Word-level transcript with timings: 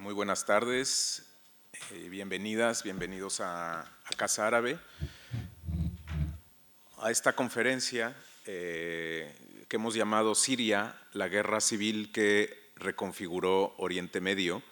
muy 0.00 0.14
buenas 0.14 0.46
tardes, 0.46 1.26
eh, 1.90 2.08
bienvenidas, 2.08 2.82
bienvenidos 2.82 3.40
a, 3.40 3.84
Casa 4.16 4.46
Árabe, 4.46 4.78
a 6.96 7.10
esta 7.10 7.34
conferencia 7.34 8.16
eh, 8.46 9.66
que 9.68 9.76
hemos 9.76 9.94
llamado 9.94 10.34
Siria, 10.34 10.98
la 11.12 11.28
guerra 11.28 11.60
civil 11.60 12.12
que 12.12 12.72
reconfiguró 12.76 13.74
Oriente 13.76 14.22
Medio, 14.22 14.62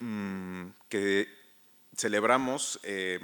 mm, 0.00 0.66
que 0.90 1.26
celebramos 1.96 2.80
eh, 2.82 3.20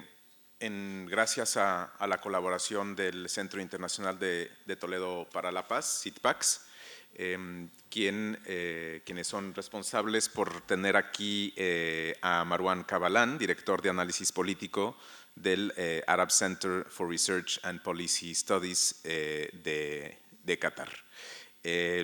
en, 0.58 1.06
gracias 1.06 1.58
a, 1.58 1.92
la 2.08 2.18
colaboración 2.22 2.96
del 2.96 3.28
Centro 3.28 3.60
Internacional 3.60 4.18
de, 4.18 4.50
de 4.64 4.76
Toledo 4.76 5.28
para 5.30 5.52
la 5.52 5.68
Paz, 5.68 6.00
CITPAX, 6.02 6.69
Em, 7.14 7.68
eh, 7.92 9.02
quienes 9.04 9.26
son 9.26 9.52
responsables 9.52 10.28
por 10.28 10.60
tener 10.62 10.96
aquí 10.96 11.52
eh, 11.56 12.16
a 12.22 12.44
Marwan 12.44 12.84
Kabalan, 12.84 13.36
director 13.36 13.82
de 13.82 13.90
análisis 13.90 14.30
político 14.30 14.96
del 15.34 15.72
eh, 15.76 16.02
Arab 16.06 16.30
Center 16.30 16.86
for 16.88 17.08
Research 17.08 17.58
and 17.64 17.82
Policy 17.82 18.34
Studies 18.34 19.02
de, 19.02 20.16
Qatar. 20.60 20.88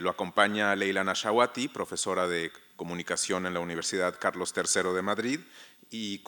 lo 0.00 0.10
acompaña 0.10 0.74
Leila 0.74 1.04
Nashawati, 1.04 1.68
profesora 1.68 2.26
de 2.26 2.50
comunicación 2.76 3.46
en 3.46 3.54
la 3.54 3.60
Universidad 3.60 4.18
Carlos 4.18 4.52
III 4.56 4.92
de 4.92 5.02
Madrid 5.02 5.40
y 5.90 6.18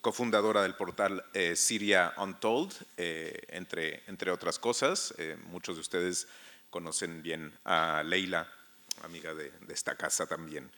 cofundadora 0.00 0.62
del 0.62 0.74
portal 0.74 1.24
Syria 1.54 2.12
Untold, 2.16 2.72
entre, 2.96 4.02
entre 4.06 4.30
otras 4.30 4.58
cosas. 4.58 5.14
muchos 5.50 5.76
de 5.76 5.80
ustedes 5.80 6.26
conocen 6.70 7.22
bien 7.22 7.52
a 7.64 8.02
Leila, 8.04 8.48
amiga 9.02 9.34
de, 9.34 9.52
esta 9.68 9.96
casa 9.96 10.26
también. 10.26 10.70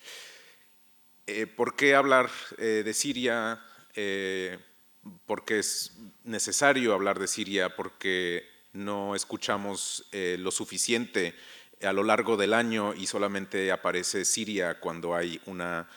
Eh, 1.27 1.47
¿Por 1.47 1.77
qué 1.77 1.95
hablar 1.95 2.31
eh, 2.59 2.83
de 2.85 2.95
Siria? 2.95 3.65
Eh, 3.95 4.59
porque 5.27 5.59
es 5.59 5.93
necesario 6.25 6.95
hablar 6.95 7.19
de 7.19 7.29
Siria, 7.29 7.77
porque 7.77 8.49
no 8.73 9.15
escuchamos 9.15 10.09
lo 10.13 10.51
suficiente 10.51 11.35
a 11.83 11.93
lo 11.93 12.05
largo 12.05 12.37
del 12.37 12.55
año 12.55 12.95
y 12.95 13.07
solamente 13.07 13.73
aparece 13.73 14.25
Siria 14.25 14.79
cuando 14.79 15.15
hay 15.15 15.41
una 15.45 15.91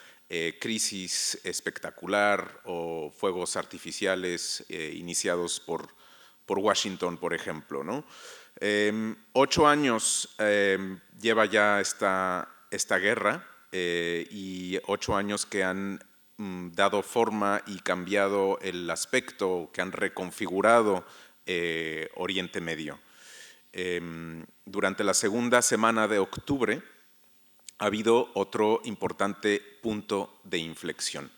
crisis 0.59 1.39
espectacular 1.43 2.61
o 2.65 3.13
fuegos 3.15 3.55
artificiales 3.55 4.65
iniciados 4.69 5.59
por, 5.59 5.87
por 6.47 6.57
Washington, 6.57 7.17
por 7.17 7.33
ejemplo. 7.33 7.83
¿no? 7.83 8.03
Em, 8.61 9.15
ocho 9.33 9.67
años 9.67 10.33
em, 10.37 10.99
lleva 11.19 11.45
ya 11.45 11.81
esta, 11.81 12.47
guerra 12.97 13.45
eh, 13.71 14.27
y 14.31 14.79
ocho 14.87 15.15
años 15.15 15.45
que 15.45 15.63
han 15.63 15.99
mm, 16.37 16.71
dado 16.71 17.01
forma 17.01 17.61
y 17.67 17.79
cambiado 17.79 18.57
el 18.61 18.89
aspecto, 18.89 19.69
que 19.73 19.81
han 19.81 19.91
reconfigurado 19.91 21.05
eh, 21.45 22.09
Oriente 22.15 22.61
Medio. 22.61 22.99
Em, 23.73 24.45
durante 24.63 25.03
la 25.03 25.13
segunda 25.13 25.61
semana 25.61 26.07
de 26.07 26.19
octubre 26.19 26.81
ha 27.77 27.85
habido 27.85 28.31
otro 28.35 28.79
importante 28.85 29.61
punto 29.81 30.39
de 30.45 30.59
inflexión. 30.59 31.29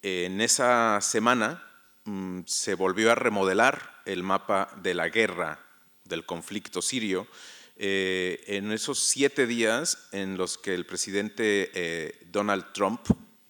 En 0.00 0.40
esa 0.40 0.98
semana 1.02 1.62
mm, 2.04 2.40
se 2.46 2.74
volvió 2.74 3.12
a 3.12 3.16
remodelar 3.16 4.00
el 4.06 4.22
mapa 4.22 4.70
de 4.80 4.94
la 4.94 5.10
guerra 5.10 5.65
del 6.08 6.24
conflicto 6.24 6.82
sirio, 6.82 7.26
eh, 7.78 8.42
en 8.46 8.72
esos 8.72 8.98
siete 9.00 9.46
días 9.46 10.08
en 10.12 10.38
los 10.38 10.56
que 10.56 10.74
el 10.74 10.86
presidente 10.86 11.70
eh, 11.74 12.26
Donald 12.32 12.72
Trump 12.72 13.02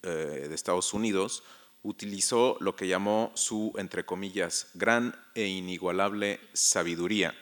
eh, 0.03 0.47
de 0.49 0.55
Estados 0.55 0.93
Unidos 0.93 1.45
utilizó 1.83 2.57
lo 2.61 2.75
que 2.75 2.89
llamó 2.89 3.31
su, 3.37 3.73
entre 3.79 4.05
comillas, 4.05 4.69
gran 4.75 5.15
e 5.37 5.47
inigualable 5.47 6.41
sabiduría 6.53 7.35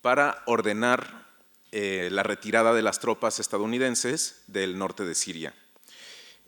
para 0.00 0.42
ordenar 0.46 1.30
la 1.70 2.22
retirada 2.22 2.74
de 2.74 2.82
las 2.82 3.00
tropas 3.00 3.40
estadounidenses 3.40 4.42
del 4.46 4.76
norte 4.76 5.06
de 5.06 5.14
Siria. 5.14 5.54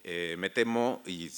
me 0.05 0.51
temo, 0.51 1.03
y 1.07 1.31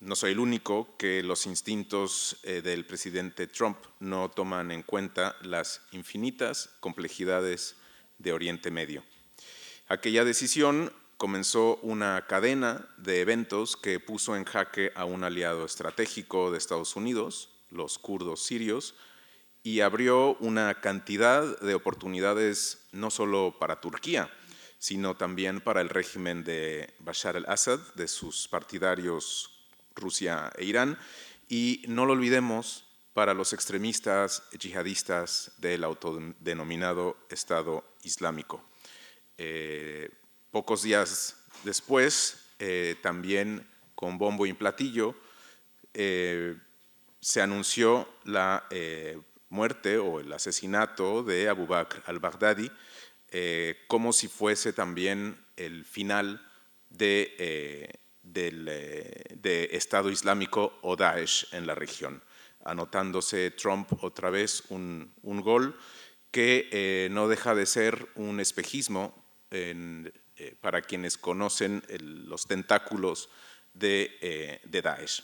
no 0.00 0.16
soy 0.16 0.32
el 0.32 0.38
único 0.38 0.96
que 0.96 1.22
los 1.22 1.46
instintos 1.46 2.38
eh, 2.42 2.62
del 2.62 2.86
presidente 2.86 3.46
Trump 3.46 3.76
no 3.98 4.30
toman 4.30 4.70
en 4.70 4.82
cuenta 4.82 5.36
las 5.42 5.82
infinitas 5.92 6.70
complejidades 6.80 7.76
de 8.18 8.32
Oriente 8.32 8.70
Medio. 8.70 9.04
Aquella 9.88 10.24
decisión 10.24 10.90
comenzó 11.18 11.76
una 11.82 12.26
cadena 12.26 12.88
de 12.96 13.20
eventos 13.20 13.76
que 13.76 14.00
puso 14.00 14.36
en 14.36 14.44
jaque 14.44 14.90
a 14.94 15.04
un 15.04 15.22
aliado 15.22 15.66
estratégico 15.66 16.50
de 16.50 16.56
Estados 16.56 16.96
Unidos, 16.96 17.50
los 17.70 17.98
kurdos 17.98 18.42
sirios, 18.42 18.94
y 19.62 19.80
abrió 19.80 20.36
una 20.36 20.80
cantidad 20.80 21.60
de 21.60 21.74
oportunidades 21.74 22.86
no 22.92 23.10
solo 23.10 23.56
para 23.60 23.82
Turquía, 23.82 24.30
sino 24.78 25.14
también 25.14 25.60
para 25.60 25.82
el 25.82 25.90
régimen 25.90 26.42
de 26.42 26.94
Bashar 27.00 27.36
al-Assad, 27.36 27.80
de 27.96 28.08
sus 28.08 28.48
partidarios 28.48 29.59
Rusia 30.00 30.50
e 30.56 30.64
Irán. 30.64 30.98
Y 31.48 31.84
no 31.88 32.06
lo 32.06 32.12
olvidemos 32.12 32.84
para 33.12 33.34
los 33.34 33.52
extremistas 33.52 34.42
yihadistas 34.58 35.52
del 35.58 35.84
autodenominado 35.84 37.16
Estado 37.28 37.84
Islámico. 38.02 38.64
Eh, 39.36 40.10
pocos 40.50 40.82
días 40.82 41.36
después, 41.64 42.46
eh, 42.58 42.96
también 43.02 43.66
con 43.94 44.18
bombo 44.18 44.46
y 44.46 44.52
platillo, 44.52 45.14
eh, 45.92 46.56
se 47.20 47.42
anunció 47.42 48.08
la 48.24 48.66
muerte 49.50 49.98
o 49.98 50.20
el 50.20 50.32
asesinato 50.32 51.22
de 51.22 51.48
Abu 51.48 51.66
Bakr 51.66 52.02
al-Baghdadi, 52.06 52.70
como 53.86 54.14
si 54.14 54.28
fuese 54.28 54.72
también 54.72 55.36
el 55.56 55.84
final 55.84 56.40
de 56.88 58.00
del 58.32 58.66
eh, 58.68 59.24
de 59.36 59.70
Estado 59.72 60.10
Islámico 60.10 60.78
o 60.82 60.96
Daesh 60.96 61.46
en 61.52 61.66
la 61.66 61.74
región, 61.74 62.22
anotándose 62.64 63.50
Trump 63.50 63.92
otra 64.02 64.30
vez 64.30 64.64
un, 64.68 65.12
gol 65.22 65.76
que 66.30 66.68
eh, 66.70 67.08
no 67.10 67.28
deja 67.28 67.54
de 67.54 67.66
ser 67.66 68.08
un 68.14 68.40
espejismo 68.40 69.14
eh, 69.50 70.10
para 70.60 70.82
quienes 70.82 71.18
conocen 71.18 71.82
los 71.88 72.46
tentáculos 72.46 73.28
de, 73.74 74.60
de 74.64 74.82
Daesh. 74.82 75.22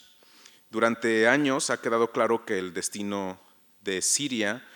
Durante 0.70 1.28
años 1.28 1.70
ha 1.70 1.80
quedado 1.80 2.10
claro 2.10 2.44
que 2.44 2.58
el 2.58 2.74
destino 2.74 3.40
de 3.80 4.02
Siria 4.02 4.66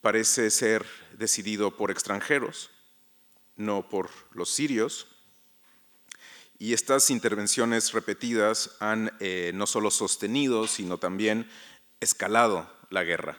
parece 0.00 0.50
ser 0.50 0.84
decidido 1.16 1.76
por 1.76 1.90
extranjeros, 1.90 2.70
no 3.56 3.88
por 3.88 4.10
los 4.32 4.50
sirios, 4.50 5.08
y 6.58 6.72
estas 6.72 7.10
intervenciones 7.10 7.92
repetidas 7.92 8.76
han 8.80 9.12
eh, 9.20 9.52
no 9.54 9.66
solo 9.66 9.90
sostenido, 9.90 10.66
sino 10.66 10.98
también 10.98 11.48
escalado 12.00 12.68
la 12.90 13.04
guerra. 13.04 13.38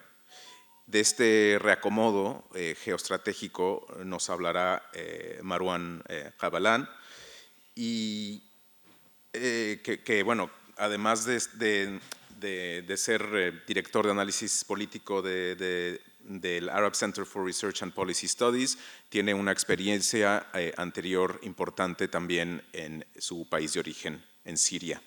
De 0.88 1.02
este 1.02 1.58
reacomodo 1.62 2.48
eh, 2.56 2.76
geoestratégico 2.82 3.86
nos 4.06 4.30
hablará 4.30 4.90
eh, 4.94 5.40
Marwan 5.44 6.04
Jabalán, 6.38 6.90
y 7.76 8.44
que, 9.32 10.22
bueno, 10.26 10.50
además 10.78 11.24
de, 11.26 12.00
ser 12.98 13.66
director 13.66 14.06
de 14.06 14.12
análisis 14.12 14.66
político 14.66 15.22
de, 15.22 16.02
del 16.20 16.70
Arab 16.70 16.96
Center 16.96 17.26
for 17.26 17.46
Research 17.46 17.82
and 17.82 17.94
Policy 17.94 18.28
Studies, 18.28 18.78
tiene 19.10 19.34
una 19.34 19.52
experiencia 19.52 20.48
eh, 20.54 20.74
anterior 20.78 21.40
importante 21.44 22.08
también 22.08 22.64
en 22.74 23.06
su 23.18 23.48
país 23.48 23.74
de 23.74 23.80
origen, 23.80 24.24
en 24.46 24.58
Siria. 24.58 25.02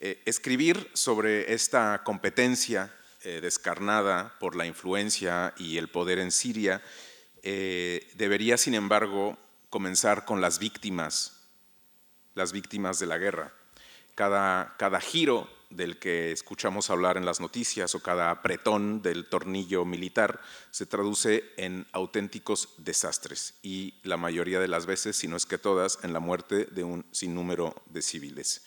Eh, 0.00 0.22
escribir 0.26 0.90
sobre 0.94 1.52
esta 1.52 2.02
competencia 2.04 2.94
eh, 3.22 3.40
descarnada 3.40 4.36
por 4.40 4.56
la 4.56 4.66
influencia 4.66 5.54
y 5.56 5.78
el 5.78 5.88
poder 5.88 6.18
en 6.18 6.30
Siria 6.30 6.82
debería, 7.44 8.56
sin 8.56 8.74
embargo, 8.74 9.36
comenzar 9.68 10.24
con 10.24 10.40
las 10.40 10.60
víctimas, 10.60 11.40
las 12.34 12.52
víctimas 12.52 13.00
de 13.00 13.06
la 13.06 13.18
guerra. 13.18 13.52
Cada, 14.14 14.76
cada 14.78 15.00
giro 15.00 15.50
del 15.76 15.98
que 15.98 16.32
escuchamos 16.32 16.90
hablar 16.90 17.16
en 17.16 17.24
las 17.24 17.40
noticias 17.40 17.94
o 17.94 18.00
cada 18.00 18.30
apretón 18.30 19.02
del 19.02 19.26
tornillo 19.28 19.84
militar 19.84 20.40
se 20.70 20.86
traduce 20.86 21.44
en 21.56 21.86
auténticos 21.92 22.70
desastres 22.78 23.54
y 23.62 23.94
la 24.02 24.16
mayoría 24.16 24.60
de 24.60 24.68
las 24.68 24.86
veces, 24.86 25.16
si 25.16 25.28
no 25.28 25.36
es 25.36 25.46
que 25.46 25.58
todas, 25.58 25.98
en 26.02 26.12
la 26.12 26.20
muerte 26.20 26.66
de 26.66 26.84
un 26.84 27.04
sinnúmero 27.10 27.74
de 27.86 28.02
civiles. 28.02 28.64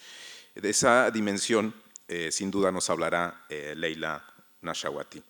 De 0.56 0.70
esa 0.70 1.12
dimensión, 1.12 1.76
eh, 2.08 2.32
sin 2.32 2.52
duda, 2.52 2.72
nos 2.72 2.90
hablará 2.90 3.46
eh, 3.50 3.74
Leila 3.76 4.26
Nashawati. 4.62 5.22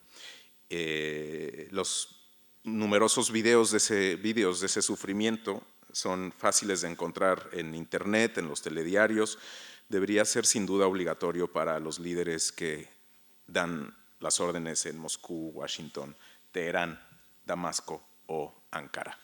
Eh, 0.69 1.68
los 1.72 2.16
numerosos 2.63 3.31
videos 3.31 3.72
de, 3.72 3.77
ese, 3.77 4.16
videos 4.16 4.60
de 4.60 4.68
ese 4.68 4.81
sufrimiento 4.81 5.62
son 5.92 6.33
fáciles 6.38 6.81
de 6.81 6.89
encontrar 6.89 7.50
en 7.54 7.74
Internet, 7.74 8.38
en 8.38 8.50
los 8.50 8.62
telediarios, 8.62 9.39
debería 9.90 10.26
ser 10.26 10.46
sin 10.46 10.66
duda 10.66 10.88
obligatorio 10.88 11.52
para 11.52 11.80
los 11.80 12.00
líderes 12.00 12.52
que 12.52 12.90
dan 13.48 13.96
las 14.20 14.40
órdenes 14.40 14.86
en 14.86 14.98
Moscú, 14.98 15.52
Washington, 15.54 16.16
Teherán, 16.52 17.00
Damasco 17.46 18.08
o 18.28 18.64
Ankara. 18.72 19.18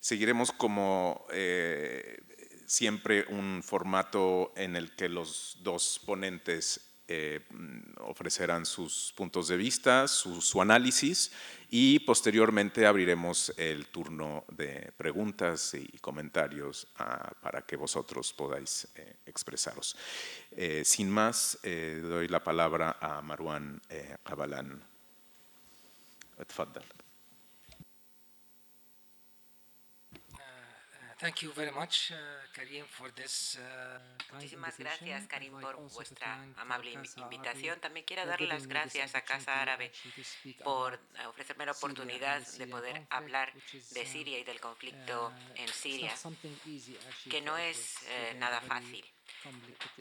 Seguiremos 0.00 0.52
como 0.52 1.26
eh, 1.32 2.18
siempre 2.66 3.26
un 3.28 3.62
formato 3.62 4.52
en 4.56 4.76
el 4.76 4.94
que 4.94 5.08
los 5.08 5.58
dos 5.62 6.00
ponentes 6.04 6.85
eh, 7.08 7.40
ofrecerán 8.00 8.66
sus 8.66 9.12
puntos 9.16 9.46
de 9.48 9.56
vista, 9.56 10.08
su, 10.08 10.60
análisis 10.60 11.30
y 11.70 12.00
posteriormente 12.00 12.84
abriremos 12.84 13.52
el 13.56 13.86
turno 13.86 14.44
de 14.50 14.92
preguntas 14.96 15.74
y 15.74 15.98
comentarios 15.98 16.88
ah, 16.96 17.32
para 17.40 17.62
que 17.62 17.76
vosotros 17.76 18.32
podáis 18.32 18.88
eh, 18.96 19.18
expresaros. 19.24 19.96
Eh, 20.50 20.82
sin 20.84 21.08
más, 21.10 21.58
doy 21.62 22.26
la 22.28 22.42
palabra 22.42 22.96
a 23.00 23.22
Marwan 23.22 23.80
Abalán. 24.24 24.82
Thank 31.18 31.36
you 31.42 31.52
very 31.52 31.70
much, 31.70 32.12
uh, 32.12 32.16
Karim, 32.52 32.84
for 32.90 33.10
this, 33.12 33.58
uh, 33.58 34.34
Muchísimas 34.34 34.76
gracias, 34.76 35.26
Karim, 35.26 35.58
por 35.58 35.76
vuestra 35.76 36.46
amable 36.58 36.92
invitación. 36.92 37.80
También 37.80 38.04
quiero 38.04 38.26
dar 38.26 38.42
las 38.42 38.66
gracias 38.66 39.14
a 39.14 39.22
Casa 39.22 39.62
Árabe 39.62 39.90
por 40.62 40.92
uh, 40.94 41.28
ofrecerme 41.28 41.64
la 41.64 41.72
oportunidad 41.72 42.46
de 42.46 42.66
poder 42.66 43.06
hablar 43.08 43.50
de 43.54 44.04
Siria 44.04 44.38
y 44.38 44.44
del 44.44 44.60
conflicto 44.60 45.32
en 45.54 45.68
Siria, 45.68 46.14
que 47.30 47.40
no 47.40 47.56
es 47.56 48.02
eh, 48.08 48.34
nada 48.36 48.60
fácil. 48.60 49.04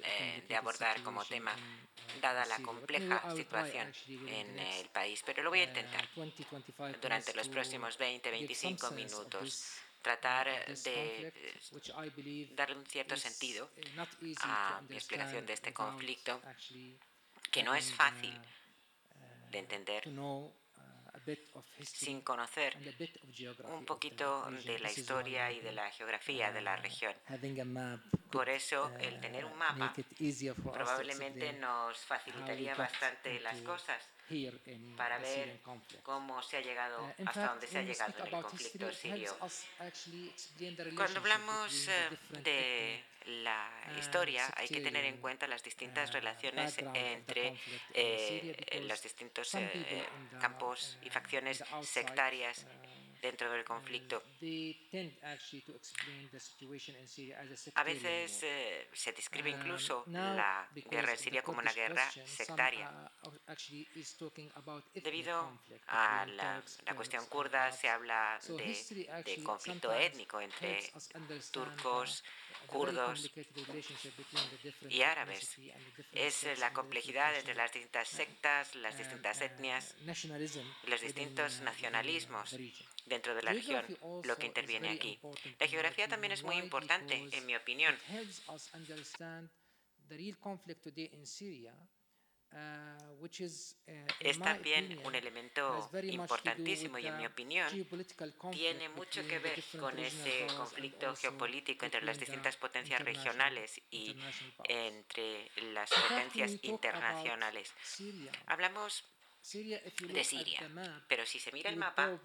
Eh, 0.04 0.44
de 0.48 0.56
abordar 0.56 1.02
como 1.04 1.24
tema, 1.26 1.56
dada 2.22 2.46
la 2.46 2.60
compleja 2.60 3.36
situación 3.36 3.92
en 4.08 4.60
el 4.60 4.88
país. 4.90 5.22
Pero 5.26 5.44
lo 5.44 5.50
voy 5.50 5.60
a 5.60 5.64
intentar 5.64 6.08
durante 7.02 7.34
los 7.34 7.48
próximos 7.50 8.00
20-25 8.00 8.92
minutos 8.94 9.85
tratar 10.06 10.46
de 10.46 11.34
eh, 11.34 12.50
darle 12.54 12.76
un 12.76 12.86
cierto 12.86 13.18
sentido 13.18 13.72
a 14.44 14.80
mi 14.88 14.96
explicación 14.96 15.48
de 15.48 15.54
este 15.54 15.74
conflicto, 15.74 16.40
que 17.52 17.64
no 17.64 17.74
es 17.74 17.92
fácil 17.92 18.40
de 19.50 19.58
entender 19.58 20.04
sin 21.82 22.22
conocer 22.22 22.78
un 23.64 23.84
poquito 23.84 24.48
de 24.64 24.78
la 24.78 24.92
historia 24.92 25.52
y 25.52 25.60
de 25.62 25.72
la 25.72 25.90
geografía 25.90 26.52
de 26.52 26.62
la 26.62 26.76
región. 26.76 27.16
Por 28.32 28.48
eso, 28.48 28.92
el 29.00 29.20
tener 29.22 29.44
un 29.44 29.58
mapa 29.58 29.92
probablemente 30.72 31.54
nos 31.54 31.98
facilitaría 31.98 32.76
bastante 32.76 33.40
las 33.40 33.60
cosas 33.62 34.04
para 34.98 35.20
ver 35.20 35.60
cómo 36.04 36.42
se 36.42 36.58
ha 36.58 36.62
llegado 36.62 37.06
uh, 37.06 37.24
hasta 37.26 37.48
donde 37.48 37.68
se 37.68 37.78
ha 37.78 37.82
llegado 37.84 38.14
en 38.18 38.36
el 38.36 38.42
conflicto 38.42 38.92
sirio. 38.92 39.38
Cuando 40.96 41.20
hablamos 41.20 41.88
eh, 41.88 42.10
de 42.42 43.04
la 43.44 43.70
uh, 43.94 44.00
historia, 44.00 44.52
hay 44.56 44.68
que 44.68 44.82
tener 44.82 45.06
en 45.06 45.18
cuenta 45.18 45.48
las 45.48 45.64
distintas 45.64 46.10
uh, 46.10 46.14
relaciones 46.14 46.76
entre 46.94 47.56
eh, 47.94 48.84
los 48.88 49.02
distintos 49.02 49.54
eh, 49.56 50.06
campos 50.40 50.98
y 51.04 51.10
facciones 51.10 51.64
sectarias 51.84 52.66
dentro 53.26 53.52
del 53.52 53.64
conflicto. 53.64 54.22
A 57.76 57.84
veces 57.84 58.44
eh, 58.44 58.88
se 58.94 59.12
describe 59.12 59.54
um, 59.54 59.60
incluso 59.60 60.04
la 60.08 60.68
guerra 60.74 61.12
en 61.12 61.18
Siria 61.18 61.42
como 61.42 61.60
una 61.60 61.74
guerra 61.74 62.10
sectaria. 62.26 62.92
Debido 64.94 65.60
a 65.88 66.26
la, 66.26 66.64
cuestión 66.96 67.26
kurda 67.28 67.72
se 67.72 67.90
habla 67.90 68.40
de, 68.48 69.44
conflicto 69.44 69.92
étnico 69.94 70.40
entre 70.40 70.92
turcos, 71.52 72.24
kurdos 72.66 73.32
y 74.90 75.02
árabes. 75.02 75.58
Es 76.12 76.46
la 76.60 76.74
complejidad 76.74 77.36
entre 77.38 77.56
las 77.56 77.72
distintas 77.72 78.08
sectas, 78.08 78.76
las 78.76 78.98
distintas 78.98 79.42
etnias, 79.42 79.96
los 80.88 81.02
distintos 81.02 81.62
nacionalismos 81.62 82.56
dentro 83.06 83.36
de 83.36 83.44
la 83.44 83.54
región, 83.54 83.86
lo 84.24 84.36
que 84.38 84.48
interviene 84.48 84.90
aquí. 84.90 85.20
La 85.60 85.68
geografía 85.68 86.08
también 86.08 86.32
es 86.34 86.44
muy 86.44 86.58
importante, 86.58 87.28
en 87.32 87.46
mi 87.46 87.56
opinión. 87.56 87.96
Es 94.20 94.40
también 94.40 95.00
un 95.04 95.16
elemento 95.16 95.90
importantísimo 96.04 96.98
y, 96.98 97.08
en 97.08 97.18
mi 97.18 97.26
opinión, 97.26 97.70
tiene 98.52 98.90
mucho 98.90 99.26
que 99.28 99.40
ver 99.40 99.64
con 99.80 99.98
ese 100.00 100.48
conflicto 100.56 101.16
geopolítico 101.16 101.86
entre 101.86 102.02
las 102.04 102.20
distintas 102.20 102.56
potencias 102.56 103.02
regionales 103.02 103.82
y 103.92 104.16
entre 104.64 105.50
las 105.74 105.90
potencias 105.90 106.58
internacionales. 106.62 107.74
Hablamos 108.46 109.04
de 109.54 110.24
Siria. 110.24 110.62
Pero 111.08 111.26
si 111.26 111.40
se 111.40 111.52
mira 111.52 111.70
el 111.70 111.78
mapa, 111.78 112.20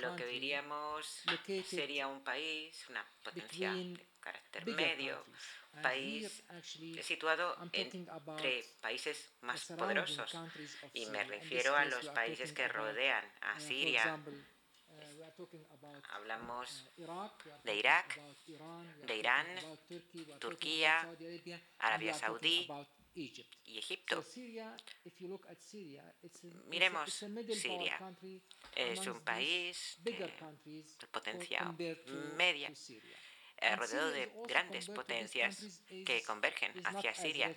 lo 0.00 0.16
que 0.16 0.26
diríamos 0.26 1.24
sería 1.64 2.06
un 2.08 2.22
país, 2.22 2.86
una 2.88 3.04
potencia 3.22 3.72
de 3.72 4.06
carácter 4.20 4.66
medio, 4.66 5.24
un 5.74 5.82
país 5.82 6.42
situado 7.02 7.56
entre 7.72 8.64
países 8.80 9.32
más 9.42 9.64
poderosos. 9.66 10.36
Y 10.92 11.06
me 11.06 11.24
refiero 11.24 11.76
a 11.76 11.84
los 11.84 12.06
países 12.08 12.52
que 12.52 12.68
rodean 12.68 13.24
a 13.40 13.60
Siria. 13.60 14.18
Hablamos 16.10 16.88
de 17.64 17.76
Irak, 17.76 18.20
de 19.06 19.16
Irán, 19.16 19.46
Turquía, 20.38 21.08
Arabia 21.78 22.14
Saudí 22.14 22.68
y 23.14 23.78
Egipto. 23.78 24.24
Miremos 26.66 27.24
Siria. 27.54 28.16
Es 28.74 29.06
un 29.06 29.20
país 29.20 29.98
de 30.02 30.28
potencia 31.10 31.74
media 32.36 32.72
alrededor 33.62 34.12
de 34.12 34.32
grandes 34.46 34.88
potencias 34.88 35.82
que 36.06 36.22
convergen 36.26 36.72
hacia 36.84 37.14
Siria. 37.14 37.54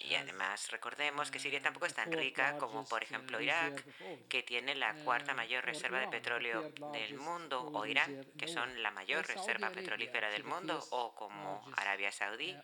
Y 0.00 0.14
además 0.14 0.70
recordemos 0.70 1.30
que 1.30 1.38
Siria 1.38 1.62
tampoco 1.62 1.86
es 1.86 1.94
tan 1.94 2.12
rica 2.12 2.56
como 2.58 2.86
por 2.86 3.02
ejemplo 3.02 3.40
Irak, 3.40 3.84
que 4.28 4.42
tiene 4.42 4.74
la 4.74 4.94
cuarta 5.04 5.34
mayor 5.34 5.64
reserva 5.64 6.00
de 6.00 6.08
petróleo 6.08 6.72
del 6.92 7.14
mundo, 7.18 7.70
o 7.72 7.86
Irán, 7.86 8.26
que 8.38 8.48
son 8.48 8.82
la 8.82 8.90
mayor 8.90 9.26
reserva 9.26 9.70
petrolífera 9.70 10.30
del 10.30 10.44
mundo, 10.44 10.84
o 10.90 11.14
como 11.14 11.64
Arabia 11.76 12.12
Saudí, 12.12 12.56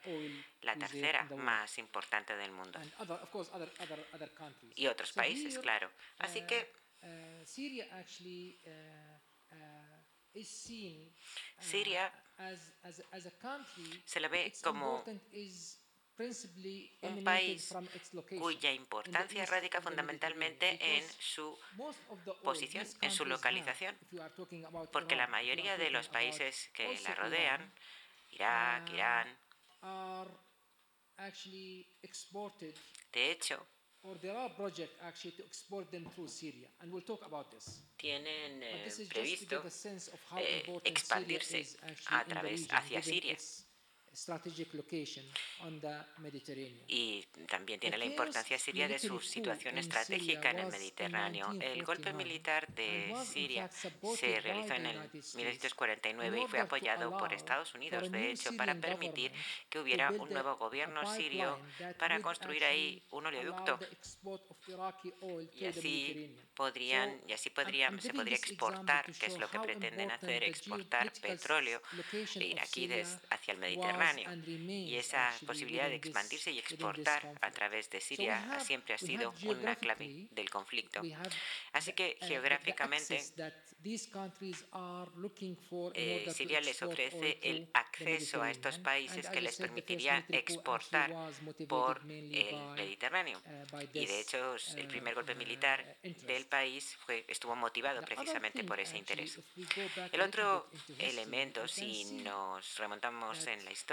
la 0.62 0.76
tercera 0.76 1.24
más 1.36 1.78
importante 1.78 2.36
del 2.36 2.52
mundo. 2.52 2.78
Y 4.74 4.86
otros 4.86 5.12
países, 5.12 5.58
claro. 5.58 5.90
Así 6.18 6.42
que 6.46 6.72
Siria 11.60 12.12
se 14.04 14.20
la 14.20 14.28
ve 14.28 14.52
como 14.62 15.04
un 17.02 17.24
país 17.24 17.72
cuya 18.38 18.72
importancia 18.72 19.46
radica 19.46 19.80
fundamentalmente 19.80 20.78
en 20.80 21.04
su 21.18 21.58
posición, 22.42 22.86
en 23.00 23.10
su 23.10 23.24
localización, 23.24 23.96
porque 24.92 25.16
la 25.16 25.26
mayoría 25.26 25.78
de 25.78 25.90
los 25.90 26.08
países 26.08 26.70
que 26.74 26.98
la 27.00 27.14
rodean, 27.14 27.72
Irak, 28.30 28.88
uh, 28.88 28.94
Irán, 28.94 29.38
de 33.12 33.30
hecho, 33.30 33.66
tienen 37.96 38.62
eh, 38.62 39.06
previsto 39.08 39.62
eh, 40.38 40.80
expandirse 40.84 41.66
a 42.06 42.24
través 42.24 42.66
hacia 42.70 43.02
Siria. 43.02 43.36
Y 46.88 47.24
también 47.48 47.78
tiene 47.78 47.96
la 47.96 48.04
importancia 48.04 48.58
Siria 48.58 48.88
de 48.88 48.98
su 48.98 49.20
situación 49.20 49.78
estratégica 49.78 50.50
en 50.50 50.60
el 50.60 50.66
Mediterráneo. 50.66 51.52
El 51.60 51.84
golpe 51.84 52.12
militar 52.12 52.66
de 52.74 53.14
Siria 53.24 53.70
se 53.70 54.40
realizó 54.40 54.74
en 54.74 54.86
el 54.86 55.10
1949 55.12 56.42
y 56.42 56.46
fue 56.48 56.60
apoyado 56.60 57.16
por 57.16 57.32
Estados 57.32 57.74
Unidos, 57.74 58.10
de 58.10 58.32
hecho, 58.32 58.56
para 58.56 58.74
permitir 58.74 59.32
que 59.68 59.78
hubiera 59.78 60.10
un 60.10 60.30
nuevo 60.30 60.56
gobierno 60.56 61.06
sirio 61.14 61.58
para 61.98 62.20
construir 62.20 62.64
ahí 62.64 63.02
un 63.10 63.26
oleoducto. 63.26 63.78
y 65.54 65.64
así 65.66 66.36
podrían 66.54 67.20
y 67.26 67.32
así 67.32 67.50
podrían, 67.50 68.00
se 68.00 68.12
podría 68.12 68.36
exportar, 68.36 69.12
que 69.12 69.26
es 69.26 69.38
lo 69.38 69.48
que 69.48 69.60
pretenden 69.60 70.10
hacer, 70.10 70.42
exportar 70.44 71.12
petróleo 71.20 71.80
iraquí 72.34 72.90
hacia 73.30 73.52
el 73.52 73.58
Mediterráneo. 73.58 73.99
Y 74.86 74.96
esa 74.96 75.32
posibilidad 75.46 75.88
de 75.88 75.96
expandirse 75.96 76.50
y 76.50 76.58
exportar 76.58 77.32
a 77.40 77.50
través 77.50 77.90
de 77.90 78.00
Siria 78.00 78.58
siempre 78.60 78.94
ha 78.94 78.98
sido 78.98 79.34
una 79.44 79.76
clave 79.76 80.28
del 80.30 80.48
conflicto. 80.48 81.02
Así 81.72 81.92
que 81.92 82.16
uh, 82.20 82.26
geográficamente 82.26 83.22
eh, 85.94 86.26
Siria 86.34 86.60
les 86.60 86.82
ofrece 86.82 87.38
el 87.42 87.68
acceso 87.74 88.42
a 88.42 88.50
estos 88.50 88.78
países 88.78 89.28
que 89.28 89.40
les 89.40 89.56
permitiría 89.56 90.24
exportar 90.28 91.12
por 91.68 92.00
el 92.00 92.56
Mediterráneo. 92.76 93.40
Uh, 93.72 93.78
y 93.92 94.06
de 94.06 94.20
hecho, 94.20 94.56
el 94.76 94.86
primer 94.86 95.14
golpe 95.14 95.32
uh, 95.32 95.36
militar 95.36 95.96
del 96.02 96.46
país 96.46 96.96
fue, 97.04 97.24
estuvo 97.28 97.54
motivado 97.56 98.02
precisamente 98.02 98.64
por 98.64 98.80
ese 98.80 98.96
interés. 98.98 99.38
El 100.12 100.20
otro 100.20 100.68
elemento, 100.98 101.68
si 101.68 102.04
nos 102.22 102.76
remontamos 102.78 103.46
en 103.46 103.64
la 103.64 103.72
historia, 103.72 103.89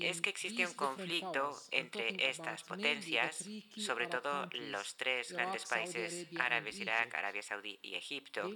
es 0.00 0.20
que 0.20 0.30
existe 0.30 0.66
un 0.66 0.74
conflicto 0.74 1.60
entre 1.70 2.28
estas 2.28 2.62
potencias, 2.62 3.44
sobre 3.76 4.06
todo 4.06 4.48
los 4.52 4.96
tres 4.96 5.32
grandes 5.32 5.64
países 5.66 6.26
árabes, 6.38 6.78
Irak, 6.78 7.14
Arabia 7.14 7.42
Saudí 7.42 7.78
y 7.82 7.94
Egipto, 7.94 8.50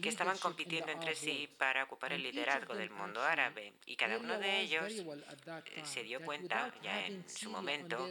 que 0.00 0.08
estaban 0.08 0.38
compitiendo 0.38 0.92
entre 0.92 1.14
sí 1.14 1.48
para 1.58 1.84
ocupar 1.84 2.12
el 2.12 2.22
liderazgo 2.22 2.74
del 2.74 2.90
mundo 2.90 3.22
árabe. 3.22 3.72
Y 3.86 3.96
cada 3.96 4.18
uno 4.18 4.38
de 4.38 4.60
ellos 4.60 4.92
eh, 4.92 5.82
se 5.84 6.02
dio 6.02 6.20
cuenta 6.20 6.72
ya 6.82 7.06
en 7.06 7.28
su 7.28 7.50
momento 7.50 8.08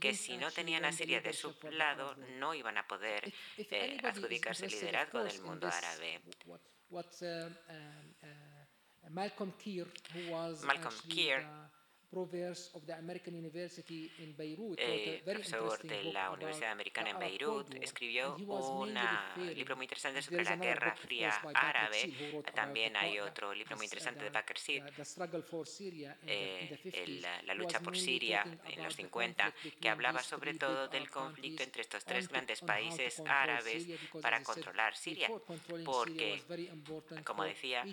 que 0.00 0.14
si 0.14 0.36
no 0.36 0.50
tenían 0.50 0.84
a 0.84 0.92
Siria 0.92 1.20
de 1.20 1.32
su 1.32 1.54
lado, 1.70 2.14
no 2.38 2.54
iban 2.54 2.78
a 2.78 2.86
poder 2.86 3.32
eh, 3.56 3.98
adjudicarse 4.02 4.66
el 4.66 4.72
liderazgo 4.72 5.22
del 5.22 5.40
mundo 5.42 5.68
árabe. 5.68 6.20
Malcolm 9.12 9.52
Keir, 9.58 9.86
who 10.12 10.32
was 10.32 10.64
Malcolm 10.66 10.92
Keir 11.08 11.42
profesor 15.24 15.82
de 15.82 16.04
la 16.04 16.30
Universidad 16.30 16.70
Americana 16.70 17.10
en 17.10 17.18
Beirut, 17.18 17.74
escribió 17.82 18.36
un 18.36 18.94
libro 19.54 19.76
muy 19.76 19.84
interesante 19.84 20.22
sobre 20.22 20.44
la 20.44 20.56
Guerra 20.56 20.94
Fría 20.94 21.30
Árabe. 21.54 22.42
También 22.54 22.96
hay 22.96 23.18
otro 23.20 23.52
libro 23.52 23.76
muy 23.76 23.86
interesante 23.86 24.24
de 24.24 24.30
Bakr 24.30 24.54
eh, 26.26 27.22
la, 27.44 27.54
lucha 27.54 27.80
por 27.80 27.96
Siria 27.96 28.44
en 28.68 28.82
los 28.82 28.96
50, 28.96 29.52
que 29.80 29.88
hablaba 29.88 30.22
sobre 30.22 30.54
todo 30.54 30.88
del 30.88 31.10
conflicto 31.10 31.62
entre 31.62 31.82
estos 31.82 32.04
tres 32.04 32.28
grandes 32.28 32.60
países 32.60 33.20
árabes 33.26 33.86
para 34.20 34.42
controlar 34.42 34.96
Siria, 34.96 35.28
porque, 35.84 36.42
como 37.24 37.44
decía, 37.44 37.84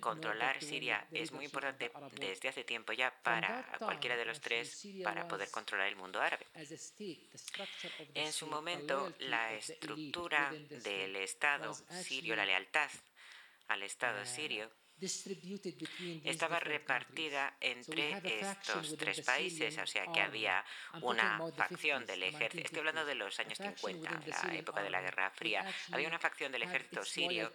controlar 0.00 0.62
Siria 0.62 1.06
es 1.12 1.32
muy 1.32 1.44
importante 1.44 1.90
desde 2.18 2.48
hace 2.48 2.64
tiempo 2.64 2.92
ya 2.92 3.12
para 3.22 3.65
a 3.72 3.78
cualquiera 3.78 4.16
de 4.16 4.24
los 4.24 4.40
tres 4.40 4.86
para 5.02 5.26
poder 5.26 5.50
controlar 5.50 5.88
el 5.88 5.96
mundo 5.96 6.20
árabe. 6.20 6.46
En 8.14 8.32
su 8.32 8.46
momento, 8.46 9.12
la 9.20 9.52
estructura 9.54 10.50
del 10.50 11.16
Estado 11.16 11.74
sirio, 11.74 12.36
la 12.36 12.46
lealtad 12.46 12.90
al 13.68 13.82
Estado 13.82 14.24
sirio, 14.24 14.70
estaba 16.24 16.58
repartida 16.60 17.56
entre 17.60 18.40
estos 18.40 18.96
tres 18.96 19.20
países, 19.22 19.76
o 19.78 19.86
sea 19.86 20.06
que 20.12 20.20
había 20.20 20.64
una 21.02 21.38
facción 21.54 22.06
del 22.06 22.22
ejército, 22.22 22.64
estoy 22.64 22.78
hablando 22.80 23.04
de 23.04 23.14
los 23.14 23.38
años 23.40 23.58
50, 23.58 24.20
la 24.46 24.54
época 24.54 24.82
de 24.82 24.90
la 24.90 25.00
Guerra 25.00 25.30
Fría, 25.30 25.64
había 25.92 26.08
una 26.08 26.18
facción 26.18 26.52
del 26.52 26.62
ejército 26.62 27.04
sirio 27.04 27.52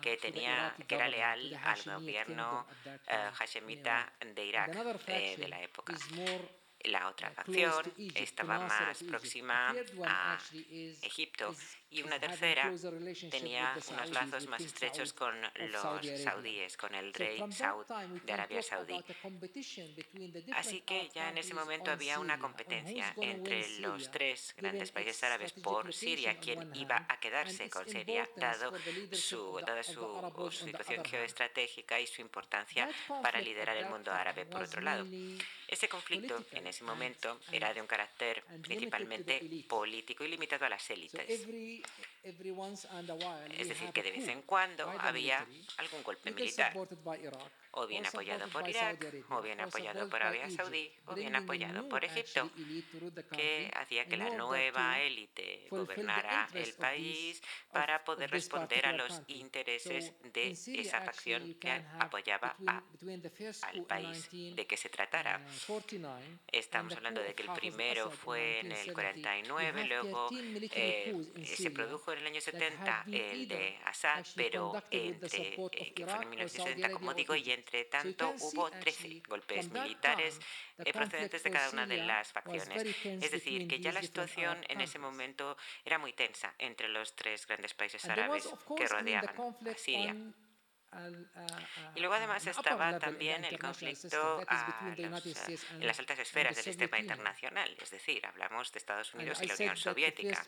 que, 0.00 0.16
tenía, 0.16 0.74
que 0.86 0.94
era 0.94 1.08
leal 1.08 1.60
al 1.64 1.82
gobierno 1.82 2.66
uh, 2.86 3.34
hashemita 3.34 4.12
de 4.34 4.44
Irak 4.44 4.76
eh, 5.06 5.36
de 5.36 5.48
la 5.48 5.62
época. 5.62 5.94
La 6.84 7.08
otra 7.08 7.30
facción 7.30 7.92
estaba 8.14 8.58
más 8.58 9.02
próxima 9.04 9.72
a 10.04 10.38
Egipto 11.00 11.54
y 11.92 12.02
una 12.02 12.18
tercera 12.18 12.72
tenía 13.30 13.74
unos 13.90 14.10
lazos 14.10 14.46
más 14.46 14.62
estrechos 14.62 15.12
con 15.12 15.34
los 15.70 16.22
saudíes, 16.22 16.76
con 16.76 16.94
el 16.94 17.12
rey 17.12 17.42
Saud 17.50 17.86
de 18.24 18.32
Arabia 18.32 18.62
Saudí. 18.62 18.98
Así 20.54 20.80
que 20.80 21.10
ya 21.14 21.28
en 21.28 21.38
ese 21.38 21.54
momento 21.54 21.90
había 21.90 22.18
una 22.18 22.38
competencia 22.38 23.14
entre 23.20 23.78
los 23.80 24.10
tres 24.10 24.54
grandes 24.56 24.90
países 24.90 25.22
árabes 25.22 25.52
por 25.52 25.92
Siria, 25.92 26.38
quién 26.38 26.74
iba 26.74 27.04
a 27.08 27.20
quedarse 27.20 27.68
con 27.68 27.86
Siria, 27.86 28.28
dado 28.36 28.72
su, 29.12 29.60
dada 29.66 29.82
su, 29.82 30.02
su 30.50 30.64
situación 30.64 31.04
geoestratégica 31.04 32.00
y 32.00 32.06
su 32.06 32.22
importancia 32.22 32.88
para 33.22 33.40
liderar 33.40 33.76
el 33.76 33.86
mundo 33.86 34.12
árabe. 34.12 34.46
Por 34.46 34.62
otro 34.62 34.80
lado, 34.80 35.06
ese 35.68 35.88
conflicto 35.88 36.44
en 36.52 36.66
ese 36.66 36.84
momento 36.84 37.40
era 37.50 37.72
de 37.72 37.80
un 37.80 37.86
carácter 37.86 38.44
principalmente 38.62 39.40
político 39.68 40.24
y 40.24 40.28
limitado 40.28 40.66
a 40.66 40.68
las 40.68 40.88
élites. 40.90 41.46
Es 43.58 43.68
decir, 43.68 43.92
que 43.92 44.02
de 44.02 44.12
vez 44.12 44.28
en 44.28 44.42
cuando 44.42 44.88
había 45.00 45.46
algún 45.78 46.02
golpe 46.02 46.30
militar 46.30 46.72
o 47.72 47.86
bien 47.86 48.04
apoyado 48.06 48.48
por 48.48 48.68
Irak, 48.68 49.06
o 49.30 49.40
bien 49.40 49.60
apoyado 49.60 50.08
por 50.08 50.22
Arabia 50.22 50.50
Saudí, 50.50 50.90
o 51.06 51.14
bien 51.14 51.34
apoyado 51.34 51.88
por 51.88 52.04
Egipto, 52.04 52.50
que 53.32 53.70
hacía 53.74 54.06
que 54.06 54.16
la 54.16 54.30
nueva 54.30 55.00
élite 55.00 55.66
gobernara 55.70 56.48
el 56.54 56.74
país 56.74 57.42
para 57.72 58.04
poder 58.04 58.30
responder 58.30 58.86
a 58.86 58.92
los 58.92 59.22
intereses 59.28 60.12
de 60.32 60.50
esa 60.50 61.00
facción 61.00 61.54
que 61.54 61.70
apoyaba 61.98 62.56
al 62.66 63.84
país. 63.86 64.28
¿De 64.30 64.66
qué 64.66 64.76
se 64.76 64.90
tratara? 64.90 65.40
Estamos 66.50 66.94
hablando 66.94 67.22
de 67.22 67.34
que 67.34 67.42
el 67.42 67.52
primero 67.52 68.10
fue 68.10 68.60
en 68.60 68.72
el 68.72 68.92
49, 68.92 69.84
luego 69.86 70.28
eh, 70.32 71.14
se 71.44 71.70
produjo 71.70 72.12
en 72.12 72.18
el 72.18 72.26
año 72.26 72.40
70 72.40 73.04
el 73.10 73.48
de 73.48 73.78
Assad, 73.86 74.26
pero 74.36 74.74
entre, 74.90 75.54
eh, 75.54 75.92
que 75.94 76.06
fue 76.06 76.22
en 76.22 76.30
1970, 76.30 76.90
como 76.90 77.14
digo, 77.14 77.34
y 77.34 77.50
entre 77.62 77.84
tanto, 77.84 78.34
hubo 78.40 78.70
13 78.70 79.22
golpes 79.28 79.70
militares 79.70 80.40
eh, 80.78 80.92
procedentes 80.92 81.42
de 81.44 81.50
cada 81.50 81.70
una 81.70 81.86
de 81.86 81.98
las 81.98 82.32
facciones. 82.32 82.96
Es 83.04 83.30
decir, 83.30 83.68
que 83.68 83.78
ya 83.78 83.92
la 83.92 84.02
situación 84.02 84.58
en 84.68 84.80
ese 84.80 84.98
momento 84.98 85.56
era 85.84 85.98
muy 85.98 86.12
tensa 86.12 86.54
entre 86.58 86.88
los 86.88 87.14
tres 87.14 87.46
grandes 87.46 87.72
países 87.74 88.04
árabes 88.06 88.48
que 88.76 88.86
rodeaban 88.86 89.36
a 89.38 89.78
Siria. 89.78 90.16
Y 91.94 92.00
luego 92.00 92.14
además 92.14 92.46
estaba 92.46 92.98
también 92.98 93.44
el 93.44 93.58
conflicto 93.58 94.42
en 94.96 95.86
las 95.86 95.98
altas 95.98 96.18
esferas 96.18 96.54
del 96.54 96.64
sistema 96.64 96.98
internacional, 96.98 97.74
es 97.80 97.90
decir, 97.90 98.24
hablamos 98.26 98.70
de 98.72 98.78
Estados 98.78 99.14
Unidos 99.14 99.40
y 99.42 99.46
la 99.46 99.54
Unión 99.54 99.76
Soviética. 99.76 100.44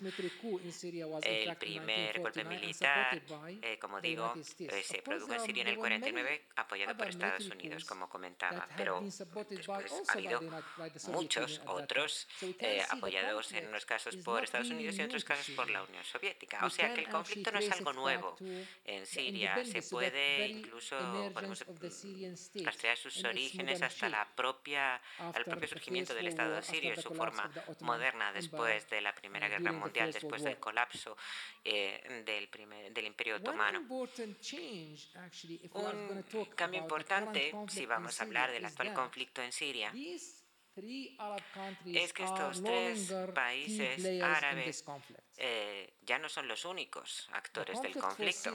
El 1.23 1.57
primer 1.57 2.21
golpe 2.21 2.45
militar, 2.45 3.23
eh, 3.63 3.79
como 3.79 4.01
digo, 4.01 4.35
eh, 4.59 4.83
se 4.83 5.03
produjo 5.03 5.33
en 5.33 5.41
Siria 5.41 5.63
en 5.63 5.69
el 5.69 5.77
49, 5.77 6.49
apoyado 6.57 6.97
por 6.97 7.09
Estados 7.09 7.47
Unidos, 7.47 7.85
como 7.85 8.09
comentaba, 8.09 8.69
pero 8.77 9.01
después 9.01 9.93
ha 10.09 10.13
habido 10.13 10.41
muchos 11.09 11.63
otros 11.67 12.29
eh, 12.59 12.83
apoyados 12.91 13.53
en 13.53 13.69
unos 13.69 13.87
casos 13.87 14.17
por 14.17 14.45
Estados 14.45 14.71
Unidos 14.71 14.97
y 14.97 15.01
en 15.01 15.07
otros 15.07 15.25
casos 15.25 15.55
por 15.55 15.71
la 15.71 15.83
Unión 15.83 16.05
Soviética. 16.05 16.65
O 16.65 16.71
sea 16.71 16.93
que 16.93 17.01
el 17.01 17.09
conflicto 17.09 17.51
no 17.51 17.59
es 17.61 17.71
algo 17.71 17.93
nuevo 17.95 18.37
en 18.85 19.07
Siria, 19.07 19.65
se 19.65 19.83
puede 19.83 20.34
incluso 20.49 20.97
podemos 21.33 21.65
rastrear 22.65 22.97
sus 22.97 23.23
orígenes 23.25 23.83
hasta 23.83 24.09
la 24.09 24.27
propia, 24.35 25.01
al 25.19 25.45
propio 25.45 25.69
surgimiento 25.69 26.15
del 26.15 26.29
Estado 26.29 26.63
sirio, 26.63 26.99
su 27.01 27.15
forma 27.15 27.51
moderna 27.81 28.33
después 28.33 28.89
de 28.91 29.01
la 29.01 29.15
Primera 29.15 29.49
Guerra 29.49 29.73
Mundial, 29.73 30.13
después 30.13 30.43
del 30.43 30.59
colapso 30.59 31.17
eh, 31.65 32.23
del, 32.25 32.49
primer, 32.49 32.93
del 32.93 33.07
Imperio 33.07 33.37
Otomano. 33.37 33.87
Un 33.91 34.09
cambio 36.55 36.81
importante, 36.81 37.53
si 37.69 37.87
vamos 37.87 38.21
a 38.21 38.25
hablar 38.25 38.51
del 38.53 38.65
actual 38.65 38.95
conflicto 38.95 39.43
en 39.43 39.53
Siria, 39.53 39.93
es 40.77 42.13
que 42.13 42.25
estos 42.25 42.63
tres 42.63 43.15
países 43.35 44.23
árabes 44.23 44.85
eh, 45.37 45.95
ya 46.03 46.19
no 46.19 46.29
son 46.29 46.47
los 46.47 46.65
únicos 46.65 47.29
actores 47.33 47.81
del 47.83 47.95
conflicto. 47.97 48.55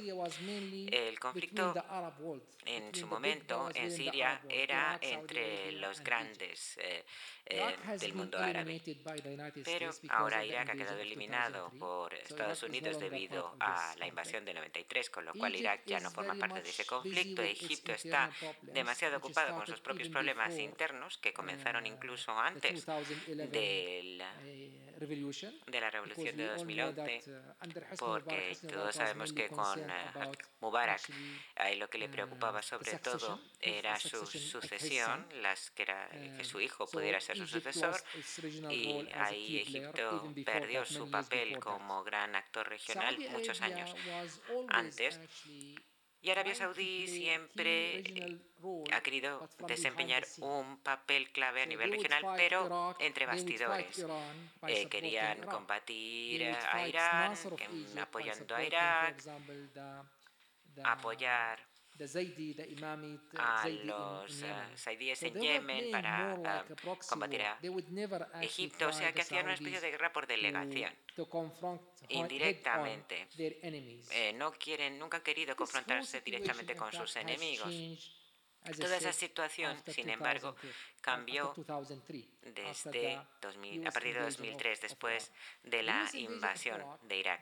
El 0.92 1.20
conflicto 1.20 1.74
en 2.66 2.96
su 2.96 3.08
momento 3.08 3.70
en 3.74 3.92
Siria 3.92 4.42
era 4.48 4.98
entre 5.02 5.74
los 5.74 6.02
grandes 6.02 6.78
eh, 6.78 7.04
eh, 7.46 7.76
del 8.00 8.14
mundo 8.14 8.38
árabe, 8.38 8.82
pero 9.66 9.90
ahora 10.10 10.46
Irak 10.46 10.70
ha 10.70 10.76
quedado 10.76 11.00
eliminado 11.00 11.72
por 11.78 12.14
Estados 12.14 12.64
Unidos 12.64 13.00
debido 13.00 13.56
a 13.60 13.96
la 13.98 14.08
invasión 14.08 14.46
de 14.46 14.54
93, 14.54 15.10
con 15.10 15.26
lo 15.26 15.34
cual 15.34 15.56
Irak 15.56 15.82
ya 15.86 16.00
no 16.00 16.12
forma 16.12 16.36
parte 16.36 16.62
de 16.62 16.70
ese 16.70 16.86
conflicto. 16.86 17.42
Egipto 17.42 17.92
está 17.92 18.32
demasiado 18.62 19.18
ocupado 19.18 19.56
con 19.56 19.68
sus 19.68 19.82
propios 19.82 20.08
problemas 20.10 20.58
internos 20.58 21.18
que 21.18 21.34
comenzaron 21.34 21.86
incluso 21.88 22.32
antes 22.38 22.86
del 23.26 24.24
de 25.00 25.82
la 25.82 25.90
revolución 25.90 26.36
de 26.36 26.48
2011, 26.48 27.24
porque 27.98 28.58
todos 28.68 28.96
sabemos 28.96 29.34
que 29.34 29.48
con 29.48 29.80
eh, 29.80 29.92
Mubarak 30.60 31.02
ahí 31.56 31.78
lo 31.78 31.90
que 31.90 31.98
le 31.98 32.10
preocupaba 32.10 32.62
sobre 32.62 32.98
todo 33.00 33.40
era 33.62 33.98
su 34.00 34.26
sucesión, 34.26 35.28
las 35.42 35.72
que, 35.72 35.84
era, 35.84 36.10
que 36.10 36.44
su 36.44 36.60
hijo 36.60 36.88
pudiera 36.88 37.20
ser 37.20 37.38
su 37.38 37.48
sucesor, 37.48 37.96
y 38.70 39.08
ahí 39.14 39.60
Egipto 39.60 40.34
perdió 40.46 40.86
su 40.86 41.10
papel 41.10 41.60
como 41.60 42.04
gran 42.04 42.36
actor 42.36 42.68
regional 42.68 43.18
muchos 43.32 43.62
años 43.62 43.96
antes 44.70 45.20
y 46.22 46.30
Arabia 46.30 46.54
Saudí 46.56 47.08
siempre 47.08 48.04
ha 48.92 49.02
querido 49.02 49.50
desempeñar 49.68 50.26
un 50.42 50.78
papel 50.80 51.32
clave 51.32 51.62
a 51.62 51.66
nivel 51.66 51.92
regional, 51.92 52.24
pero 52.36 52.96
entre 53.00 53.26
bastidores. 53.26 54.06
Eh, 54.68 54.88
querían 54.90 55.42
combatir 55.44 56.44
a 56.72 56.88
Irán, 56.88 57.34
apoyando 58.02 58.56
a 58.56 58.64
Irak, 58.64 59.24
apoyar 60.84 61.60
a 63.38 63.68
los 63.84 64.44
saidíes 64.76 65.22
en 65.24 65.34
Yemen 65.40 65.92
para 65.92 66.38
combatir 67.10 67.42
a 67.42 67.60
Egipto, 68.42 68.88
o 68.88 68.94
sea 68.94 69.12
que 69.14 69.22
hacían 69.22 69.46
una 69.46 69.54
especie 69.56 69.82
de 69.82 69.92
guerra 69.92 70.12
por 70.14 70.26
delegación, 70.28 70.94
indirectamente. 72.10 73.28
Eh, 74.12 74.34
no 74.34 74.52
quieren, 74.54 74.98
nunca 74.98 75.18
han 75.18 75.24
querido 75.24 75.56
confrontarse 75.56 76.22
directamente 76.22 76.76
con 76.76 76.92
sus 76.92 77.16
enemigos. 77.16 77.70
Toda 78.78 78.98
esa 78.98 79.14
situación, 79.14 79.82
sin 79.88 80.10
embargo, 80.10 80.56
cambió 81.02 81.54
desde 82.42 83.16
a 83.16 83.92
partir 83.92 84.16
de 84.16 84.22
2003, 84.22 84.82
después 84.82 85.32
de 85.64 85.84
la 85.84 86.10
invasión 86.14 86.84
de 87.04 87.18
Irak. 87.18 87.42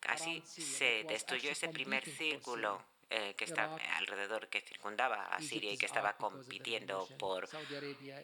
Casi 0.00 0.40
se 0.42 1.04
destruyó 1.04 1.50
ese 1.50 1.68
primer 1.68 2.04
círculo 2.04 2.84
eh, 3.10 3.34
que 3.36 3.44
estaba 3.44 3.76
alrededor, 3.96 4.48
que 4.48 4.60
circundaba 4.60 5.26
a 5.26 5.40
Siria 5.40 5.72
y 5.72 5.78
que 5.78 5.86
estaba 5.86 6.16
compitiendo 6.16 7.06
por, 7.18 7.48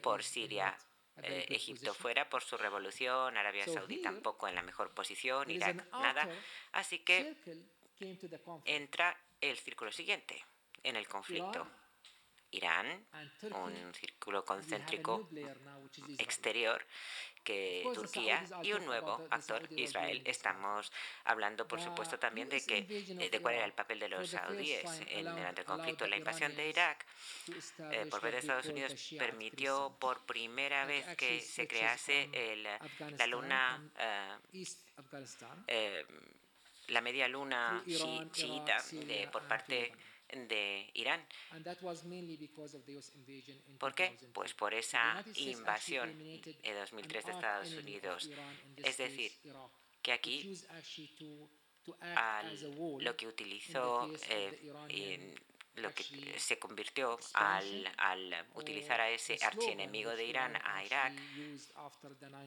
por 0.02 0.22
Siria 0.24 0.76
eh, 1.22 1.46
Egipto 1.50 1.94
fuera 1.94 2.28
por 2.28 2.42
su 2.42 2.56
revolución, 2.56 3.36
Arabia 3.36 3.66
Saudí 3.66 4.00
tampoco 4.00 4.48
en 4.48 4.54
la 4.54 4.62
mejor 4.62 4.90
posición, 4.92 5.50
Irak 5.50 5.86
nada. 5.92 6.28
Así 6.72 7.00
que 7.00 7.36
entra 8.64 9.16
el 9.40 9.58
círculo 9.58 9.92
siguiente 9.92 10.42
en 10.82 10.96
el 10.96 11.06
conflicto. 11.08 11.66
Irán, 12.52 13.06
un 13.52 13.94
círculo 13.94 14.44
concéntrico 14.44 15.28
exterior 16.18 16.84
que 17.44 17.88
Turquía 17.94 18.44
y 18.62 18.72
un 18.72 18.84
nuevo 18.84 19.26
actor, 19.30 19.66
Israel. 19.70 20.20
Estamos 20.24 20.92
hablando, 21.24 21.66
por 21.66 21.80
supuesto, 21.80 22.18
también 22.18 22.48
de 22.48 22.64
que 22.64 22.78
eh, 22.78 23.30
de 23.30 23.40
cuál 23.40 23.54
era 23.54 23.64
el 23.64 23.72
papel 23.72 23.98
de 24.00 24.08
los 24.08 24.30
saudíes 24.30 24.84
en, 25.06 25.24
durante 25.24 25.62
el 25.62 25.66
conflicto. 25.66 26.06
La 26.06 26.16
invasión 26.16 26.54
de 26.54 26.68
Irak 26.68 27.06
eh, 27.90 28.06
por 28.10 28.20
parte 28.20 28.32
de 28.32 28.38
Estados 28.38 28.66
Unidos 28.66 28.94
permitió 29.18 29.96
por 29.98 30.26
primera 30.26 30.84
vez 30.84 31.06
que 31.16 31.40
se 31.40 31.66
crease 31.66 32.28
el, 32.32 32.68
la 33.16 33.26
luna 33.26 33.90
eh, 35.66 36.04
la 36.88 37.00
media 37.00 37.28
luna 37.28 37.82
chiita 37.86 38.78
por 39.30 39.46
parte 39.46 39.74
de 39.74 40.09
Irán. 40.94 41.24
¿Por 43.78 43.94
qué? 43.94 44.16
Pues 44.32 44.54
por 44.54 44.74
esa 44.74 45.24
invasión 45.36 46.10
en 46.20 46.74
2003 46.80 47.24
de 47.24 47.32
Estados 47.32 47.72
Unidos. 47.72 48.30
Es 48.76 48.96
decir, 48.96 49.32
que 50.02 50.12
aquí 50.12 50.56
lo 53.00 53.16
que 53.16 53.26
utilizó 53.26 54.10
eh, 54.28 55.34
lo 55.80 55.92
que 55.92 56.04
se 56.38 56.58
convirtió 56.58 57.18
al, 57.34 57.92
al, 57.96 58.46
utilizar 58.54 59.00
a 59.00 59.10
ese 59.10 59.38
archienemigo 59.42 60.10
de 60.10 60.24
Irán, 60.24 60.56
a 60.64 60.84
Irak, 60.84 61.12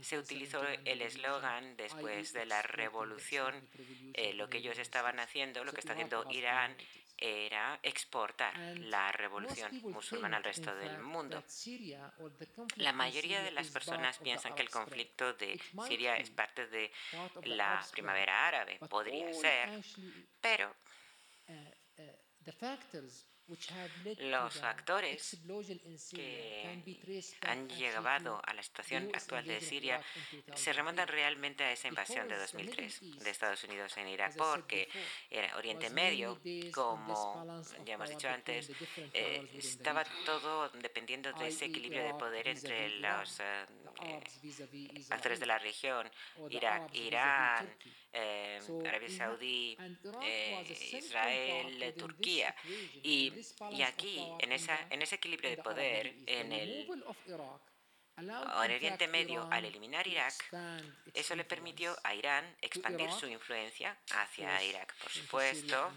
se 0.01 0.17
utilizó 0.17 0.61
el 0.85 1.01
eslogan 1.01 1.75
después 1.77 2.33
de 2.33 2.45
la 2.45 2.61
revolución, 2.61 3.53
eh, 4.13 4.33
lo 4.33 4.49
que 4.49 4.59
ellos 4.59 4.77
estaban 4.77 5.19
haciendo, 5.19 5.63
lo 5.63 5.71
que 5.71 5.79
está 5.79 5.93
haciendo 5.93 6.25
Irán 6.29 6.75
era 7.17 7.79
exportar 7.83 8.53
la 8.79 9.11
revolución 9.11 9.79
musulmana 9.83 10.37
al 10.37 10.43
resto 10.43 10.75
del 10.75 10.99
mundo. 10.99 11.43
La 12.75 12.91
mayoría 12.91 13.41
de 13.41 13.51
las 13.51 13.69
personas 13.69 14.17
piensan 14.17 14.55
que 14.55 14.61
el 14.61 14.69
conflicto 14.69 15.33
de 15.33 15.59
Siria 15.87 16.17
es 16.17 16.29
parte 16.31 16.67
de 16.67 16.91
la 17.45 17.85
primavera 17.91 18.47
árabe. 18.47 18.79
Podría 18.89 19.33
ser, 19.33 19.69
pero 20.41 20.75
uh, 22.47 23.32
los 24.19 24.63
actores 24.63 25.37
que 26.11 26.83
han 27.41 27.69
llegado 27.69 28.41
a 28.43 28.53
la 28.53 28.63
situación 28.63 29.09
actual 29.13 29.45
de 29.45 29.61
Siria 29.61 30.01
se 30.55 30.73
remontan 30.73 31.07
realmente 31.07 31.63
a 31.63 31.71
esa 31.71 31.87
invasión 31.87 32.27
de 32.27 32.37
2003 32.37 33.19
de 33.19 33.29
Estados 33.29 33.63
Unidos 33.63 33.95
en 33.97 34.07
Irak, 34.07 34.35
porque 34.37 34.87
era 35.29 35.55
Oriente 35.57 35.89
Medio, 35.89 36.39
como 36.73 37.63
ya 37.85 37.95
hemos 37.95 38.09
dicho 38.09 38.29
antes, 38.29 38.71
eh, 39.13 39.49
estaba 39.57 40.03
todo 40.25 40.69
dependiendo 40.69 41.31
de 41.33 41.47
ese 41.47 41.65
equilibrio 41.65 42.03
de 42.03 42.13
poder 42.13 42.47
entre 42.47 42.89
los 42.99 43.39
eh, 43.39 43.65
eh, 44.03 45.03
actores 45.09 45.39
de 45.39 45.45
la 45.45 45.59
región, 45.59 46.09
Irak, 46.49 46.93
Irán, 46.93 47.75
Arabia 48.85 49.09
Saudí, 49.09 49.77
Israel, 50.93 51.93
Turquía. 51.97 52.55
Y 53.01 53.32
y 53.71 53.81
aquí, 53.81 54.25
en, 54.39 54.51
ese 54.51 55.15
equilibrio 55.15 55.49
de 55.49 55.57
poder, 55.57 56.15
en 56.25 56.51
el, 56.51 56.87
en 58.15 58.29
Oriente 58.29 59.07
Medio, 59.07 59.47
al 59.51 59.65
eliminar 59.65 60.05
Irak, 60.07 60.33
eso 61.13 61.35
le 61.35 61.43
permitió 61.43 61.95
a 62.03 62.13
Irán 62.13 62.45
expandir 62.61 63.11
su 63.11 63.25
influencia 63.25 63.97
hacia 64.11 64.63
Irak, 64.63 64.95
por 65.01 65.11
supuesto, 65.11 65.91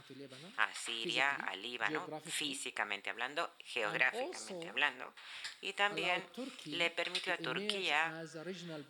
a 0.57 0.75
Siria, 0.75 1.35
al 1.35 1.61
Líbano, 1.61 2.07
físicamente 2.25 3.11
hablando, 3.11 3.55
geográficamente 3.59 4.69
hablando, 4.69 5.13
y 5.61 5.75
también 5.75 6.25
le 6.65 6.91
permitió 6.91 7.35
a 7.35 7.39
Turquía 7.39 8.25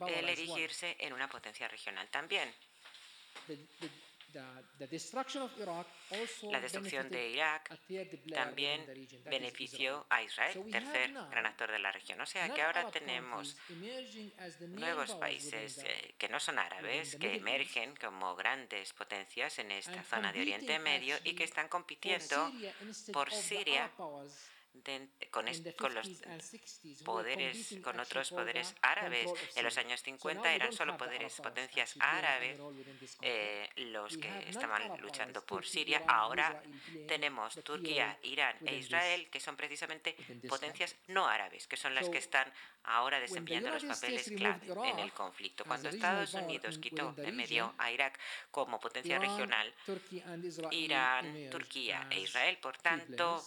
el 0.07 0.29
erigirse 0.29 0.97
en 1.01 1.13
una 1.13 1.29
potencia 1.29 1.67
regional 1.67 2.09
también. 2.09 2.55
La 6.51 6.61
destrucción 6.61 7.09
de 7.09 7.31
Irak 7.31 7.79
también 8.33 8.85
benefició 9.25 10.07
a 10.11 10.23
Israel, 10.23 10.65
tercer 10.71 11.13
gran 11.31 11.47
actor 11.47 11.71
de 11.71 11.79
la 11.79 11.93
región. 11.93 12.21
O 12.21 12.27
sea 12.27 12.49
que 12.51 12.63
ahora 12.63 12.91
tenemos 12.91 13.57
nuevos 14.69 15.15
países 15.15 15.79
eh, 15.79 16.15
que 16.19 16.29
no 16.29 16.41
son 16.41 16.59
árabes, 16.59 17.17
que 17.17 17.37
emergen 17.37 17.95
como 17.97 18.35
grandes 18.37 18.93
potencias 18.93 19.59
en 19.59 19.71
esta 19.73 20.03
zona 20.05 20.33
de 20.33 20.41
Oriente 20.41 20.79
Medio 20.79 21.17
y 21.25 21.35
que 21.35 21.45
están 21.45 21.69
compitiendo 21.69 22.53
por 23.13 23.33
Siria 23.33 23.91
con, 25.31 25.47
con, 25.77 25.95
los 25.95 26.09
poderes, 27.05 27.77
con 27.83 28.01
otros 28.01 28.31
poderes 28.31 28.75
árabes. 28.83 29.31
En 29.55 29.65
los 29.65 29.77
años 29.79 30.03
50 30.03 30.55
eran 30.55 30.73
solo 30.73 30.97
poderes, 30.97 31.35
potencias 31.41 31.95
árabes 32.01 32.59
eh, 33.23 33.69
los 33.77 34.17
que 34.17 34.49
estaban 34.49 35.01
luchando 35.01 35.45
por 35.45 35.67
Siria. 35.67 36.03
Ahora 36.07 36.63
tenemos 37.07 37.55
Turquía, 37.63 38.19
Irán 38.23 38.57
e 38.65 38.77
Israel, 38.77 39.29
que 39.31 39.41
son 39.41 39.57
precisamente 39.57 40.17
potencias 40.49 40.97
no 41.09 41.27
árabes, 41.27 41.67
que 41.67 41.77
son 41.77 41.95
las 41.95 42.09
que 42.09 42.19
están 42.19 42.53
ahora 42.85 43.21
desempeñando 43.21 43.71
los 43.71 43.85
papeles 43.85 44.31
clave 44.37 44.67
en 44.85 44.99
el 44.99 45.13
conflicto. 45.13 45.65
Cuando 45.65 45.89
Estados 45.89 46.35
Unidos 46.35 46.79
quitó 46.79 47.13
de 47.13 47.33
medio 47.33 47.75
a 47.79 47.91
Irak 47.91 48.19
como 48.51 48.79
potencia 48.81 49.19
regional, 49.19 49.73
Irán, 50.71 51.51
Turquía 51.51 52.07
e 52.11 52.21
Israel, 52.21 52.59
por 52.59 52.77
tanto, 52.79 53.43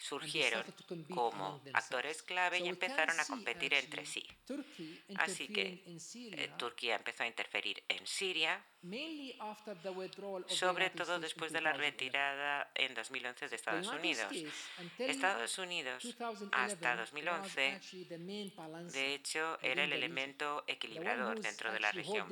surgieron 0.00 0.64
como 1.14 1.62
actores 1.74 2.22
clave 2.22 2.58
y 2.58 2.68
empezaron 2.68 3.20
a 3.20 3.24
competir 3.26 3.74
entre 3.74 4.06
sí. 4.06 4.26
Así 5.16 5.48
que 5.48 5.84
eh, 5.86 6.50
Turquía 6.56 6.96
empezó 6.96 7.22
a 7.22 7.26
interferir 7.26 7.82
en 7.88 8.06
Siria, 8.06 8.64
sobre 10.48 10.90
todo 10.90 11.20
después 11.20 11.52
de 11.52 11.60
la 11.60 11.74
retirada 11.74 12.70
en 12.74 12.94
2011 12.94 13.48
de 13.48 13.56
Estados 13.56 13.88
Unidos. 13.88 14.32
Estados 14.98 15.58
Unidos 15.58 16.16
hasta 16.52 16.96
2011, 16.96 17.80
de 18.92 19.14
hecho, 19.14 19.58
era 19.60 19.84
el 19.84 19.92
elemento 19.92 20.64
equilibrador 20.66 21.40
dentro 21.40 21.72
de 21.72 21.80
la 21.80 21.92
región. 21.92 22.26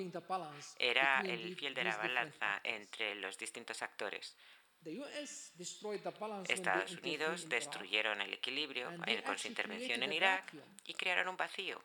Era 0.79 1.21
el 1.21 1.55
fiel 1.55 1.75
de 1.75 1.85
la 1.85 1.97
balanza 1.99 2.61
entre 2.65 3.15
los 3.17 3.37
distintos 3.37 3.83
actores. 3.83 4.35
Estados 6.49 6.93
Unidos 6.93 7.49
destruyeron 7.49 8.21
el 8.21 8.33
equilibrio 8.33 8.91
con 9.25 9.39
su 9.39 9.49
intervención 9.49 10.03
en 10.03 10.13
Irak 10.13 10.55
y 10.87 10.95
crearon 10.95 11.29
un 11.29 11.37
vacío. 11.37 11.83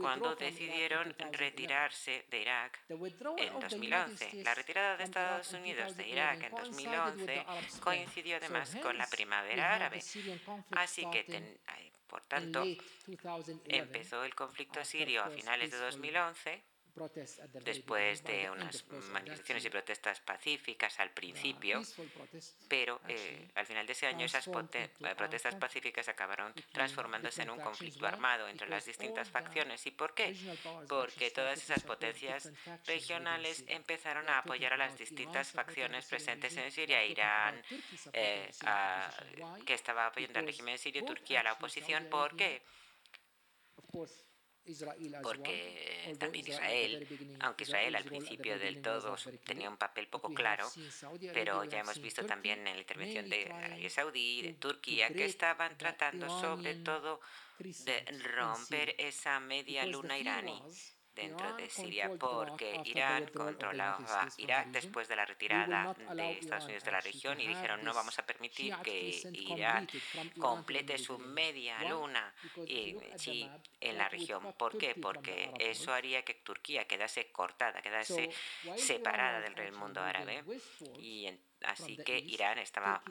Cuando 0.00 0.34
decidieron 0.36 1.14
retirarse 1.32 2.24
de 2.30 2.42
Irak 2.42 2.80
en 2.88 3.60
2011, 3.60 4.42
la 4.42 4.54
retirada 4.54 4.96
de 4.96 5.04
Estados 5.04 5.52
Unidos 5.52 5.96
de 5.96 6.08
Irak 6.08 6.42
en 6.44 6.52
2011 6.52 7.46
coincidió 7.80 8.36
además 8.36 8.74
con 8.76 8.96
la 8.96 9.06
primavera 9.06 9.74
árabe. 9.74 10.02
Así 10.70 11.04
que, 11.10 11.58
por 12.06 12.22
tanto, 12.22 12.64
empezó 13.64 14.24
el 14.24 14.34
conflicto 14.34 14.84
sirio 14.84 15.24
a 15.24 15.30
finales 15.30 15.72
de 15.72 15.78
2011 15.78 16.75
después 17.64 18.24
de 18.24 18.50
unas 18.50 18.84
manifestaciones 19.12 19.64
y 19.64 19.70
protestas 19.70 20.20
pacíficas 20.20 20.98
al 21.00 21.10
principio, 21.10 21.82
pero 22.68 23.00
eh, 23.08 23.48
al 23.54 23.66
final 23.66 23.86
de 23.86 23.92
ese 23.92 24.06
año 24.06 24.24
esas 24.24 24.48
eh, 24.48 24.90
protestas 25.16 25.54
pacíficas 25.56 26.08
acabaron 26.08 26.52
transformándose 26.72 27.42
en 27.42 27.50
un 27.50 27.60
conflicto 27.60 28.06
armado 28.06 28.48
entre 28.48 28.68
las 28.68 28.84
distintas 28.84 29.28
facciones. 29.28 29.84
¿Y 29.86 29.90
por 29.90 30.14
qué? 30.14 30.34
Porque 30.88 31.30
todas 31.30 31.62
esas 31.62 31.82
potencias 31.82 32.50
regionales 32.86 33.64
empezaron 33.66 34.28
a 34.28 34.38
apoyar 34.38 34.72
a 34.72 34.76
las 34.76 34.96
distintas 34.96 35.50
facciones 35.50 36.06
presentes 36.06 36.56
en 36.56 36.70
Siria, 36.72 37.04
Irán, 37.04 37.62
eh, 38.12 38.50
que 39.64 39.74
estaba 39.74 40.06
apoyando 40.06 40.38
al 40.38 40.46
régimen 40.46 40.78
sirio, 40.78 41.04
Turquía, 41.04 41.42
la 41.42 41.52
oposición. 41.52 42.06
¿Por 42.10 42.36
qué? 42.36 42.62
Porque 45.22 46.16
también 46.18 46.46
Israel, 46.46 47.06
aunque 47.40 47.64
Israel 47.64 47.96
al 47.96 48.04
principio 48.04 48.58
del 48.58 48.82
todo 48.82 49.16
tenía 49.44 49.70
un 49.70 49.76
papel 49.76 50.08
poco 50.08 50.32
claro, 50.34 50.68
pero 51.32 51.64
ya 51.64 51.80
hemos 51.80 52.00
visto 52.00 52.24
también 52.24 52.66
en 52.66 52.74
la 52.74 52.80
intervención 52.80 53.28
de 53.28 53.50
Arabia 53.52 53.90
Saudí, 53.90 54.42
de 54.42 54.54
Turquía, 54.54 55.08
que 55.08 55.24
estaban 55.24 55.76
tratando 55.76 56.28
sobre 56.40 56.76
todo 56.76 57.20
de 57.58 58.04
romper 58.34 58.94
esa 58.98 59.40
media 59.40 59.86
luna 59.86 60.18
iraní 60.18 60.62
dentro 61.16 61.56
de 61.56 61.68
Siria 61.68 62.10
porque 62.18 62.80
Irán 62.84 63.26
controlaba 63.34 64.28
Irak 64.36 64.68
después 64.68 65.08
de 65.08 65.16
la 65.16 65.24
retirada 65.24 65.94
de 66.14 66.38
Estados 66.38 66.64
Unidos 66.66 66.84
de 66.84 66.92
la 66.92 67.00
región 67.00 67.40
y 67.40 67.46
dijeron 67.46 67.82
no 67.82 67.94
vamos 67.94 68.18
a 68.18 68.26
permitir 68.26 68.76
que 68.84 69.18
Irán 69.32 69.88
complete 70.38 70.98
su 70.98 71.18
media 71.18 71.82
luna 71.88 72.32
en 72.66 73.98
la 73.98 74.08
región. 74.08 74.52
¿Por 74.58 74.76
qué? 74.76 74.94
Porque 74.94 75.50
eso 75.58 75.92
haría 75.92 76.22
que 76.22 76.34
Turquía 76.34 76.86
quedase 76.86 77.32
cortada, 77.32 77.80
quedase 77.80 78.30
separada 78.76 79.40
del 79.40 79.72
mundo 79.72 80.00
árabe. 80.00 80.44
Y 80.98 81.26
Así 81.66 81.96
que 81.96 82.18
Irán 82.18 82.58
estaba 82.58 83.02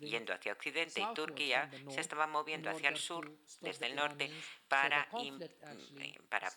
yendo 0.00 0.32
hacia 0.32 0.52
Occidente 0.52 1.00
y 1.00 1.14
Turquía 1.14 1.70
se 1.90 2.00
estaba 2.00 2.26
moviendo 2.26 2.70
hacia 2.70 2.88
el 2.88 2.96
sur, 2.96 3.30
desde 3.60 3.86
el 3.86 3.94
norte, 3.96 4.30
para, 4.68 5.06
eh, 5.22 6.18
para 6.28 6.50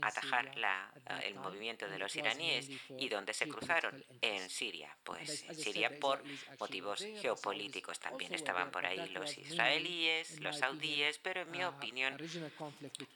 atajar 0.00 0.56
la, 0.56 0.92
el 1.22 1.34
movimiento 1.34 1.88
de 1.88 1.98
los 1.98 2.16
iraníes. 2.16 2.70
¿Y 2.98 3.08
dónde 3.08 3.34
se 3.34 3.46
cruzaron? 3.46 4.02
En 4.20 4.48
Siria. 4.48 4.96
Pues 5.04 5.42
en 5.44 5.54
Siria 5.54 5.98
por 6.00 6.22
motivos 6.58 7.04
geopolíticos 7.20 8.00
también 8.00 8.34
estaban 8.34 8.70
por 8.70 8.86
ahí 8.86 9.08
los 9.10 9.36
israelíes, 9.36 10.40
los 10.40 10.58
saudíes, 10.58 11.18
pero 11.18 11.42
en 11.42 11.50
mi 11.50 11.62
opinión 11.64 12.16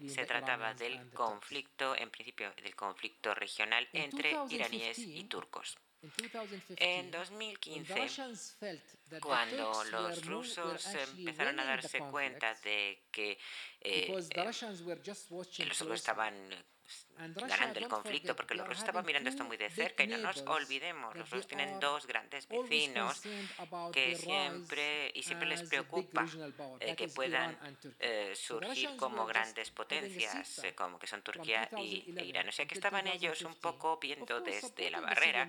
se 0.07 0.27
trataba 0.27 0.75
del 0.75 1.11
conflicto, 1.13 1.97
en 1.97 2.11
principio 2.11 2.53
del 2.63 2.75
conflicto 2.77 3.35
regional 3.35 3.89
entre 3.93 4.37
iraníes 4.51 4.99
y 4.99 5.25
turcos. 5.25 5.79
En 6.77 7.11
2015, 7.11 8.39
cuando 9.21 9.85
los 9.85 10.25
rusos 10.27 10.87
empezaron 11.17 11.59
a 11.59 11.65
darse 11.65 11.99
cuenta 11.99 12.55
de 12.63 13.03
que 13.11 13.37
eh, 13.81 14.07
los 14.09 14.29
rusos 15.69 15.91
estaban 15.95 16.35
ganando 17.19 17.79
el 17.79 17.89
conflicto, 17.89 18.35
porque 18.37 18.55
los 18.55 18.67
rusos 18.67 18.83
estaban 18.83 19.05
mirando 19.05 19.31
esto 19.31 19.45
muy 19.45 19.57
de 19.57 19.71
cerca 19.71 20.05
y 20.05 20.07
no 20.07 20.19
nos 20.19 20.43
olvidemos, 20.47 21.15
los 21.17 21.31
rusos 21.31 21.47
tienen 21.47 21.81
dos 21.81 22.07
grandes 22.07 22.49
vecinos 22.49 23.23
que 23.93 24.17
siempre 24.17 25.11
y 25.15 25.23
siempre 25.23 25.49
les 25.49 25.63
preocupa 25.63 26.27
eh, 26.81 26.95
que 26.95 27.09
puedan 27.09 27.59
eh, 27.99 28.33
surgir 28.35 28.97
como 28.97 29.27
grandes 29.27 29.71
potencias, 29.71 30.63
eh, 30.65 30.75
como 30.75 30.99
que 30.99 31.07
son 31.07 31.23
Turquía 31.23 31.69
y 31.79 32.15
e 32.17 32.25
Irán. 32.25 32.49
O 32.49 32.53
sea 32.53 32.67
que 32.67 32.75
estaban 32.75 33.07
ellos 33.07 33.43
un 33.43 33.55
poco 33.57 33.99
viendo 34.01 34.41
desde 34.41 34.91
la 34.91 35.01
barrera, 35.01 35.49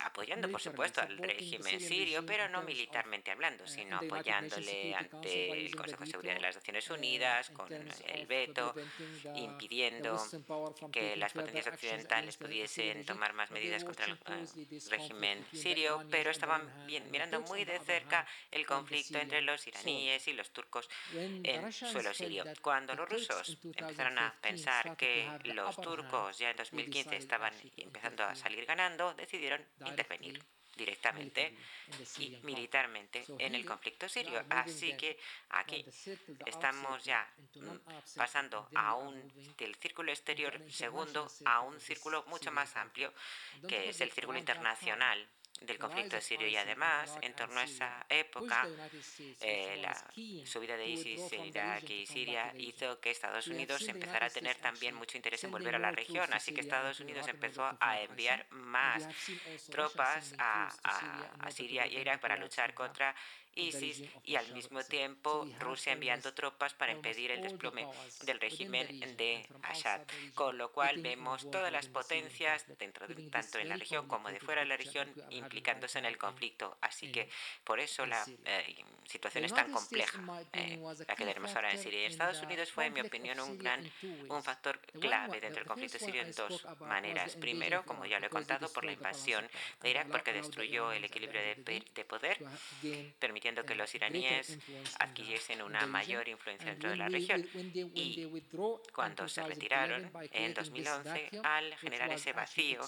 apoyando 0.00 0.50
por 0.50 0.60
supuesto 0.60 1.00
al 1.00 1.16
régimen 1.18 1.80
sirio, 1.80 2.24
pero 2.24 2.48
no 2.48 2.62
militarmente 2.62 3.30
hablando, 3.30 3.66
sino 3.66 3.96
apoyándole 3.98 4.94
ante 4.94 5.66
el 5.66 5.74
Consejo 5.74 6.04
de 6.04 6.10
Seguridad 6.10 6.34
de 6.34 6.40
las 6.40 6.56
Naciones 6.56 6.88
Unidas, 6.90 7.50
con 7.50 7.72
el 7.72 8.26
veto, 8.26 8.74
impidiendo 9.34 10.25
que 10.92 11.16
las 11.16 11.32
potencias 11.32 11.66
occidentales 11.66 12.36
pudiesen 12.36 13.04
tomar 13.04 13.32
más 13.32 13.50
medidas 13.50 13.84
contra 13.84 14.06
el 14.06 14.12
eh, 14.12 14.80
régimen 14.90 15.44
sirio, 15.52 16.04
pero 16.10 16.30
estaban 16.30 16.62
mirando 17.10 17.40
muy 17.42 17.64
de 17.64 17.78
cerca 17.80 18.26
el 18.50 18.66
conflicto 18.66 19.18
entre 19.18 19.42
los 19.42 19.66
iraníes 19.66 20.26
y 20.28 20.32
los 20.32 20.50
turcos 20.50 20.88
en 21.14 21.72
suelo 21.72 22.12
sirio. 22.14 22.44
Cuando 22.62 22.94
los 22.94 23.08
rusos 23.08 23.58
empezaron 23.62 24.18
a 24.18 24.34
pensar 24.40 24.96
que 24.96 25.28
los 25.44 25.76
turcos 25.76 26.38
ya 26.38 26.50
en 26.50 26.56
2015 26.56 27.16
estaban 27.16 27.52
empezando 27.76 28.24
a 28.24 28.34
salir 28.34 28.64
ganando, 28.66 29.14
decidieron 29.14 29.64
intervenir 29.84 30.42
directamente 30.76 31.56
y 32.18 32.38
militarmente 32.42 33.24
en 33.38 33.54
el 33.54 33.64
conflicto 33.64 34.08
sirio. 34.08 34.44
Así 34.50 34.96
que 34.96 35.18
aquí 35.50 35.84
estamos 36.44 37.04
ya 37.04 37.28
mm, 37.54 38.16
pasando 38.16 38.68
a 38.74 38.94
un 38.94 39.32
del 39.56 39.74
círculo 39.76 40.12
exterior 40.12 40.60
segundo 40.70 41.28
a 41.44 41.60
un 41.60 41.80
círculo 41.80 42.24
mucho 42.28 42.52
más 42.52 42.76
amplio, 42.76 43.12
que 43.68 43.88
es 43.88 44.00
el 44.00 44.12
círculo 44.12 44.38
internacional 44.38 45.26
del 45.60 45.78
conflicto 45.78 46.20
sirio 46.20 46.46
y 46.48 46.56
además 46.56 47.16
en 47.22 47.34
torno 47.34 47.60
a 47.60 47.64
esa 47.64 48.06
época 48.08 48.68
eh, 49.40 49.78
la 49.80 49.94
subida 50.44 50.76
de 50.76 50.88
ISIS 50.88 51.32
en 51.32 51.44
Irak 51.46 51.88
y 51.90 52.06
Siria 52.06 52.52
hizo 52.58 53.00
que 53.00 53.10
Estados 53.10 53.46
Unidos 53.48 53.86
empezara 53.88 54.26
a 54.26 54.30
tener 54.30 54.56
también 54.56 54.94
mucho 54.94 55.16
interés 55.16 55.42
en 55.44 55.50
volver 55.50 55.74
a 55.74 55.78
la 55.78 55.90
región 55.90 56.32
así 56.32 56.52
que 56.52 56.60
Estados 56.60 57.00
Unidos 57.00 57.26
empezó 57.28 57.68
a 57.80 58.00
enviar 58.00 58.46
más 58.50 59.08
tropas 59.70 60.34
a, 60.38 60.68
a, 60.84 61.30
a 61.40 61.50
Siria 61.50 61.86
y 61.86 61.96
a 61.96 62.00
Irak 62.00 62.20
para 62.20 62.36
luchar 62.36 62.74
contra 62.74 63.14
ISIS 63.56 64.02
y 64.22 64.36
al 64.36 64.52
mismo 64.52 64.82
tiempo 64.84 65.48
Rusia 65.58 65.92
enviando 65.92 66.32
tropas 66.34 66.74
para 66.74 66.92
impedir 66.92 67.30
el 67.30 67.42
desplome 67.42 67.88
del 68.22 68.38
régimen 68.38 69.00
de 69.16 69.46
Assad. 69.62 70.02
Con 70.34 70.58
lo 70.58 70.70
cual 70.70 71.00
vemos 71.00 71.50
todas 71.50 71.72
las 71.72 71.88
potencias, 71.88 72.66
dentro 72.78 73.08
de, 73.08 73.14
tanto 73.30 73.58
en 73.58 73.68
la 73.68 73.76
región 73.76 74.06
como 74.06 74.30
de 74.30 74.38
fuera 74.38 74.60
de 74.60 74.68
la 74.68 74.76
región, 74.76 75.12
implicándose 75.30 75.98
en 75.98 76.04
el 76.04 76.18
conflicto. 76.18 76.76
Así 76.80 77.10
que 77.10 77.28
por 77.64 77.80
eso 77.80 78.06
la 78.06 78.24
eh, 78.44 78.76
situación 79.04 79.44
es 79.44 79.54
tan 79.54 79.72
compleja, 79.72 80.20
eh, 80.52 80.78
la 81.08 81.16
que 81.16 81.24
tenemos 81.24 81.54
ahora 81.54 81.72
en 81.72 81.78
Siria. 81.78 82.02
Y 82.02 82.04
Estados 82.04 82.42
Unidos 82.42 82.70
fue, 82.70 82.86
en 82.86 82.92
mi 82.92 83.00
opinión, 83.00 83.40
un 83.40 83.58
gran 83.58 83.90
un 84.28 84.42
factor 84.42 84.78
clave 85.00 85.40
dentro 85.40 85.60
del 85.60 85.66
conflicto 85.66 85.98
sirio 85.98 86.22
en 86.22 86.32
dos 86.32 86.66
maneras. 86.80 87.36
Primero, 87.36 87.84
como 87.84 88.04
ya 88.04 88.20
lo 88.20 88.26
he 88.26 88.30
contado, 88.30 88.70
por 88.72 88.84
la 88.84 88.92
invasión 88.92 89.48
de 89.82 89.90
Irak, 89.90 90.08
porque 90.08 90.32
destruyó 90.32 90.92
el 90.92 91.04
equilibrio 91.04 91.40
de, 91.40 91.82
de 91.94 92.04
poder, 92.04 92.38
permitiendo 93.46 93.64
que 93.64 93.74
los 93.74 93.94
iraníes 93.94 94.58
adquiriesen 94.98 95.62
una 95.62 95.86
mayor 95.86 96.28
influencia 96.28 96.70
dentro 96.70 96.90
de 96.90 96.96
la 96.96 97.08
región. 97.08 97.46
Y 97.94 98.26
cuando 98.92 99.28
se 99.28 99.42
retiraron 99.42 100.10
en 100.32 100.54
2011, 100.54 101.30
al 101.42 101.76
generar 101.76 102.12
ese 102.12 102.32
vacío 102.32 102.80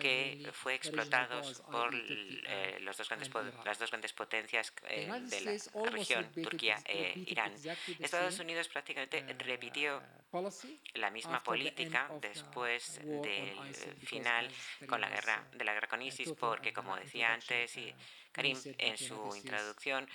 que 0.00 0.50
fue 0.52 0.74
explotado 0.74 1.42
por 1.70 1.90
eh, 1.94 2.78
los 2.80 2.96
dos 2.96 3.08
grandes, 3.08 3.30
las 3.64 3.78
dos 3.78 3.90
grandes 3.90 4.12
potencias 4.12 4.72
eh, 4.88 5.10
de 5.28 5.40
la 5.40 5.90
región, 5.90 6.32
Turquía 6.32 6.76
e 6.86 7.12
Irán, 7.26 7.52
Estados 7.98 8.38
Unidos 8.38 8.68
prácticamente 8.68 9.24
repitió 9.38 10.02
la 10.94 11.10
misma 11.10 11.42
política 11.42 12.10
después 12.20 13.00
del 13.04 13.74
final 14.06 14.48
con 14.88 15.00
la 15.00 15.10
guerra 15.10 15.44
de 15.52 15.64
la 15.64 15.74
guerra 15.74 15.88
con 15.88 16.00
ISIS, 16.00 16.32
porque 16.38 16.72
como 16.72 16.96
decía 16.96 17.34
antes, 17.34 17.76
y 17.76 17.94
Karim 18.32 18.58
en 18.78 18.96
su 18.96 19.36
introducción. 19.36 20.08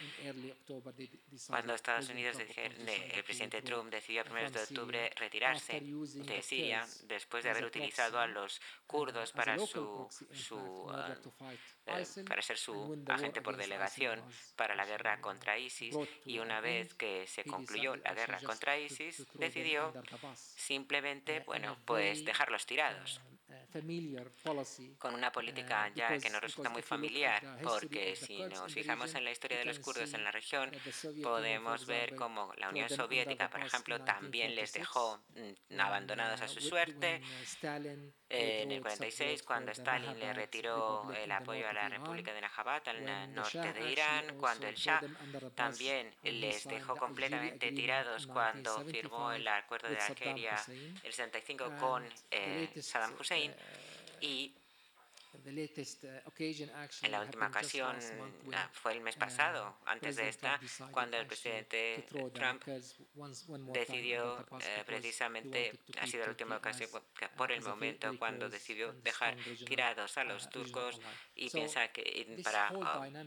Cuando 1.48 1.74
Estados 1.74 2.10
Unidos, 2.10 2.38
el 2.40 3.24
presidente 3.24 3.62
Trump 3.62 3.92
decidió 3.92 4.22
a 4.22 4.24
primeros 4.24 4.52
de 4.54 4.64
octubre 4.64 5.12
retirarse 5.16 5.80
de 5.80 6.42
Siria 6.42 6.86
después 7.04 7.44
de 7.44 7.52
haber 7.52 7.66
utilizado 7.66 8.20
a 8.20 8.28
los 8.28 8.60
kurdos 8.86 9.32
para 9.32 9.58
su, 9.60 10.08
su 10.34 10.92
eh, 11.86 12.06
para 12.28 12.42
ser 12.42 12.58
su 12.58 13.04
agente 13.08 13.42
por 13.42 13.58
delegación 13.58 14.22
para 14.56 14.76
la 14.76 14.86
guerra 14.86 15.22
contra 15.22 15.58
ISIS 15.58 15.96
y 16.26 16.40
una 16.40 16.62
vez 16.62 16.94
que 16.96 17.28
se 17.28 17.44
concluyó 17.44 17.96
la 17.96 18.14
guerra 18.14 18.40
contra 18.42 18.78
ISIS 18.78 19.26
decidió 19.36 19.94
simplemente 20.34 21.42
bueno 21.42 21.78
pues 21.86 22.26
dejarlos 22.26 22.66
tirados 22.66 23.22
con 24.98 25.14
una 25.14 25.32
política 25.32 25.92
ya 25.96 26.18
que 26.18 26.30
nos 26.30 26.42
resulta 26.42 26.70
muy 26.70 26.82
familiar, 26.82 27.42
porque 27.64 28.16
si 28.16 28.44
nos 28.44 28.74
fijamos 28.74 29.14
en 29.16 29.24
la 29.24 29.32
historia 29.32 29.58
de 29.58 29.66
los 29.66 29.80
kurdos 29.80 30.14
en 30.14 30.24
la 30.24 30.32
región, 30.32 30.72
podemos 31.24 31.86
ver 31.86 32.16
cómo 32.16 32.52
la 32.58 32.70
Unión 32.70 32.90
Soviética, 32.90 33.50
por 33.50 33.62
ejemplo, 33.62 34.02
también 34.04 34.56
les 34.56 34.74
dejó 34.74 35.20
mm, 35.36 35.80
abandonados 35.80 36.42
a 36.42 36.48
su 36.48 36.62
suerte. 36.62 37.22
En 38.30 38.72
el 38.74 38.82
46, 38.82 39.44
cuando 39.44 39.72
Stalin 39.72 40.20
le 40.20 40.34
retiró 40.34 41.10
el 41.14 41.32
apoyo 41.32 41.68
a 41.70 41.72
la 41.72 41.88
República 41.88 42.34
de 42.34 42.42
Najabat 42.42 42.88
al 42.90 43.34
norte 43.34 43.72
de 43.74 43.92
Irán, 43.92 44.38
cuando 44.38 44.68
el 44.68 44.76
Shah 44.76 45.02
también 45.56 46.14
les 46.24 46.66
dejó 46.66 46.96
completamente 46.98 47.72
tirados 47.72 48.28
cuando 48.28 48.84
firmó 48.86 49.32
el 49.32 49.48
acuerdo 49.48 49.90
de 49.90 49.98
Algeria 49.98 50.56
el 51.04 51.14
65 51.14 51.78
con 51.80 52.04
eh, 52.32 52.70
Saddam 52.82 53.14
Hussein 53.20 53.47
y 54.20 54.54
en 55.46 57.12
la 57.12 57.22
última 57.22 57.48
ocasión 57.48 57.98
ah, 58.54 58.70
fue 58.74 58.94
el 58.94 59.02
mes 59.02 59.16
uh, 59.16 59.20
pasado, 59.20 59.78
antes 59.86 60.16
de 60.16 60.30
esta, 60.30 60.60
cuando 60.92 61.18
el 61.18 61.28
presidente 61.28 62.06
Trump 62.34 62.64
decidió 63.74 64.46
eh, 64.60 64.84
precisamente, 64.86 65.80
ha 66.00 66.08
sido 66.08 66.26
la 66.26 66.32
última 66.32 66.58
ocasión 66.58 66.90
por 67.36 67.52
el 67.52 67.62
momento 67.62 68.18
cuando 68.18 68.50
decidió 68.50 68.94
dejar 68.94 69.38
tirados 69.66 70.18
a 70.18 70.24
los 70.24 70.46
uh, 70.46 70.50
turcos 70.50 71.00
y 71.36 71.50
piensa 71.50 71.88
que 71.90 72.42
para 72.44 72.72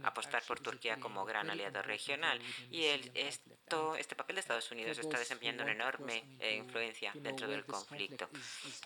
apostar 0.03 0.43
por 0.47 0.61
Turquía 0.61 0.99
como 0.99 1.25
gran 1.25 1.51
aliado 1.51 1.83
regional. 1.83 2.41
Y 2.71 2.85
el, 2.85 3.11
esto, 3.15 3.95
este 3.97 4.15
papel 4.17 4.37
de 4.37 4.41
Estados 4.41 4.71
Unidos 4.71 4.99
está 4.99 5.19
desempeñando 5.19 5.63
una 5.63 5.73
enorme 5.73 6.25
eh, 6.39 6.57
influencia 6.57 7.13
dentro 7.15 7.49
del 7.49 7.65
conflicto 7.65 8.29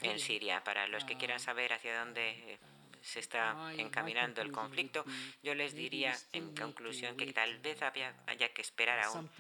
en 0.03 0.19
Siria. 0.19 0.63
Para 0.63 0.87
los 0.87 1.05
que 1.05 1.17
quieran 1.17 1.41
saber 1.41 1.73
hacia 1.73 1.99
dónde 1.99 2.59
se 3.05 3.21
está 3.21 3.73
encaminando 3.77 4.41
el 4.41 4.51
conflicto, 4.51 5.05
yo 5.43 5.55
les 5.55 5.75
diría 5.75 6.17
en 6.33 6.55
conclusión 6.55 7.17
que 7.17 7.33
tal 7.33 7.59
vez 7.59 7.83
haya 7.83 8.49
que 8.55 8.63
esperar 8.63 8.99
aún 9.01 9.31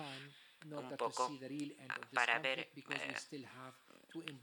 un 0.70 0.96
poco 0.96 1.30
para 2.12 2.38
ver 2.38 2.70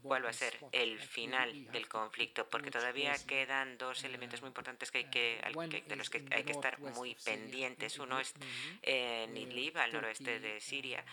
cuál 0.02 0.24
va 0.24 0.30
a 0.30 0.32
ser 0.32 0.58
el 0.72 1.00
final 1.00 1.70
del 1.70 1.88
conflicto, 1.88 2.48
porque 2.48 2.70
todavía 2.70 3.14
quedan 3.26 3.78
dos 3.78 4.04
elementos 4.04 4.40
muy 4.42 4.48
importantes 4.48 4.90
que 4.90 4.98
hay 4.98 5.10
que, 5.10 5.84
de 5.86 5.96
los 5.96 6.10
que 6.10 6.24
hay 6.30 6.44
que 6.44 6.52
estar 6.52 6.78
muy 6.80 7.14
pendientes. 7.14 7.98
Uno 7.98 8.18
es 8.18 8.34
en 8.82 9.36
Idlib, 9.36 9.78
al 9.78 9.92
noroeste 9.92 10.40
de 10.40 10.60
Siria, 10.60 11.04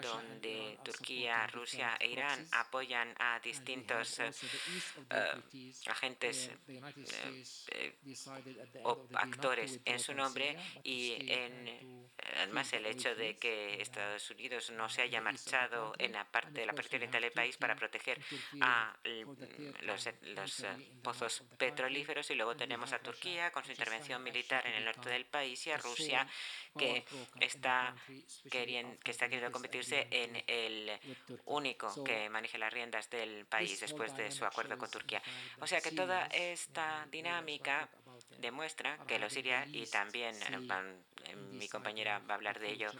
donde 0.00 0.78
Turquía, 0.84 1.46
Rusia 1.48 1.96
e 2.00 2.08
Irán 2.08 2.46
apoyan 2.52 3.14
a 3.18 3.40
distintos 3.40 4.18
eh, 4.20 4.30
eh, 5.10 5.72
agentes 5.86 6.50
eh, 7.68 7.94
o 8.84 9.06
actores 9.14 9.80
en 9.84 9.98
su 9.98 10.14
nombre 10.14 10.56
y 10.82 11.16
en, 11.30 12.08
además 12.36 12.72
el 12.72 12.86
hecho 12.86 13.14
de 13.14 13.36
que 13.36 13.80
Estados 13.80 14.30
Unidos 14.30 14.70
no 14.70 14.88
se 14.88 15.02
haya 15.02 15.20
marchado 15.20 15.94
en 15.98 16.12
la 16.12 16.24
parte 16.24 16.60
de 16.60 16.66
la 16.66 16.72
parte 16.72 16.96
oriental 16.96 17.22
del 17.22 17.32
país 17.32 17.56
para 17.56 17.76
proteger 17.76 18.20
a 18.60 18.96
los, 19.82 20.08
los 20.22 20.66
pozos 21.02 21.42
petrolíferos 21.58 22.30
y 22.30 22.34
luego 22.34 22.56
tenemos 22.56 22.92
a 22.92 22.98
Turquía 22.98 23.50
con 23.50 23.64
su 23.64 23.70
intervención 23.70 24.22
militar 24.22 24.66
en 24.66 24.74
el 24.74 24.84
norte 24.84 25.10
del 25.10 25.26
país 25.26 25.66
y 25.66 25.70
a 25.70 25.76
Rusia 25.76 26.26
que 26.76 27.04
está 27.40 27.94
queriendo, 28.50 28.98
que 29.00 29.10
está 29.10 29.28
queriendo 29.28 29.52
convertirse 29.82 30.06
en 30.10 30.42
el 30.46 30.90
único 31.46 32.04
que 32.04 32.28
maneje 32.30 32.58
las 32.58 32.72
riendas 32.72 33.10
del 33.10 33.46
país 33.46 33.80
después 33.80 34.16
de 34.16 34.30
su 34.30 34.44
acuerdo 34.44 34.78
con 34.78 34.90
Turquía. 34.90 35.22
O 35.60 35.66
sea 35.66 35.80
que 35.80 35.92
toda 35.92 36.26
esta 36.26 37.06
dinámica 37.10 37.88
demuestra 38.38 38.98
que 39.06 39.18
los 39.18 39.32
Siria, 39.32 39.66
y 39.72 39.86
también 39.86 40.34
eh, 40.34 40.68
mi 41.52 41.68
compañera 41.68 42.18
va 42.20 42.34
a 42.34 42.36
hablar 42.36 42.58
de 42.58 42.70
ello, 42.70 42.90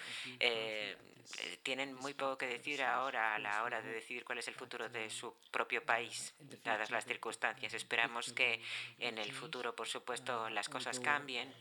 eh, 0.40 0.96
eh, 1.38 1.58
tienen 1.62 1.94
muy 1.94 2.14
poco 2.14 2.38
que 2.38 2.46
decir 2.46 2.82
ahora 2.82 3.35
a 3.35 3.38
la 3.38 3.62
hora 3.62 3.80
de 3.80 3.92
decidir 3.92 4.24
cuál 4.24 4.38
es 4.38 4.48
el 4.48 4.54
futuro 4.54 4.88
de 4.88 5.08
su 5.08 5.35
propio 5.50 5.85
país, 5.85 6.35
dadas 6.64 6.90
las 6.90 7.04
circunstancias. 7.04 7.74
Esperamos 7.74 8.32
que 8.32 8.61
en 8.98 9.18
el 9.18 9.32
futuro, 9.32 9.74
por 9.74 9.88
supuesto, 9.88 10.50
las 10.50 10.68
cosas 10.68 10.98
cambien, 11.00 11.52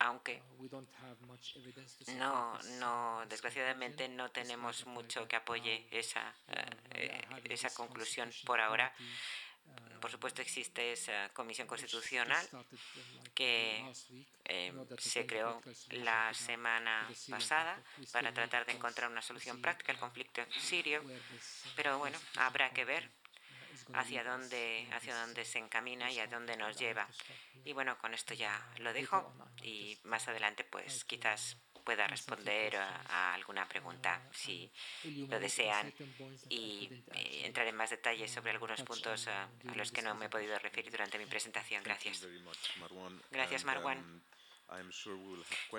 aunque 0.00 0.42
no, 2.18 2.58
no, 2.78 3.24
desgraciadamente 3.28 4.08
no 4.08 4.30
tenemos 4.30 4.86
mucho 4.86 5.28
que 5.28 5.36
apoye 5.36 5.86
esa, 5.90 6.34
esa 7.44 7.72
conclusión 7.74 8.30
por 8.44 8.60
ahora. 8.60 8.92
Por 10.04 10.10
supuesto, 10.10 10.42
existe 10.42 10.92
esa 10.92 11.30
comisión 11.30 11.66
constitucional 11.66 12.46
que 13.34 13.82
eh, 14.44 14.70
se 14.98 15.24
creó 15.24 15.62
la 15.92 16.34
semana 16.34 17.08
pasada 17.30 17.82
para 18.12 18.34
tratar 18.34 18.66
de 18.66 18.72
encontrar 18.72 19.10
una 19.10 19.22
solución 19.22 19.62
práctica 19.62 19.92
al 19.92 19.98
conflicto 19.98 20.42
sirio, 20.58 21.02
pero 21.74 21.96
bueno, 21.96 22.18
habrá 22.36 22.70
que 22.74 22.84
ver 22.84 23.10
hacia 23.94 24.22
dónde, 24.24 24.86
hacia 24.92 25.16
dónde 25.16 25.42
se 25.46 25.58
encamina 25.58 26.12
y 26.12 26.18
a 26.18 26.26
dónde 26.26 26.58
nos 26.58 26.76
lleva. 26.78 27.08
Y 27.64 27.72
bueno, 27.72 27.96
con 27.96 28.12
esto 28.12 28.34
ya 28.34 28.62
lo 28.80 28.92
dejo 28.92 29.32
y 29.62 29.98
más 30.04 30.28
adelante 30.28 30.64
pues 30.64 31.06
quizás 31.06 31.56
pueda 31.84 32.06
responder 32.06 32.76
a, 32.76 33.34
alguna 33.34 33.68
pregunta 33.68 34.20
si 34.32 34.70
lo 35.28 35.38
desean 35.38 35.92
y 36.48 37.04
eh, 37.12 37.46
entrar 37.46 37.66
en 37.66 37.76
más 37.76 37.90
detalles 37.90 38.30
sobre 38.30 38.50
algunos 38.50 38.82
puntos 38.82 39.28
a, 39.28 39.48
los 39.74 39.92
que 39.92 40.02
no 40.02 40.14
me 40.14 40.26
he 40.26 40.28
podido 40.28 40.58
referir 40.58 40.90
durante 40.90 41.18
mi 41.18 41.26
presentación. 41.26 41.82
Gracias. 41.84 42.26
Gracias, 43.30 43.64
Marwan. 43.64 43.98
Um, 43.98 44.20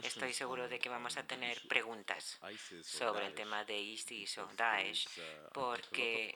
Estoy 0.03 0.31
seguro 0.31 0.69
de 0.69 0.77
que 0.79 0.89
vamos 0.89 1.17
a 1.17 1.23
tener 1.23 1.59
preguntas 1.67 2.39
sobre 2.83 3.25
el 3.25 3.33
tema 3.33 3.65
de 3.65 3.77
ISIS 3.77 4.37
o 4.37 4.47
Daesh, 4.55 5.07
uh, 5.07 5.49
porque 5.53 6.33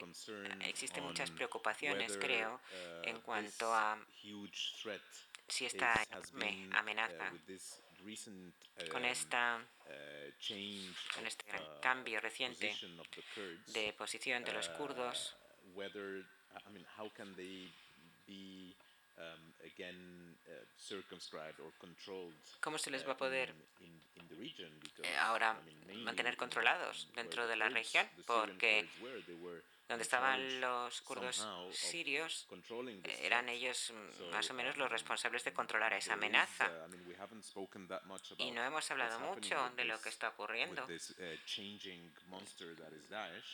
existen 0.64 1.04
muchas 1.04 1.30
preocupaciones, 1.30 2.18
creo, 2.18 2.54
uh, 2.54 3.08
en 3.08 3.20
cuanto 3.20 3.72
a 3.72 3.96
si 5.46 5.64
esta 5.64 5.94
amenaza 6.72 7.32
con, 8.90 9.04
esta, 9.04 9.64
con 11.14 11.26
este 11.26 11.44
gran 11.46 11.62
uh, 11.62 11.80
cambio 11.80 12.20
reciente 12.20 12.74
de 13.68 13.92
posición 13.92 14.44
de 14.44 14.52
los 14.52 14.68
uh, 14.68 14.72
kurdos, 14.74 15.36
¿Cómo 22.60 22.78
se 22.78 22.90
les 22.90 23.06
va 23.06 23.12
a 23.12 23.16
poder 23.16 23.54
eh, 25.02 25.16
ahora 25.18 25.60
mantener 26.04 26.36
controlados 26.36 27.08
dentro 27.14 27.46
de 27.46 27.56
la 27.56 27.68
región? 27.68 28.08
Porque 28.26 28.88
donde 29.90 30.04
estaban 30.04 30.60
los 30.60 31.02
kurdos 31.02 31.44
sirios, 31.72 32.46
eran 33.22 33.48
ellos 33.48 33.92
mm, 33.92 34.30
más 34.30 34.48
o 34.48 34.54
menos 34.54 34.76
los 34.76 34.88
responsables 34.88 35.42
de 35.42 35.52
controlar 35.52 35.92
esa 35.94 36.12
amenaza. 36.12 36.70
Y 38.38 38.52
no 38.52 38.62
hemos 38.62 38.88
hablado 38.92 39.18
mucho 39.18 39.70
de 39.70 39.84
lo 39.84 40.00
que 40.00 40.10
está 40.10 40.28
ocurriendo 40.28 40.86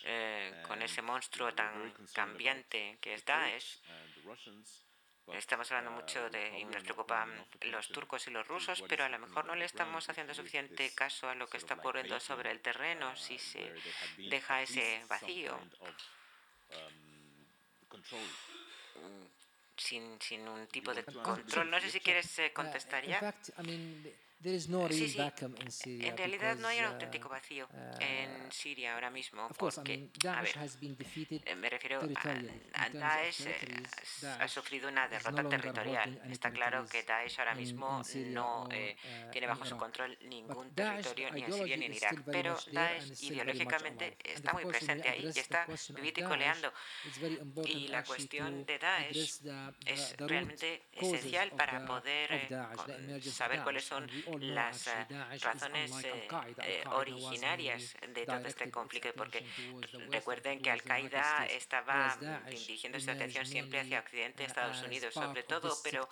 eh, 0.05 0.63
con 0.69 0.83
ese 0.83 1.01
monstruo 1.01 1.55
tan 1.55 1.91
cambiante 2.13 2.99
que 3.01 3.15
es 3.15 3.25
Daesh. 3.25 3.81
Estamos 5.33 5.73
hablando 5.73 5.91
mucho 5.91 6.31
de, 6.31 6.61
y 6.61 6.65
nos 6.67 6.85
preocupan 6.85 7.47
los 7.63 7.89
turcos 7.89 8.27
y 8.29 8.31
los 8.31 8.47
rusos, 8.47 8.85
pero 8.87 9.05
a 9.05 9.09
lo 9.09 9.19
mejor 9.19 9.45
no 9.45 9.57
le 9.57 9.65
estamos 9.65 10.09
haciendo 10.09 10.35
suficiente 10.35 10.95
caso 10.95 11.29
a 11.29 11.35
lo 11.35 11.49
que 11.49 11.57
está 11.57 11.75
ocurriendo 11.75 12.21
sobre 12.21 12.53
el 12.53 12.61
terreno 12.61 13.17
si 13.17 13.39
se 13.39 13.73
deja 14.19 14.63
ese 14.63 15.03
vacío 15.09 15.59
sin, 19.77 20.21
sin 20.21 20.49
un 20.49 20.67
tipo 20.69 20.93
de 20.95 21.05
control. 21.05 21.71
No 21.71 21.81
sé 21.81 21.91
si 21.91 22.01
quieres 22.01 22.39
eh, 22.39 22.53
contestar 22.53 23.05
ya. 23.05 23.35
Sí, 24.43 25.15
sí. 25.69 25.99
En 26.03 26.17
realidad 26.17 26.57
no 26.57 26.69
hay 26.69 26.79
un 26.81 26.85
auténtico 26.85 27.29
vacío 27.29 27.67
en 28.01 28.53
Siria 28.53 28.95
ahora 28.95 29.11
mismo, 29.11 29.49
porque, 29.57 30.11
a 30.29 30.43
ver, 30.43 30.55
eh, 31.45 31.55
me 31.57 31.71
refiero 31.71 32.01
a, 32.75 32.89
Daesh, 32.91 33.47
eh, 33.47 33.83
ha 34.39 34.47
sufrido 34.47 34.89
una 34.89 35.09
derrota 35.09 35.49
territorial. 35.49 36.21
Está 36.31 36.51
claro 36.51 36.87
que 36.87 37.03
Daesh 37.03 37.39
ahora 37.41 37.55
mismo 37.55 38.03
no 38.27 38.69
eh, 38.71 38.97
tiene 39.33 39.47
bajo 39.47 39.65
su 39.65 39.77
control 39.77 40.17
ningún 40.23 40.71
territorio 40.75 41.31
ni 41.33 41.43
en 41.43 41.53
Siria 41.53 41.77
ni 41.79 41.85
en 41.87 41.95
Irak, 41.95 42.23
pero 42.27 42.57
Daesh 42.73 43.23
ideológicamente 43.25 44.19
está 44.23 44.53
muy 44.53 44.67
presente 44.67 45.09
ahí 45.09 45.31
y 45.35 45.39
está 45.39 45.67
vivito 45.95 46.21
y 46.21 46.25
coleando. 46.25 46.73
Y 47.65 47.89
la 47.89 48.05
cuestión 48.05 48.67
de 48.67 48.79
Daesh 48.79 49.41
es 49.87 50.17
realmente 50.19 50.89
esencial 50.93 51.51
para 51.53 51.85
poder 51.87 52.49
saber 53.23 53.63
cuáles 53.63 53.85
son 53.85 54.07
las 54.41 54.87
eh, 54.87 55.07
razones 55.41 55.93
eh, 56.05 56.29
eh, 56.63 56.85
originarias 56.93 57.95
de 58.15 58.27
todo 58.27 58.47
este 58.47 58.71
conflicto, 58.71 59.11
porque 59.17 59.45
recuerden 60.11 60.61
que 60.61 60.71
Al-Qaeda 60.71 61.47
estaba 61.47 62.17
dirigiendo 62.49 63.01
su 63.01 63.11
atención 63.11 63.47
siempre 63.47 63.81
hacia 63.81 64.01
Occidente, 64.01 64.45
Estados 64.45 64.83
Unidos 64.83 65.15
sobre 65.15 65.43
todo, 65.43 65.77
pero 65.83 66.09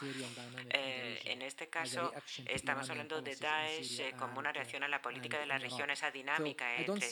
en 0.71 1.43
este 1.43 1.69
caso 1.69 2.13
estamos 2.47 2.89
hablando 2.91 3.21
de 3.23 3.37
Daesh 3.37 4.15
como 4.17 4.39
una 4.39 4.53
reacción 4.53 4.83
a 4.83 4.89
la 4.89 5.01
política 5.01 5.39
de 5.39 5.47
la 5.47 5.59
región, 5.59 5.91
esa 5.91 6.11
dinámica 6.11 6.77
entre, 6.77 7.09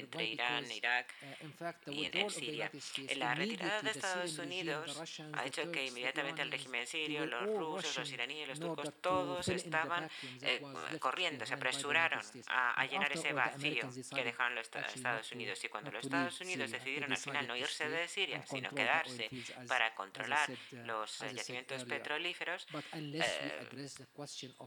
entre, 0.00 0.24
Irán, 0.24 0.70
Irak 0.70 1.14
y 1.86 2.10
en, 2.12 2.30
Siria. 2.30 2.70
La 3.16 3.34
retirada 3.34 3.82
de 3.82 3.90
Estados 3.90 4.38
Unidos 4.38 5.20
ha 5.32 5.46
hecho 5.46 5.70
que 5.70 5.86
inmediatamente 5.86 6.42
el 6.42 6.50
régimen 6.50 6.86
sirio, 6.86 7.26
los 7.26 7.46
rusos, 7.46 7.96
los 7.96 8.12
iraníes, 8.12 8.48
los 8.48 8.60
turcos, 8.60 8.92
todos 9.00 9.48
estaban 9.88 10.10
eh, 10.42 10.98
corriendo, 10.98 11.46
se 11.46 11.54
apresuraron 11.54 12.20
a, 12.48 12.86
llenar 12.86 13.12
ese 13.12 13.32
vacío 13.32 13.88
que 14.14 14.24
dejaron 14.24 14.54
los 14.54 14.70
Estados 14.94 15.32
Unidos. 15.32 15.62
Y 15.64 15.68
cuando 15.68 15.90
los 15.90 16.04
Estados 16.04 16.40
Unidos 16.40 16.70
decidieron 16.70 17.12
al 17.12 17.18
final 17.18 17.46
no 17.46 17.56
irse 17.56 17.88
de 17.88 18.08
Siria, 18.08 18.44
sino 18.46 18.70
quedarse 18.70 19.30
para 19.66 19.94
controlar 19.94 20.48
los 20.84 21.18
yacimientos 21.18 21.84
petrolíferos, 21.84 22.66
eh, 22.92 23.66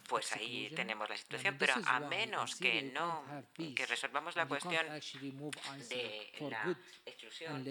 pues 0.08 0.32
ahí 0.34 0.72
tenemos 0.76 1.10
la 1.10 1.18
situación. 1.18 1.58
Pero 1.58 1.76
a 1.86 2.00
menos 2.00 2.56
que 2.56 2.84
no 2.84 3.24
que 3.76 3.86
resolvamos 3.86 4.36
la 4.36 4.48
cuestión 4.48 4.86
de 4.88 6.32
la 6.50 6.76
exclusión, 7.06 7.66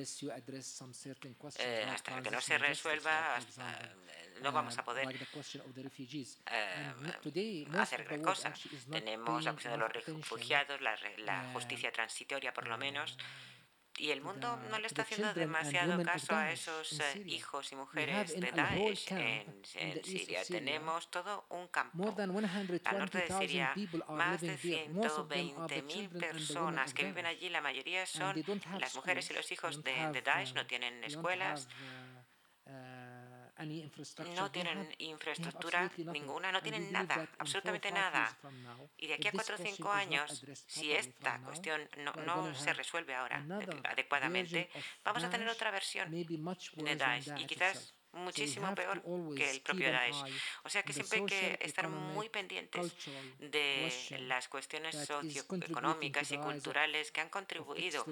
eh, 1.59 1.87
hasta 1.89 2.23
que 2.23 2.31
no 2.31 2.41
se 2.41 2.59
resuelva, 2.59 3.39
no 4.43 4.53
vamos 4.53 4.77
a 4.79 4.85
poder 4.85 5.07
hacer 7.79 8.21
cosas. 8.23 8.61
Tenemos 8.91 9.45
la 9.45 9.53
cuestión 9.53 9.75
de 9.75 9.79
los 9.79 9.93
refugiados, 9.93 10.81
la, 10.81 10.97
la 11.19 11.51
justicia 11.53 11.93
transitoria 11.93 12.53
por 12.53 12.67
lo 12.69 12.77
menos. 12.79 13.17
Y 14.01 14.11
el 14.13 14.23
mundo 14.23 14.59
no 14.71 14.79
le 14.79 14.87
está 14.87 15.03
haciendo 15.03 15.35
demasiado 15.35 16.03
caso 16.03 16.35
a 16.35 16.51
esos 16.51 16.99
eh, 17.01 17.23
hijos 17.27 17.71
y 17.73 17.77
mujeres 17.77 18.35
de 18.41 18.51
Daesh 18.51 19.13
en, 19.13 19.63
en, 19.75 20.05
Siria. 20.05 20.43
Tenemos 20.45 21.11
todo 21.11 21.45
un 21.51 21.69
campo 21.69 22.15
al 22.17 22.99
norte 22.99 23.19
de 23.19 23.39
Siria, 23.39 23.75
más 24.09 24.41
de 24.41 24.57
120.000 24.59 26.19
personas 26.19 26.95
que 26.95 27.05
viven 27.05 27.27
allí. 27.27 27.51
La 27.51 27.61
mayoría 27.61 28.07
son 28.07 28.43
las 28.79 28.95
mujeres 28.95 29.31
y 29.31 29.35
los 29.35 29.53
hijos 29.53 29.85
de, 29.85 29.93
de 30.13 30.23
Daesh, 30.23 30.55
no 30.55 30.67
tienen 30.67 31.05
escuelas 31.05 31.69
no 34.35 34.51
tienen 34.51 34.95
infraestructura 34.99 35.91
ninguna, 36.13 36.53
no 36.53 36.63
tienen 36.63 36.91
nada, 36.93 37.29
absolutamente 37.39 37.91
nada. 37.91 38.37
Y 38.97 39.07
de 39.07 39.15
aquí 39.15 39.29
a 39.29 39.33
cuatro 39.33 39.57
o 39.57 39.59
cinco 39.59 39.91
años, 39.91 40.45
si 40.67 40.93
esta 40.93 41.41
cuestión 41.41 41.89
no, 41.99 42.13
no 42.25 42.55
se 42.55 42.73
resuelve 42.73 43.15
ahora 43.15 43.45
adecuadamente, 43.85 44.71
vamos 45.05 45.25
a 45.25 45.31
tener 45.31 45.49
otra 45.49 45.71
versión 45.71 46.11
de 46.11 46.97
Daesh. 46.97 47.33
Y 47.39 47.47
quizás 47.47 47.95
muchísimo 48.13 48.75
peor 48.75 49.03
que 49.37 49.51
el 49.51 49.61
propio 49.61 49.91
Daesh. 49.91 50.23
O 50.65 50.69
sea 50.69 50.83
que 50.83 50.93
siempre 50.93 51.19
hay 51.19 51.27
que 51.27 51.59
estar 51.65 51.89
muy 51.89 52.29
pendientes 52.29 52.93
de 53.39 53.93
las 54.21 54.49
cuestiones 54.49 54.97
socioeconómicas 55.07 56.31
y 56.33 56.39
culturales 56.39 57.11
que 57.13 57.21
han 57.21 57.29
contribuido 57.29 58.05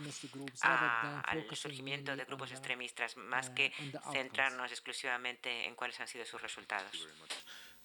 al 0.63 1.47
surgimiento 1.57 2.17
de 2.17 2.25
grupos 2.25 2.53
extremistas, 2.53 3.17
más 3.17 3.51
que 3.51 3.73
centrarnos 4.13 4.71
exclusivamente 4.71 5.67
en 5.67 5.75
cuáles 5.75 5.99
han 6.01 6.09
sido 6.09 6.25
sus 6.25 6.41
resultados. 6.41 7.09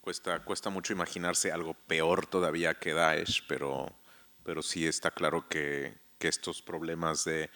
Cuesta, 0.02 0.40
cuesta 0.40 0.70
mucho 0.70 0.92
imaginarse 0.92 1.52
algo 1.52 1.74
peor 1.74 2.26
todavía 2.28 2.74
que 2.74 2.94
Daesh, 2.94 3.46
pero, 3.48 3.94
pero 4.44 4.62
sí 4.62 4.86
está 4.86 5.12
claro 5.12 5.48
que, 5.48 5.94
que 6.20 6.28
estos 6.28 6.62
problemas 6.62 7.24
de 7.24 7.50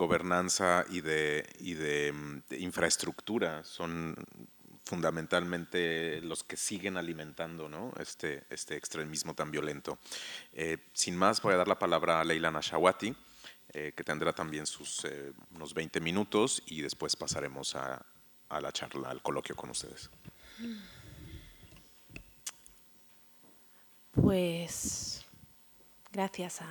gobernanza 0.00 0.86
y 0.88 1.02
de, 1.02 1.46
y 1.58 1.74
de, 1.74 2.14
infraestructura 2.58 3.62
son 3.64 4.16
fundamentalmente 4.84 6.20
los 6.22 6.42
que 6.42 6.56
siguen 6.56 6.96
alimentando 6.96 7.68
este, 8.00 8.44
este 8.48 8.76
extremismo 8.76 9.34
tan 9.34 9.50
violento. 9.50 9.98
Eh, 10.52 10.78
sin 10.94 11.16
más, 11.16 11.42
voy 11.42 11.52
a 11.52 11.58
dar 11.58 11.68
la 11.68 11.78
palabra 11.78 12.18
a 12.18 12.24
Leila 12.24 12.50
Nashawati, 12.50 13.14
eh, 13.72 13.92
que 13.94 14.02
tendrá 14.02 14.32
también 14.32 14.66
sus 14.66 15.04
eh, 15.04 15.32
unos 15.54 15.74
20 15.74 16.00
minutos 16.00 16.62
y 16.66 16.80
después 16.80 17.14
pasaremos 17.14 17.76
a, 17.76 18.04
la 18.48 18.72
charla, 18.72 19.10
al 19.10 19.22
coloquio 19.22 19.54
con 19.54 19.70
ustedes. 19.70 20.10
Pues 24.12 25.24
gracias 26.10 26.62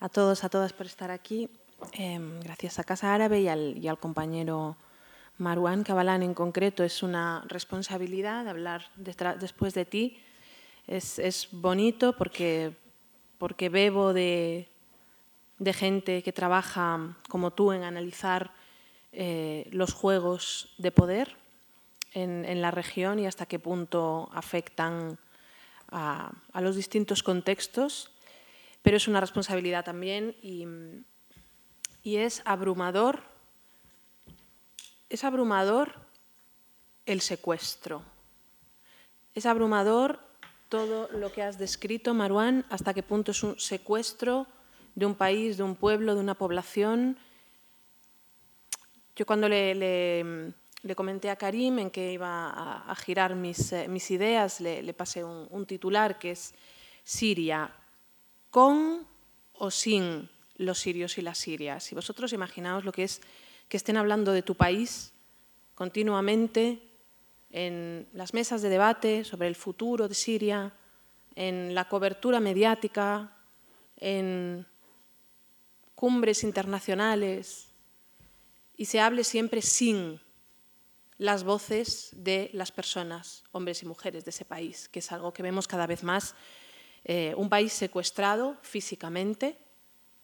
a 0.00 0.08
todos, 0.08 0.44
a 0.44 0.48
todas 0.48 0.72
por 0.72 0.86
estar 0.86 1.10
aquí. 1.10 1.50
Em, 1.92 2.40
gracias 2.40 2.78
a 2.78 2.84
Casa 2.84 3.14
Árabe 3.14 3.40
y 3.40 3.48
al, 3.48 3.98
compañero 3.98 4.76
Marwan 5.36 5.84
Kabalán 5.84 6.22
en 6.22 6.34
concreto, 6.34 6.82
es 6.82 7.02
una 7.02 7.44
responsabilidad 7.48 8.48
hablar 8.48 8.90
después 8.96 9.74
de 9.74 9.84
ti. 9.84 10.18
Es, 10.86 11.48
bonito 11.52 12.16
porque, 12.16 12.74
porque 13.38 13.68
bebo 13.68 14.12
de, 14.12 14.68
gente 15.72 16.22
que 16.22 16.32
trabaja 16.32 17.16
como 17.28 17.52
tú 17.52 17.72
en 17.72 17.84
analizar 17.84 18.52
eh, 19.12 19.68
los 19.70 19.92
juegos 19.92 20.74
de 20.78 20.90
poder 20.90 21.36
en, 22.12 22.60
la 22.60 22.70
región 22.70 23.18
y 23.18 23.26
hasta 23.26 23.46
qué 23.46 23.58
punto 23.58 24.30
afectan 24.32 25.18
a, 25.90 26.32
a 26.52 26.60
los 26.60 26.74
distintos 26.74 27.22
contextos. 27.22 28.10
Pero 28.82 28.96
es 28.96 29.06
una 29.06 29.20
responsabilidad 29.20 29.84
también 29.84 30.34
y, 30.42 30.66
y 32.02 32.16
es 32.16 32.42
abrumador, 32.44 33.22
es 35.08 35.24
abrumador 35.24 35.94
el 37.06 37.20
secuestro. 37.20 38.02
Es 39.34 39.46
abrumador 39.46 40.20
todo 40.68 41.08
lo 41.12 41.32
que 41.32 41.42
has 41.42 41.58
descrito, 41.58 42.12
Marwan, 42.14 42.64
hasta 42.68 42.92
qué 42.92 43.02
punto 43.02 43.30
es 43.32 43.42
un 43.42 43.58
secuestro 43.58 44.46
de 44.94 45.06
un 45.06 45.14
país, 45.14 45.56
de 45.56 45.62
un 45.62 45.76
pueblo, 45.76 46.14
de 46.14 46.20
una 46.20 46.34
población. 46.34 47.18
Yo 49.16 49.24
cuando 49.26 49.48
le, 49.48 50.54
comenté 50.94 51.30
a 51.30 51.36
Karim 51.36 51.78
en 51.78 51.90
que 51.90 52.12
iba 52.12 52.50
a, 52.90 52.94
girar 52.96 53.34
mis, 53.34 53.72
eh, 53.72 53.88
ideas, 54.10 54.60
le, 54.60 54.92
pasé 54.94 55.24
un, 55.24 55.46
un 55.50 55.66
titular 55.66 56.18
que 56.18 56.32
es 56.32 56.54
Siria 57.04 57.72
con 58.50 59.06
o 59.54 59.70
sin 59.70 60.28
los 60.58 60.78
sirios 60.78 61.16
y 61.16 61.22
las 61.22 61.38
sirias. 61.38 61.90
Y 61.90 61.94
vosotros 61.94 62.32
imaginaos 62.32 62.84
lo 62.84 62.92
que 62.92 63.04
es 63.04 63.22
que 63.68 63.76
estén 63.76 63.96
hablando 63.96 64.32
de 64.32 64.42
tu 64.42 64.54
país 64.54 65.12
continuamente 65.74 66.82
en 67.50 68.08
las 68.12 68.34
mesas 68.34 68.60
de 68.60 68.68
debate 68.68 69.24
sobre 69.24 69.48
el 69.48 69.54
futuro 69.54 70.08
de 70.08 70.14
Siria, 70.14 70.72
en 71.34 71.74
la 71.74 71.88
cobertura 71.88 72.40
mediática, 72.40 73.32
en 73.96 74.66
cumbres 75.94 76.42
internacionales, 76.42 77.68
y 78.76 78.84
se 78.84 79.00
hable 79.00 79.24
siempre 79.24 79.62
sin 79.62 80.20
las 81.16 81.42
voces 81.42 82.10
de 82.12 82.50
las 82.52 82.70
personas, 82.70 83.44
hombres 83.50 83.82
y 83.82 83.86
mujeres 83.86 84.24
de 84.24 84.30
ese 84.30 84.44
país, 84.44 84.88
que 84.88 85.00
es 85.00 85.10
algo 85.10 85.32
que 85.32 85.42
vemos 85.42 85.66
cada 85.66 85.86
vez 85.86 86.04
más. 86.04 86.34
Eh, 87.04 87.34
un 87.36 87.48
país 87.48 87.72
secuestrado 87.72 88.56
físicamente, 88.62 89.58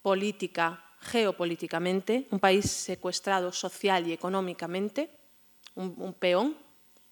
política, 0.05 0.85
geopolíticamente, 1.01 2.29
un 2.31 2.39
país 2.39 2.71
secuestrado 2.71 3.53
social 3.53 4.07
y 4.07 4.13
económicamente, 4.13 5.09
un, 5.77 6.13
peón 6.13 6.55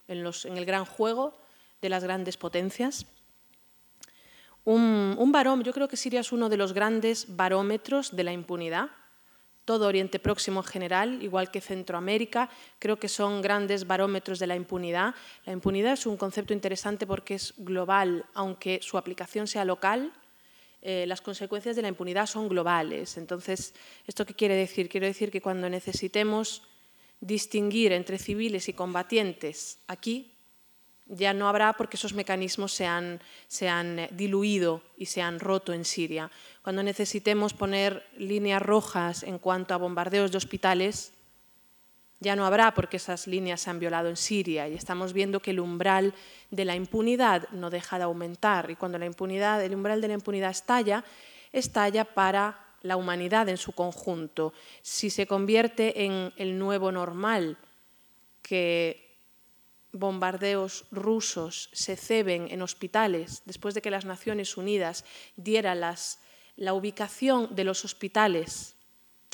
en, 0.09 0.26
el 0.59 0.66
gran 0.66 0.85
juego 0.85 1.33
de 1.81 1.88
las 1.88 2.05
grandes 2.05 2.37
potencias. 2.37 3.07
Un, 4.64 5.16
un 5.18 5.33
barómetro, 5.33 5.70
yo 5.70 5.74
creo 5.74 5.88
que 5.88 5.96
Siria 5.96 6.20
es 6.20 6.33
uno 6.33 6.50
de 6.50 6.59
los 6.59 6.74
grandes 6.74 7.35
barómetros 7.35 8.14
de 8.14 8.24
la 8.24 8.33
impunidad 8.33 8.90
todo 9.64 9.87
Oriente 9.87 10.18
Próximo 10.18 10.61
en 10.61 10.66
general, 10.66 11.22
igual 11.22 11.50
que 11.50 11.61
Centroamérica, 11.61 12.50
creo 12.78 12.98
que 12.98 13.09
son 13.09 13.40
grandes 13.42 13.87
barómetros 13.87 14.40
de 14.40 14.48
la 14.48 14.57
impunidad. 14.57 15.14
La 15.46 15.52
impunidad 15.52 15.92
es 15.92 16.05
un 16.05 16.16
concepto 16.16 16.52
interesante 16.52 17.07
porque 17.07 17.35
es 17.37 17.55
global, 17.57 18.26
aunque 18.35 18.81
su 18.83 18.98
aplicación 18.98 19.46
sea 19.46 19.64
local, 19.64 20.12
eh, 20.83 21.05
las 21.07 21.21
consecuencias 21.21 21.77
de 21.77 21.83
la 21.83 21.88
impunidad 21.88 22.27
son 22.27 22.49
globales. 22.49 23.16
Entonces, 23.16 23.73
¿esto 24.07 24.27
qué 24.27 24.35
quiere 24.35 24.57
decir? 24.57 24.88
Quiero 24.88 25.06
decir 25.06 25.31
que 25.31 25.40
cuando 25.40 25.71
necesitemos 25.71 26.63
distinguir 27.21 27.92
entre 27.92 28.19
civiles 28.19 28.69
y 28.69 28.73
combatientes 28.73 29.79
aquí, 29.87 30.33
ya 31.06 31.35
no 31.35 31.48
habrá 31.48 31.75
porque 31.75 31.96
esos 31.96 32.15
mecanismos 32.15 32.73
se 32.73 32.87
han, 32.87 33.21
se 33.46 33.69
han, 33.69 33.98
eh, 33.98 34.09
diluido 34.13 34.83
y 34.96 35.06
se 35.06 35.23
han 35.23 35.38
roto 35.38 35.73
en 35.73 35.85
Siria. 35.85 36.31
Cuando 36.63 36.83
necesitemos 36.83 37.54
poner 37.54 38.04
líneas 38.17 38.63
rojas 38.63 39.23
en 39.23 39.38
cuanto 39.38 39.75
a 39.75 39.79
bombardeos 39.79 40.33
de 40.33 40.38
hospitales, 40.38 41.13
ya 42.23 42.37
no 42.37 42.46
habrá 42.46 42.73
porque 42.73 42.96
esas 42.96 43.27
líneas 43.27 43.60
se 43.60 43.70
han 43.70 43.79
violado 43.79 44.08
en 44.08 44.16
Siria 44.16 44.68
y 44.68 44.75
estamos 44.75 45.12
viendo 45.12 45.40
que 45.40 45.50
el 45.50 45.60
umbral 45.60 46.14
de 46.50 46.64
la 46.64 46.77
impunidad 46.77 47.48
no 47.50 47.68
deja 47.68 47.98
de 47.98 48.04
aumentar 48.04 48.70
y 48.70 48.77
cuando 48.77 48.98
la 48.98 49.06
impunidad, 49.06 49.62
el 49.62 49.75
umbral 49.75 50.00
de 50.00 50.08
la 50.08 50.14
impunidad 50.14 50.50
estalla, 50.50 51.04
estalla 51.52 52.04
para 52.04 52.58
la 52.83 52.96
humanidad 52.96 53.48
en 53.48 53.56
su 53.56 53.73
conjunto. 53.73 54.52
Si 54.83 55.10
se 55.10 55.27
convierte 55.27 56.04
en 56.04 56.33
el 56.37 56.58
nuevo 56.58 56.92
normal 56.92 57.58
que 58.42 59.18
bombardeos 59.92 60.87
rusos 60.90 61.68
se 61.73 61.96
ceben 61.96 62.48
en 62.50 62.62
hospitales 62.62 63.42
después 63.44 63.75
de 63.75 63.83
que 63.83 63.90
las 63.90 64.04
Naciones 64.04 64.56
Unidas 64.56 65.04
dieran 65.37 65.81
la 66.56 66.75
ubicación 66.75 67.54
de 67.54 67.64
los 67.64 67.85
hospitales, 67.85 68.75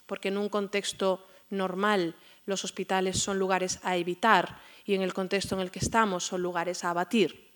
porque 0.07 0.28
en 0.28 0.39
un 0.39 0.49
contexto 0.49 1.24
normal 1.51 2.16
los 2.49 2.64
hospitales 2.64 3.18
son 3.18 3.38
lugares 3.38 3.78
a 3.82 3.96
evitar 3.96 4.59
y 4.84 4.94
en 4.94 5.03
el 5.03 5.14
contexto 5.14 5.55
en 5.55 5.61
el 5.61 5.70
que 5.70 5.78
estamos 5.78 6.24
son 6.24 6.42
lugares 6.42 6.82
a 6.82 6.90
abatir. 6.90 7.49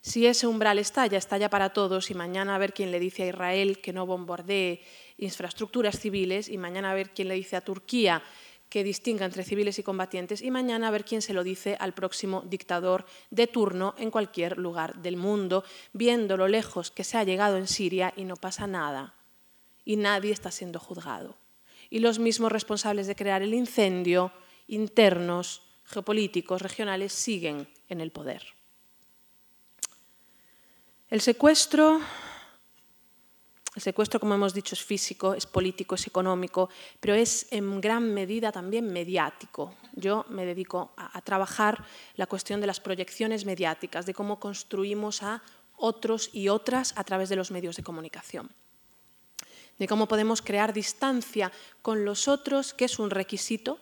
Si 0.00 0.26
ese 0.26 0.46
umbral 0.46 0.78
estalla, 0.78 1.18
estalla 1.18 1.50
para 1.50 1.74
todos 1.74 2.10
y 2.10 2.14
mañana 2.14 2.54
a 2.54 2.58
ver 2.58 2.72
quién 2.72 2.90
le 2.90 2.98
dice 2.98 3.24
a 3.24 3.28
Israel 3.28 3.80
que 3.82 3.92
no 3.92 4.06
bombardee 4.06 4.82
infraestructuras 5.18 6.00
civiles 6.00 6.48
y 6.48 6.56
mañana 6.56 6.90
a 6.90 6.94
ver 6.94 7.10
quién 7.10 7.28
le 7.28 7.34
dice 7.34 7.56
a 7.56 7.60
Turquía 7.60 8.22
que 8.70 8.82
distinga 8.82 9.26
entre 9.26 9.44
civiles 9.44 9.78
y 9.78 9.82
combatientes 9.82 10.40
y 10.40 10.50
mañana 10.50 10.88
a 10.88 10.90
ver 10.90 11.04
quién 11.04 11.20
se 11.20 11.34
lo 11.34 11.44
dice 11.44 11.76
al 11.80 11.92
próximo 11.92 12.42
dictador 12.46 13.04
de 13.28 13.46
turno 13.46 13.94
en 13.98 14.10
cualquier 14.10 14.56
lugar 14.56 15.02
del 15.02 15.16
mundo, 15.16 15.64
viendo 15.92 16.38
lo 16.38 16.48
lejos 16.48 16.90
que 16.90 17.04
se 17.04 17.18
ha 17.18 17.24
llegado 17.24 17.58
en 17.58 17.66
Siria 17.66 18.14
y 18.16 18.24
no 18.24 18.36
pasa 18.36 18.66
nada 18.66 19.14
y 19.84 19.96
nadie 19.96 20.32
está 20.32 20.50
siendo 20.50 20.78
juzgado. 20.78 21.39
Y 21.90 21.98
los 21.98 22.18
mismos 22.18 22.52
responsables 22.52 23.06
de 23.06 23.16
crear 23.16 23.42
el 23.42 23.52
incendio, 23.52 24.32
internos, 24.68 25.62
geopolíticos, 25.84 26.62
regionales, 26.62 27.12
siguen 27.12 27.68
en 27.88 28.00
el 28.00 28.12
poder. 28.12 28.42
El 31.08 31.20
secuestro 31.20 32.00
el 33.76 33.82
secuestro, 33.82 34.18
como 34.18 34.34
hemos 34.34 34.52
dicho, 34.52 34.74
es 34.74 34.82
físico, 34.82 35.32
es 35.32 35.46
político, 35.46 35.94
es 35.94 36.06
económico, 36.06 36.70
pero 36.98 37.14
es 37.14 37.46
en 37.52 37.80
gran 37.80 38.12
medida 38.12 38.50
también 38.50 38.92
mediático. 38.92 39.74
Yo 39.92 40.26
me 40.28 40.44
dedico 40.44 40.92
a, 40.96 41.20
trabajar 41.22 41.84
la 42.16 42.26
cuestión 42.26 42.60
de 42.60 42.66
las 42.66 42.80
proyecciones 42.80 43.44
mediáticas, 43.44 44.06
de 44.06 44.14
cómo 44.14 44.40
construimos 44.40 45.22
a 45.22 45.42
otros 45.76 46.30
y 46.32 46.48
otras 46.48 46.92
a 46.96 47.04
través 47.04 47.28
de 47.28 47.36
los 47.36 47.52
medios 47.52 47.76
de 47.76 47.84
comunicación 47.84 48.50
de 49.80 49.88
cómo 49.88 50.06
podemos 50.06 50.42
crear 50.42 50.74
distancia 50.74 51.50
con 51.80 52.04
los 52.04 52.28
otros, 52.28 52.74
que 52.74 52.84
es 52.84 52.98
un 52.98 53.08
requisito. 53.08 53.80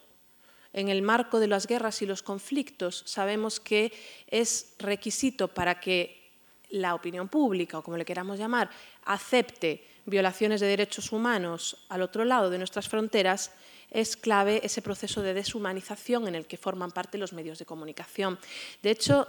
En 0.72 0.88
el 0.88 1.02
marco 1.02 1.40
de 1.40 1.48
las 1.48 1.66
guerras 1.66 2.00
y 2.02 2.06
los 2.06 2.22
conflictos 2.22 3.02
sabemos 3.04 3.58
que 3.58 3.92
es 4.28 4.74
requisito 4.78 5.48
para 5.48 5.80
que 5.80 6.30
la 6.70 6.94
opinión 6.94 7.28
pública, 7.28 7.78
o 7.78 7.82
como 7.82 7.96
le 7.96 8.04
queramos 8.04 8.38
llamar, 8.38 8.70
acepte 9.06 9.84
violaciones 10.06 10.60
de 10.60 10.68
derechos 10.68 11.10
humanos 11.10 11.84
al 11.88 12.02
otro 12.02 12.24
lado 12.24 12.48
de 12.48 12.58
nuestras 12.58 12.88
fronteras, 12.88 13.50
es 13.90 14.16
clave 14.16 14.60
ese 14.62 14.82
proceso 14.82 15.20
de 15.20 15.34
deshumanización 15.34 16.28
en 16.28 16.36
el 16.36 16.46
que 16.46 16.58
forman 16.58 16.92
parte 16.92 17.18
los 17.18 17.32
medios 17.32 17.58
de 17.58 17.66
comunicación. 17.66 18.38
De 18.82 18.90
hecho, 18.90 19.26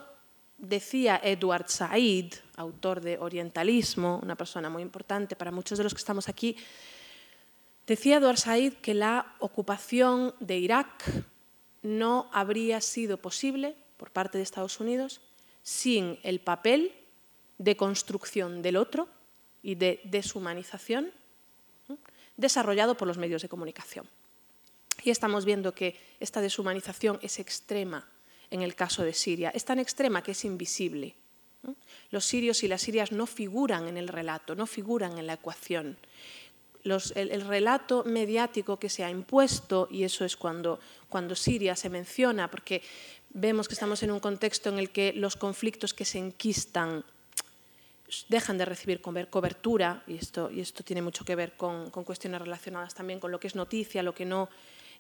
decía 0.60 1.20
Edward 1.24 1.70
Said, 1.70 2.34
autor 2.56 3.02
de 3.02 3.18
Orientalismo, 3.18 4.20
una 4.22 4.36
persona 4.36 4.70
muy 4.70 4.82
importante 4.82 5.36
para 5.36 5.52
muchos 5.52 5.78
de 5.78 5.84
los 5.84 5.94
que 5.94 6.00
estamos 6.00 6.30
aquí, 6.30 6.56
decía 7.88 8.18
Edward 8.18 8.38
Said 8.38 8.74
que 8.76 8.94
la 8.94 9.36
ocupación 9.40 10.36
de 10.40 10.58
Irak 10.58 11.04
no 11.82 12.30
habría 12.34 12.82
sido 12.82 13.18
posible 13.18 13.76
por 13.98 14.12
parte 14.12 14.38
de 14.38 14.44
Estados 14.44 14.80
Unidos 14.80 15.22
sin 15.64 16.20
el 16.24 16.40
papel 16.40 16.94
de 17.58 17.76
construcción 17.76 18.62
del 18.62 18.78
otro 18.78 19.08
y 19.62 19.76
de 19.76 20.02
deshumanización 20.04 21.12
desarrollado 22.38 22.96
por 22.96 23.08
los 23.08 23.18
medios 23.18 23.42
de 23.42 23.50
comunicación. 23.50 24.08
Y 25.04 25.10
estamos 25.10 25.46
viendo 25.46 25.74
que 25.74 26.00
esta 26.20 26.42
deshumanización 26.42 27.20
es 27.22 27.40
extrema 27.40 28.08
en 28.52 28.62
el 28.62 28.76
caso 28.76 29.04
de 29.04 29.14
Siria. 29.14 29.50
Es 29.50 29.66
tan 29.66 29.80
extrema 29.80 30.24
que 30.24 30.32
es 30.32 30.46
invisible. 30.46 31.16
Los 32.10 32.26
sirios 32.26 32.64
y 32.64 32.68
las 32.68 32.82
sirias 32.82 33.12
no 33.12 33.26
figuran 33.26 33.88
en 33.88 33.98
el 33.98 34.08
relato, 34.08 34.56
no 34.56 34.66
figuran 34.66 35.18
en 35.18 35.28
la 35.28 35.34
ecuación. 35.34 35.98
el, 36.84 37.42
relato 37.42 38.04
mediático 38.06 38.80
que 38.80 38.90
se 38.90 39.04
ha 39.04 39.12
impuesto, 39.12 39.88
y 39.92 40.04
eso 40.04 40.26
es 40.26 40.38
cuando, 40.38 40.80
cuando 41.10 41.36
Siria 41.36 41.76
se 41.76 41.90
menciona, 41.90 42.50
porque 42.50 42.82
vemos 43.32 43.68
que 43.68 43.74
estamos 43.74 44.02
en 44.02 44.12
un 44.12 44.20
contexto 44.20 44.70
en 44.70 44.80
el 44.80 44.90
que 44.90 45.14
los 45.14 45.36
conflictos 45.36 45.94
que 45.94 46.06
se 46.06 46.18
enquistan 46.18 47.04
dejan 48.28 48.58
de 48.58 48.66
recibir 48.66 49.02
cobertura, 49.02 50.04
y 50.08 50.16
esto, 50.16 50.50
y 50.50 50.62
esto 50.62 50.84
tiene 50.84 51.02
mucho 51.02 51.24
que 51.26 51.36
ver 51.36 51.56
con, 51.56 51.92
cuestiones 51.92 52.42
relacionadas 52.42 52.96
también 52.96 53.20
con 53.20 53.32
lo 53.32 53.40
que 53.40 53.48
es 53.48 53.56
noticia, 53.56 54.02
lo 54.02 54.16
que 54.16 54.26
no, 54.26 54.50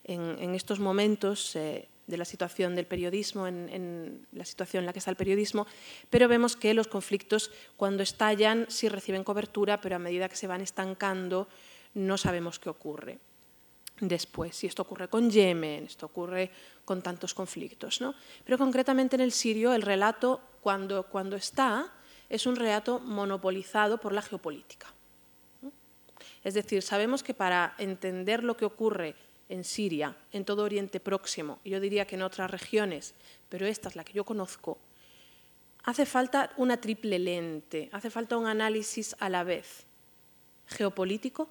en, 0.03 0.53
estos 0.53 0.79
momentos 0.79 1.55
eh, 1.55 1.87
de 2.09 2.17
la 2.17 2.25
situación 2.25 2.75
del 2.75 2.87
periodismo, 2.87 3.47
en, 3.47 4.25
la 4.33 4.43
situación 4.43 4.81
en 4.81 4.85
la 4.87 4.93
que 4.93 4.99
está 4.99 5.11
el 5.11 5.17
periodismo, 5.17 5.67
pero 6.09 6.27
vemos 6.27 6.55
que 6.55 6.73
los 6.73 6.87
conflictos 6.87 7.51
cuando 7.77 8.01
estallan 8.01 8.65
sí 8.67 8.89
reciben 8.89 9.23
cobertura, 9.23 9.79
pero 9.79 9.95
a 9.95 9.99
medida 9.99 10.27
que 10.27 10.35
se 10.35 10.47
van 10.47 10.61
estancando 10.61 11.47
no 11.93 12.17
sabemos 12.17 12.57
qué 12.57 12.69
ocurre 12.69 13.19
después. 14.01 14.63
Y 14.63 14.67
esto 14.67 14.81
ocurre 14.81 15.07
con 15.07 15.29
Yemen, 15.29 15.85
esto 15.85 16.07
ocurre 16.07 16.49
con 16.83 17.01
tantos 17.01 17.33
conflictos. 17.33 18.01
¿no? 18.01 18.15
Pero 18.43 18.57
concretamente 18.57 19.15
en 19.15 19.21
el 19.21 19.31
sirio 19.31 19.73
el 19.73 19.83
relato 19.83 20.41
cuando, 20.61 21.03
cuando 21.03 21.35
está 21.35 21.93
es 22.27 22.45
un 22.45 22.55
relato 22.55 22.99
monopolizado 22.99 23.99
por 23.99 24.13
la 24.13 24.21
geopolítica. 24.21 24.87
Es 26.43 26.53
decir, 26.53 26.81
sabemos 26.81 27.21
que 27.21 27.33
para 27.33 27.75
entender 27.77 28.43
lo 28.43 28.55
que 28.55 28.65
ocurre 28.65 29.15
en 29.49 29.63
Siria, 29.63 30.15
en 30.31 30.45
todo 30.45 30.63
Oriente 30.63 30.99
Próximo, 30.99 31.59
yo 31.65 31.79
diría 31.79 32.05
que 32.05 32.15
en 32.15 32.21
otras 32.21 32.49
regiones, 32.49 33.15
pero 33.49 33.65
esta 33.65 33.89
es 33.89 33.95
la 33.95 34.03
que 34.03 34.13
yo 34.13 34.23
conozco, 34.23 34.77
hace 35.83 36.05
falta 36.05 36.51
una 36.57 36.79
triple 36.79 37.19
lente, 37.19 37.89
hace 37.91 38.09
falta 38.09 38.37
un 38.37 38.45
análisis 38.45 39.15
a 39.19 39.27
la 39.29 39.43
vez 39.43 39.85
geopolítico, 40.67 41.49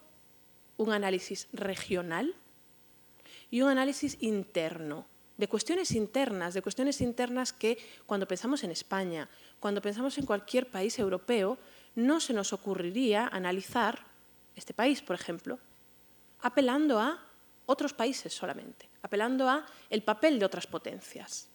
un 0.77 0.93
análisis 0.93 1.47
regional 1.51 2.33
y 3.51 3.61
un 3.61 3.69
análisis 3.69 4.17
interno, 4.21 5.05
de 5.37 5.47
cuestiones 5.47 5.91
internas, 5.91 6.53
de 6.53 6.61
cuestiones 6.61 7.01
internas 7.01 7.53
que 7.53 7.77
cuando 8.05 8.27
pensamos 8.27 8.63
en 8.63 8.71
España, 8.71 9.29
cuando 9.59 9.81
pensamos 9.81 10.17
en 10.17 10.25
cualquier 10.25 10.69
país 10.69 10.99
europeo, 10.99 11.57
no 11.95 12.19
se 12.19 12.33
nos 12.33 12.53
ocurriría 12.53 13.27
analizar 13.27 14.05
este 14.55 14.73
país, 14.73 15.01
por 15.01 15.15
ejemplo, 15.15 15.59
apelando 16.41 16.99
a 16.99 17.28
otros 17.69 17.93
países 17.93 18.33
solamente, 18.33 18.89
apelando 19.03 19.47
a 19.47 19.63
el 19.91 20.01
papel 20.01 20.39
de 20.39 20.45
otras 20.45 20.65
potencias. 20.65 21.47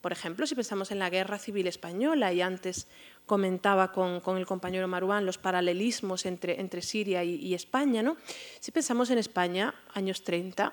Por 0.00 0.10
ejemplo, 0.10 0.46
si 0.46 0.54
pensamos 0.54 0.90
en 0.90 0.98
la 0.98 1.10
guerra 1.10 1.38
civil 1.38 1.66
española, 1.66 2.32
y 2.32 2.40
antes 2.40 2.86
comentaba 3.26 3.92
con, 3.92 4.22
el 4.38 4.46
compañero 4.46 4.88
Maruán 4.88 5.26
los 5.26 5.36
paralelismos 5.36 6.24
entre, 6.24 6.58
entre 6.58 6.80
Siria 6.80 7.22
y, 7.24 7.34
y, 7.34 7.52
España, 7.52 8.02
¿no? 8.02 8.16
si 8.58 8.72
pensamos 8.72 9.10
en 9.10 9.18
España, 9.18 9.74
años 9.92 10.24
30, 10.24 10.72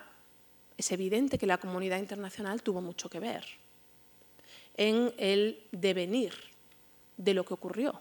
es 0.77 0.91
evidente 0.93 1.37
que 1.37 1.45
la 1.45 1.57
comunidad 1.57 1.99
internacional 1.99 2.63
tuvo 2.63 2.79
mucho 2.79 3.09
que 3.09 3.19
ver 3.19 3.43
en 4.77 5.13
el 5.17 5.61
devenir 5.73 6.33
de 7.17 7.33
lo 7.33 7.43
que 7.43 7.53
ocurrió. 7.53 7.99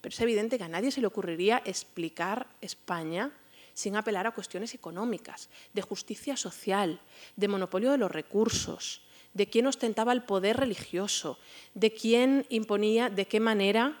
Pero 0.00 0.12
es 0.12 0.20
evidente 0.20 0.58
que 0.58 0.64
a 0.64 0.68
nadie 0.68 0.90
se 0.90 1.00
le 1.00 1.06
ocurriría 1.06 1.62
explicar 1.64 2.48
España 2.60 3.30
sin 3.74 3.96
apelar 3.96 4.26
a 4.26 4.32
cuestiones 4.32 4.74
económicas, 4.74 5.48
de 5.72 5.82
justicia 5.82 6.36
social, 6.36 7.00
de 7.36 7.48
monopolio 7.48 7.90
de 7.90 7.98
los 7.98 8.10
recursos, 8.10 9.02
de 9.34 9.48
quién 9.48 9.66
ostentaba 9.66 10.12
el 10.12 10.22
poder 10.22 10.58
religioso, 10.58 11.38
de 11.74 11.92
quién 11.92 12.46
imponía, 12.50 13.08
de 13.08 13.26
qué 13.26 13.40
manera 13.40 13.98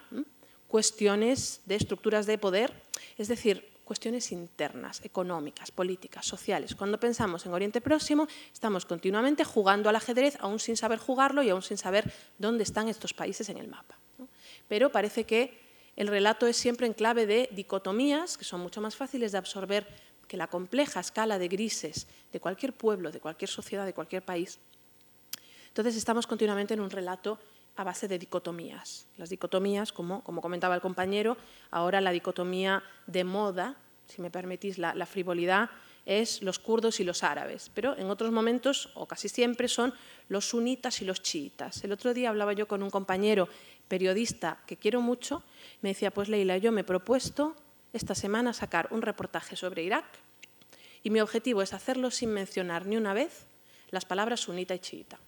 cuestiones 0.68 1.60
de 1.66 1.76
estructuras 1.76 2.26
de 2.26 2.38
poder, 2.38 2.72
es 3.16 3.28
decir, 3.28 3.72
cuestiones 3.84 4.32
internas, 4.32 5.04
económicas, 5.04 5.70
políticas, 5.70 6.24
sociales. 6.24 6.74
Cuando 6.74 6.98
pensamos 6.98 7.44
en 7.44 7.52
Oriente 7.52 7.80
Próximo, 7.80 8.26
estamos 8.52 8.86
continuamente 8.86 9.44
jugando 9.44 9.88
al 9.88 9.96
ajedrez, 9.96 10.36
aún 10.40 10.60
sin 10.60 10.76
saber 10.76 10.98
jugarlo 10.98 11.42
y 11.42 11.50
aún 11.50 11.62
sin 11.62 11.76
saber 11.76 12.12
dónde 12.38 12.62
están 12.62 12.88
estos 12.88 13.12
países 13.12 13.48
en 13.48 13.58
el 13.58 13.68
mapa. 13.68 13.98
Pero 14.68 14.90
parece 14.90 15.24
que 15.24 15.60
el 16.02 16.08
relato 16.08 16.48
es 16.48 16.56
siempre 16.56 16.88
en 16.88 16.94
clave 16.94 17.26
de 17.26 17.48
dicotomías, 17.52 18.36
que 18.36 18.44
son 18.44 18.60
mucho 18.60 18.80
más 18.80 18.96
fáciles 18.96 19.30
de 19.30 19.38
absorber 19.38 19.86
que 20.26 20.36
la 20.36 20.48
compleja 20.48 20.98
escala 20.98 21.38
de 21.38 21.46
grises 21.46 22.08
de 22.32 22.40
cualquier 22.40 22.72
pueblo, 22.72 23.12
de 23.12 23.20
cualquier 23.20 23.48
sociedad, 23.48 23.86
de 23.86 23.94
cualquier 23.94 24.24
país. 24.24 24.58
Entonces 25.68 25.94
estamos 25.94 26.26
continuamente 26.26 26.74
en 26.74 26.80
un 26.80 26.90
relato 26.90 27.38
a 27.76 27.84
base 27.84 28.08
de 28.08 28.18
dicotomías. 28.18 29.06
Las 29.16 29.30
dicotomías, 29.30 29.92
como, 29.92 30.24
comentaba 30.24 30.74
el 30.74 30.80
compañero, 30.80 31.36
ahora 31.70 32.00
la 32.00 32.10
dicotomía 32.10 32.82
de 33.06 33.22
moda, 33.22 33.76
si 34.08 34.20
me 34.22 34.30
permitís 34.30 34.78
la, 34.78 34.94
la 34.94 35.06
frivolidad, 35.06 35.70
es 36.04 36.42
los 36.42 36.58
kurdos 36.58 36.98
y 36.98 37.04
los 37.04 37.22
árabes, 37.22 37.70
pero 37.72 37.96
en 37.96 38.10
otros 38.10 38.32
momentos, 38.32 38.90
o 38.94 39.06
casi 39.06 39.28
siempre, 39.28 39.68
son 39.68 39.94
los 40.28 40.46
sunitas 40.46 41.00
y 41.00 41.04
los 41.04 41.22
chiitas. 41.22 41.84
El 41.84 41.92
otro 41.92 42.12
día 42.12 42.28
hablaba 42.28 42.54
yo 42.54 42.66
con 42.66 42.82
un 42.82 42.90
compañero 42.90 43.48
periodista 43.92 44.56
que 44.66 44.78
quiero 44.78 45.02
mucho, 45.02 45.42
me 45.82 45.90
decía, 45.90 46.10
pues 46.10 46.30
Leila, 46.30 46.56
yo 46.56 46.72
me 46.72 46.80
he 46.80 46.84
propuesto 46.84 47.54
esta 47.92 48.14
semana 48.14 48.54
sacar 48.54 48.88
un 48.90 49.02
reportaje 49.02 49.54
sobre 49.54 49.82
Irak 49.82 50.06
y 51.02 51.10
mi 51.10 51.20
objetivo 51.20 51.60
es 51.60 51.74
hacerlo 51.74 52.10
sin 52.10 52.30
mencionar 52.30 52.86
ni 52.86 52.96
una 52.96 53.12
vez 53.12 53.44
las 53.90 54.06
palabras 54.06 54.40
sunita 54.40 54.74
y 54.74 54.78
chiita. 54.78 55.18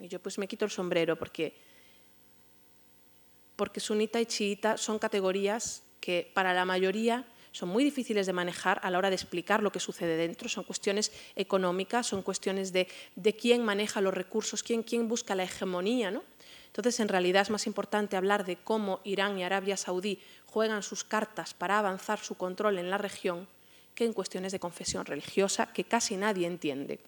Y 0.00 0.08
yo 0.08 0.20
pues 0.20 0.38
me 0.38 0.48
quito 0.48 0.64
el 0.64 0.70
sombrero 0.70 1.16
porque, 1.16 1.52
porque 3.56 3.78
sunita 3.78 4.22
y 4.22 4.24
chiita 4.24 4.78
son 4.78 4.98
categorías 4.98 5.82
que 6.00 6.30
para 6.32 6.54
la 6.54 6.64
mayoría 6.64 7.26
son 7.52 7.68
muy 7.68 7.84
difíciles 7.84 8.24
de 8.24 8.32
manejar 8.32 8.80
a 8.82 8.90
la 8.90 8.96
hora 8.96 9.10
de 9.10 9.16
explicar 9.16 9.62
lo 9.62 9.70
que 9.70 9.80
sucede 9.80 10.16
dentro. 10.16 10.48
Son 10.48 10.64
cuestiones 10.64 11.12
económicas, 11.36 12.06
son 12.06 12.22
cuestiones 12.22 12.72
de, 12.72 12.88
de 13.16 13.36
quién 13.36 13.62
maneja 13.62 14.00
los 14.00 14.14
recursos, 14.14 14.62
quién, 14.62 14.82
quién 14.82 15.08
busca 15.08 15.34
la 15.34 15.42
hegemonía. 15.42 16.10
¿no? 16.10 16.22
Entonces, 16.72 17.00
en 17.00 17.08
realidad 17.08 17.42
es 17.42 17.50
más 17.50 17.66
importante 17.66 18.16
hablar 18.16 18.44
de 18.44 18.56
cómo 18.56 19.00
Irán 19.04 19.38
y 19.38 19.44
Arabia 19.44 19.76
Saudí 19.76 20.20
juegan 20.46 20.82
sus 20.82 21.04
cartas 21.04 21.54
para 21.54 21.78
avanzar 21.78 22.18
su 22.18 22.34
control 22.36 22.78
en 22.78 22.90
la 22.90 22.98
región 22.98 23.46
que 23.94 24.04
en 24.04 24.14
cuestiones 24.14 24.52
de 24.52 24.60
confesión 24.60 25.04
religiosa 25.04 25.72
que 25.72 25.84
casi 25.84 26.16
nadie 26.16 26.46
entiende 26.46 26.98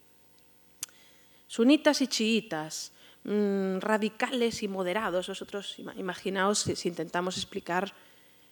sunitas 1.54 2.00
y 2.00 2.08
chiitas, 2.08 2.92
mm, 3.24 3.78
radicales 3.78 4.62
y 4.62 4.68
moderados. 4.68 5.28
Vosotros 5.28 5.76
imaginaos 5.78 6.58
si, 6.60 6.88
intentamos 6.88 7.36
explicar 7.36 7.92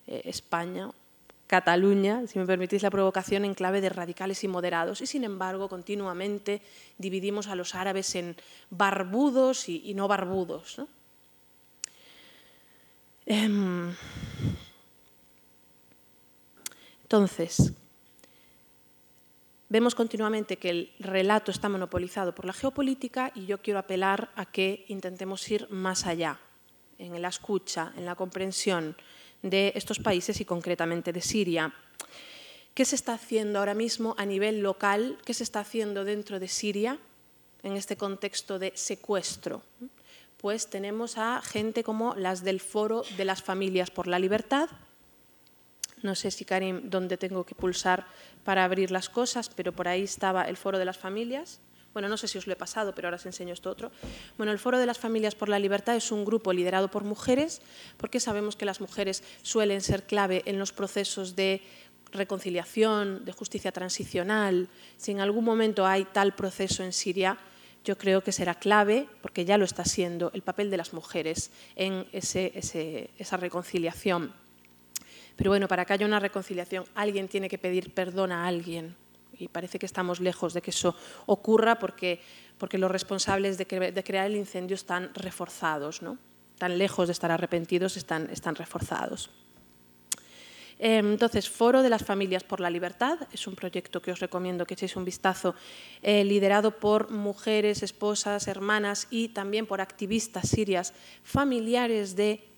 eh, 0.06 0.22
España, 0.24 0.90
Cataluña, 1.48 2.26
si 2.26 2.38
me 2.38 2.46
permitís 2.46 2.82
la 2.82 2.90
provocación, 2.90 3.44
en 3.44 3.54
clave 3.54 3.80
de 3.80 3.90
radicales 3.90 4.42
y 4.44 4.48
moderados. 4.48 5.00
Y 5.00 5.06
sin 5.06 5.24
embargo, 5.24 5.68
continuamente 5.68 6.62
dividimos 6.96 7.48
a 7.48 7.56
los 7.56 7.74
árabes 7.74 8.14
en 8.14 8.36
barbudos 8.70 9.68
y, 9.68 9.92
no 9.94 10.08
barbudos. 10.08 10.80
Entonces, 17.02 17.72
Vemos 19.72 19.94
continuamente 19.94 20.58
que 20.58 20.68
el 20.68 20.92
relato 20.98 21.50
está 21.50 21.70
monopolizado 21.70 22.34
por 22.34 22.44
la 22.44 22.52
geopolítica 22.52 23.32
y 23.34 23.46
yo 23.46 23.62
quiero 23.62 23.78
apelar 23.78 24.30
a 24.36 24.44
que 24.44 24.84
intentemos 24.88 25.50
ir 25.50 25.66
más 25.70 26.04
allá, 26.04 26.38
en 26.98 27.22
la 27.22 27.28
escucha, 27.28 27.94
en 27.96 28.04
la 28.04 28.14
comprensión 28.14 28.94
de 29.40 29.72
estos 29.74 29.98
países 29.98 30.42
y 30.42 30.44
concretamente 30.44 31.10
de 31.10 31.22
Siria. 31.22 31.72
¿Qué 32.74 32.84
se 32.84 32.96
está 32.96 33.14
haciendo 33.14 33.60
ahora 33.60 33.72
mismo 33.72 34.14
a 34.18 34.26
nivel 34.26 34.60
local? 34.60 35.16
¿Qué 35.24 35.32
se 35.32 35.42
está 35.42 35.60
haciendo 35.60 36.04
dentro 36.04 36.38
de 36.38 36.48
Siria 36.48 36.98
en 37.62 37.72
este 37.72 37.96
contexto 37.96 38.58
de 38.58 38.72
secuestro? 38.74 39.62
Pues 40.42 40.66
tenemos 40.66 41.18
a 41.18 41.40
gente 41.40 41.84
como 41.84 42.16
las 42.16 42.42
del 42.42 42.58
Foro 42.58 43.04
de 43.16 43.24
las 43.24 43.44
Familias 43.44 43.92
por 43.92 44.08
la 44.08 44.18
Libertad, 44.18 44.68
no 46.02 46.16
sé 46.16 46.32
si 46.32 46.44
Karim, 46.44 46.90
dónde 46.90 47.16
tengo 47.16 47.46
que 47.46 47.54
pulsar 47.54 48.04
para 48.42 48.64
abrir 48.64 48.90
las 48.90 49.08
cosas, 49.08 49.48
pero 49.48 49.70
por 49.70 49.86
ahí 49.86 50.02
estaba 50.02 50.48
el 50.48 50.56
Foro 50.56 50.80
de 50.80 50.84
las 50.84 50.98
Familias. 50.98 51.60
Bueno, 51.92 52.08
no 52.08 52.16
sé 52.16 52.26
si 52.26 52.38
os 52.38 52.48
lo 52.48 52.54
he 52.54 52.56
pasado, 52.56 52.92
pero 52.92 53.06
ahora 53.06 53.18
os 53.18 53.26
enseño 53.26 53.54
esto 53.54 53.70
otro. 53.70 53.92
Bueno, 54.36 54.50
el 54.50 54.58
Foro 54.58 54.80
de 54.80 54.86
las 54.86 54.98
Familias 54.98 55.36
por 55.36 55.48
la 55.48 55.60
Libertad 55.60 55.94
es 55.94 56.10
un 56.10 56.24
grupo 56.24 56.52
liderado 56.52 56.90
por 56.90 57.04
mujeres, 57.04 57.62
porque 57.96 58.18
sabemos 58.18 58.56
que 58.56 58.64
las 58.64 58.80
mujeres 58.80 59.22
suelen 59.42 59.80
ser 59.80 60.02
clave 60.02 60.42
en 60.46 60.58
los 60.58 60.72
procesos 60.72 61.36
de 61.36 61.62
reconciliación, 62.10 63.24
de 63.24 63.30
justicia 63.30 63.70
transicional. 63.70 64.68
Si 64.96 65.12
en 65.12 65.20
algún 65.20 65.44
momento 65.44 65.86
hay 65.86 66.04
tal 66.04 66.34
proceso 66.34 66.82
en 66.82 66.92
Siria, 66.92 67.38
yo 67.84 67.98
creo 67.98 68.22
que 68.22 68.32
será 68.32 68.54
clave, 68.54 69.08
porque 69.20 69.44
ya 69.44 69.58
lo 69.58 69.64
está 69.64 69.84
siendo, 69.84 70.30
el 70.34 70.42
papel 70.42 70.70
de 70.70 70.76
las 70.76 70.92
mujeres 70.92 71.50
en 71.74 72.06
esa 72.12 73.36
reconciliación. 73.36 74.32
Pero 75.36 75.50
bueno, 75.50 75.66
para 75.68 75.84
que 75.84 75.92
haya 75.94 76.06
una 76.06 76.20
reconciliación, 76.20 76.84
alguien 76.94 77.28
tiene 77.28 77.48
que 77.48 77.58
pedir 77.58 77.92
perdón 77.92 78.32
a 78.32 78.46
alguien. 78.46 78.94
Y 79.38 79.48
parece 79.48 79.78
que 79.78 79.86
estamos 79.86 80.20
lejos 80.20 80.54
de 80.54 80.62
que 80.62 80.70
eso 80.70 80.94
ocurra 81.26 81.78
porque, 81.78 82.20
porque 82.58 82.78
los 82.78 82.90
responsables 82.90 83.58
de, 83.58 83.66
crear 83.66 84.26
el 84.26 84.36
incendio 84.36 84.74
están 84.74 85.12
reforzados, 85.14 86.02
¿no? 86.02 86.18
Tan 86.58 86.78
lejos 86.78 87.08
de 87.08 87.12
estar 87.12 87.32
arrepentidos, 87.32 87.96
están, 87.96 88.28
están 88.30 88.54
reforzados. 88.54 89.30
Em, 90.84 91.12
entonces, 91.12 91.48
Foro 91.48 91.80
de 91.80 91.88
las 91.88 92.02
Familias 92.02 92.42
por 92.42 92.58
la 92.58 92.68
Libertad 92.68 93.16
es 93.30 93.46
un 93.46 93.54
proyecto 93.54 94.02
que 94.02 94.10
os 94.10 94.18
recomiendo 94.18 94.66
que 94.66 94.74
echéis 94.74 94.96
un 94.96 95.04
vistazo, 95.04 95.54
eh, 96.02 96.24
liderado 96.24 96.72
por 96.80 97.12
mujeres, 97.12 97.84
esposas, 97.84 98.48
hermanas 98.48 99.06
y 99.08 99.28
también 99.28 99.64
por 99.64 99.80
activistas 99.80 100.48
sirias, 100.48 100.92
familiares 101.22 102.16
de 102.16 102.48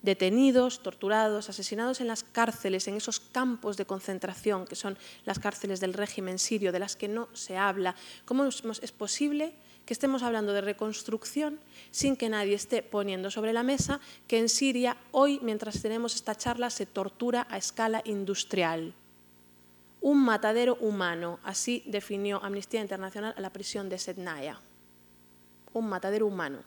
detenidos, 0.00 0.80
torturados, 0.80 1.48
asesinados 1.48 2.00
en 2.00 2.06
las 2.06 2.22
cárceles, 2.22 2.86
en 2.86 2.94
esos 2.94 3.18
campos 3.18 3.76
de 3.76 3.84
concentración 3.84 4.64
que 4.64 4.76
son 4.76 4.96
las 5.24 5.40
cárceles 5.40 5.80
del 5.80 5.94
régimen 5.94 6.38
sirio, 6.38 6.70
de 6.70 6.78
las 6.78 6.94
que 6.94 7.08
no 7.08 7.28
se 7.32 7.56
habla. 7.56 7.96
¿Cómo 8.26 8.44
es 8.44 8.92
posible 8.92 9.54
que 9.86 9.94
estemos 9.94 10.22
hablando 10.22 10.52
de 10.52 10.60
reconstrucción 10.60 11.60
sin 11.92 12.16
que 12.16 12.28
nadie 12.28 12.54
esté 12.54 12.82
poniendo 12.82 13.30
sobre 13.30 13.52
la 13.52 13.62
mesa 13.62 14.00
que 14.26 14.38
en 14.38 14.48
Siria 14.48 14.96
hoy, 15.12 15.38
mientras 15.42 15.80
tenemos 15.80 16.14
esta 16.16 16.34
charla, 16.34 16.68
se 16.70 16.84
tortura 16.84 17.46
a 17.48 17.56
escala 17.56 18.02
industrial? 18.04 18.92
Un 20.00 20.22
matadero 20.22 20.76
humano, 20.80 21.38
así 21.42 21.82
definió 21.86 22.42
Amnistía 22.44 22.80
Internacional 22.80 23.32
a 23.36 23.40
la 23.40 23.50
prisión 23.50 23.88
de 23.88 23.98
Sednaya. 23.98 24.60
Un 25.72 25.88
matadero 25.88 26.26
humano. 26.26 26.58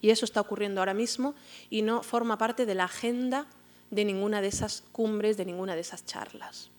Y 0.00 0.10
eso 0.10 0.24
está 0.24 0.40
ocurriendo 0.40 0.80
ahora 0.80 0.94
mismo 0.94 1.34
y 1.70 1.82
no 1.82 2.02
forma 2.02 2.36
parte 2.38 2.66
de 2.66 2.74
la 2.74 2.84
agenda 2.84 3.46
de 3.90 4.04
ninguna 4.04 4.40
de 4.40 4.48
esas 4.48 4.82
cumbres, 4.90 5.36
de 5.36 5.44
ninguna 5.44 5.74
de 5.74 5.82
esas 5.82 6.04
charlas. 6.04 6.71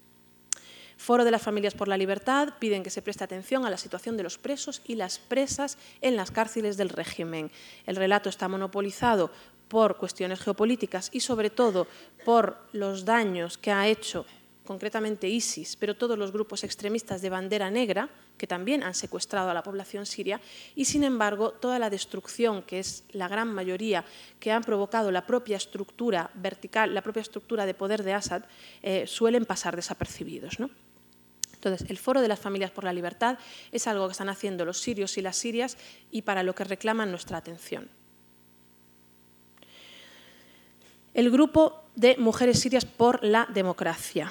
Foro 1.04 1.26
de 1.26 1.32
las 1.32 1.42
Familias 1.42 1.74
por 1.74 1.90
la 1.90 1.98
Libertad 1.98 2.54
piden 2.60 2.82
que 2.82 2.90
se 2.90 3.02
preste 3.02 3.26
atención 3.26 3.66
a 3.66 3.70
la 3.70 3.76
situación 3.76 4.16
de 4.16 4.24
los 4.24 4.38
presos 4.38 4.82
y 4.88 4.96
las 4.96 5.20
presas 5.20 5.78
en 6.00 6.16
las 6.16 6.32
cárceles 6.32 6.78
del 6.78 6.88
régimen. 6.88 7.52
El 7.86 7.98
relato 7.98 8.30
está 8.30 8.48
monopolizado 8.48 9.30
por 9.68 9.98
cuestiones 9.98 10.40
geopolíticas 10.40 11.10
y 11.12 11.20
sobre 11.20 11.50
todo 11.50 11.88
por 12.24 12.56
los 12.72 13.04
daños 13.04 13.58
que 13.58 13.74
ha 13.74 13.86
hecho 13.90 14.26
concretamente 14.64 15.28
ISIS, 15.28 15.76
pero 15.76 15.98
todos 15.98 16.18
los 16.18 16.32
grupos 16.32 16.64
extremistas 16.64 17.22
de 17.22 17.30
bandera 17.30 17.70
negra, 17.70 18.08
que 18.38 18.48
también 18.48 18.82
han 18.82 18.96
secuestrado 18.96 19.50
a 19.50 19.54
la 19.54 19.62
población 19.62 20.06
siria, 20.06 20.40
y 20.74 20.86
sin 20.86 21.04
embargo 21.04 21.52
toda 21.52 21.80
la 21.80 21.90
destrucción, 21.90 22.64
que 22.64 22.80
es 22.80 23.04
la 23.12 23.28
gran 23.28 23.54
mayoría, 23.54 24.06
que 24.40 24.54
han 24.54 24.64
provocado 24.64 25.12
la 25.12 25.28
propia 25.28 25.58
estructura 25.58 26.32
vertical, 26.34 26.94
la 26.94 27.02
propia 27.02 27.20
estructura 27.20 27.66
de 27.66 27.74
poder 27.74 28.04
de 28.04 28.14
Assad, 28.14 28.44
eh, 28.82 29.06
suelen 29.06 29.44
pasar 29.44 29.76
desapercibidos. 29.76 30.60
Entonces, 31.64 31.90
el 31.90 31.98
Foro 31.98 32.20
de 32.22 32.28
las 32.28 32.40
Familias 32.40 32.72
por 32.72 32.84
la 32.84 32.92
Libertad 32.92 33.38
es 33.72 33.88
algo 33.88 34.08
que 34.08 34.12
están 34.12 34.28
haciendo 34.28 34.66
los 34.66 34.80
sirios 34.82 35.18
y 35.18 35.22
las 35.22 35.38
sirias 35.38 35.78
y 36.12 36.24
para 36.24 36.44
lo 36.44 36.54
que 36.54 36.66
reclaman 36.66 37.10
nuestra 37.10 37.38
atención. 37.38 37.90
El 41.14 41.32
grupo 41.32 41.86
de 41.96 42.18
Mujeres 42.18 42.60
Sirias 42.60 42.84
por 42.84 43.24
la 43.24 43.48
Democracia. 43.54 44.30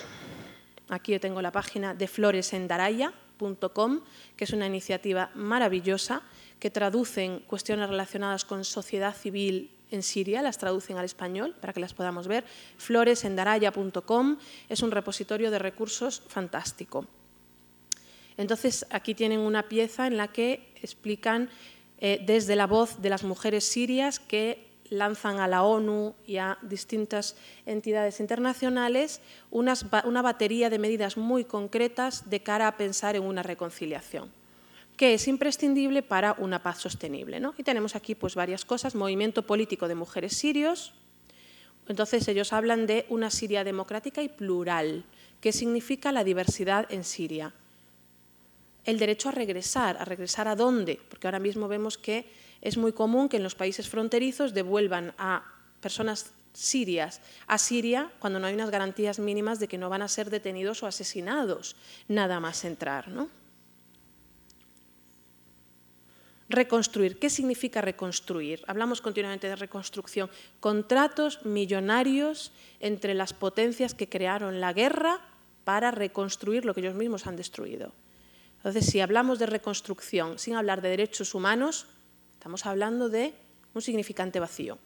Aquí 0.90 1.12
yo 1.12 1.20
tengo 1.20 1.40
la 1.40 1.52
página 1.52 1.94
de 1.94 2.06
floresendaraya.com, 2.06 4.00
que 4.36 4.44
es 4.44 4.52
una 4.52 4.66
iniciativa 4.66 5.30
maravillosa 5.34 6.20
que 6.60 6.70
traducen 6.70 7.40
cuestiones 7.46 7.88
relacionadas 7.88 8.44
con 8.44 8.62
sociedad 8.62 9.16
civil 9.16 9.70
en 9.90 10.02
Siria, 10.02 10.42
las 10.42 10.58
traducen 10.58 10.98
al 10.98 11.06
español 11.06 11.54
para 11.60 11.72
que 11.72 11.80
las 11.80 11.94
podamos 11.94 12.28
ver. 12.28 12.44
floresendaraya.com 12.76 14.36
es 14.68 14.82
un 14.82 14.90
repositorio 14.90 15.50
de 15.50 15.58
recursos 15.58 16.22
fantástico. 16.28 17.06
Entonces, 18.36 18.86
aquí 18.90 19.14
tienen 19.14 19.40
una 19.40 19.68
pieza 19.68 20.06
en 20.06 20.16
la 20.16 20.28
que 20.28 20.72
explican 20.82 21.50
eh, 21.98 22.22
desde 22.24 22.56
la 22.56 22.66
voz 22.66 23.00
de 23.00 23.10
las 23.10 23.24
mujeres 23.24 23.64
sirias 23.64 24.18
que 24.18 24.70
lanzan 24.90 25.40
a 25.40 25.48
la 25.48 25.62
ONU 25.62 26.14
y 26.26 26.36
a 26.36 26.58
distintas 26.62 27.36
entidades 27.64 28.20
internacionales 28.20 29.20
una 29.50 30.22
batería 30.22 30.68
de 30.68 30.78
medidas 30.78 31.16
muy 31.16 31.44
concretas 31.44 32.28
de 32.28 32.40
cara 32.40 32.68
a 32.68 32.76
pensar 32.76 33.16
en 33.16 33.22
una 33.22 33.42
reconciliación 33.42 34.30
que 34.96 35.14
es 35.14 35.26
imprescindible 35.26 36.02
para 36.02 36.36
una 36.38 36.62
paz 36.62 36.78
sostenible. 36.78 37.40
Y 37.56 37.62
tenemos 37.62 37.96
aquí 37.96 38.14
pues, 38.14 38.34
varias 38.34 38.64
cosas, 38.64 38.94
movimiento 38.94 39.46
político 39.46 39.88
de 39.88 39.94
mujeres 39.94 40.36
sirios, 40.36 40.92
entonces 41.88 42.28
ellos 42.28 42.52
hablan 42.52 42.86
de 42.86 43.06
una 43.08 43.30
Siria 43.30 43.64
democrática 43.64 44.22
y 44.22 44.28
plural, 44.28 45.04
que 45.40 45.52
significa 45.52 46.12
la 46.12 46.24
diversidad 46.24 46.86
en 46.92 47.02
Siria. 47.02 47.52
El 48.84 48.98
derecho 48.98 49.28
a 49.28 49.32
regresar, 49.32 49.96
¿a 49.98 50.04
regresar 50.04 50.48
a 50.48 50.56
dónde? 50.56 51.00
Porque 51.08 51.26
ahora 51.26 51.38
mismo 51.38 51.68
vemos 51.68 51.98
que 51.98 52.26
es 52.60 52.76
muy 52.76 52.92
común 52.92 53.28
que 53.28 53.36
en 53.36 53.42
los 53.42 53.54
países 53.54 53.88
fronterizos 53.88 54.54
devuelvan 54.54 55.14
a 55.18 55.44
personas 55.80 56.32
sirias 56.52 57.20
a 57.46 57.58
Siria 57.58 58.10
cuando 58.18 58.38
no 58.38 58.46
hay 58.46 58.54
unas 58.54 58.70
garantías 58.70 59.18
mínimas 59.18 59.58
de 59.58 59.68
que 59.68 59.78
no 59.78 59.88
van 59.88 60.02
a 60.02 60.08
ser 60.08 60.30
detenidos 60.30 60.82
o 60.82 60.86
asesinados 60.86 61.76
nada 62.08 62.40
más 62.40 62.64
entrar. 62.64 63.08
¿no? 63.08 63.28
Reconstruir. 66.48 67.18
¿Qué 67.18 67.30
significa 67.30 67.80
reconstruir? 67.80 68.62
Hablamos 68.66 69.00
continuamente 69.00 69.48
de 69.48 69.56
reconstrucción. 69.56 70.28
Contratos 70.60 71.44
millonarios 71.46 72.52
entre 72.80 73.14
las 73.14 73.32
potencias 73.32 73.94
que 73.94 74.08
crearon 74.08 74.60
la 74.60 74.72
guerra 74.72 75.20
para 75.64 75.90
reconstruir 75.90 76.64
lo 76.64 76.74
que 76.74 76.80
ellos 76.80 76.94
mismos 76.94 77.26
han 77.26 77.36
destruido. 77.36 77.92
Entonces, 78.62 78.86
si 78.86 79.00
hablamos 79.00 79.40
de 79.40 79.46
reconstrucción 79.46 80.38
sin 80.38 80.54
hablar 80.54 80.82
de 80.82 80.90
derechos 80.90 81.34
humanos, 81.34 81.86
estamos 82.34 82.64
hablando 82.64 83.08
de 83.08 83.34
un 83.74 83.82
significante 83.82 84.38
vacío. 84.38 84.78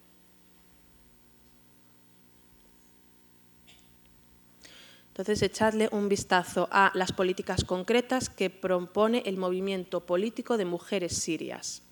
Entonces, 5.09 5.43
echadle 5.43 5.91
un 5.93 6.09
vistazo 6.09 6.71
a 6.73 6.91
las 6.95 7.13
políticas 7.13 7.65
concretas 7.65 8.31
que 8.31 8.49
propone 8.49 9.23
el 9.27 9.37
movimiento 9.37 10.07
político 10.07 10.57
de 10.57 10.65
mujeres 10.65 11.15
sirias. 11.15 11.83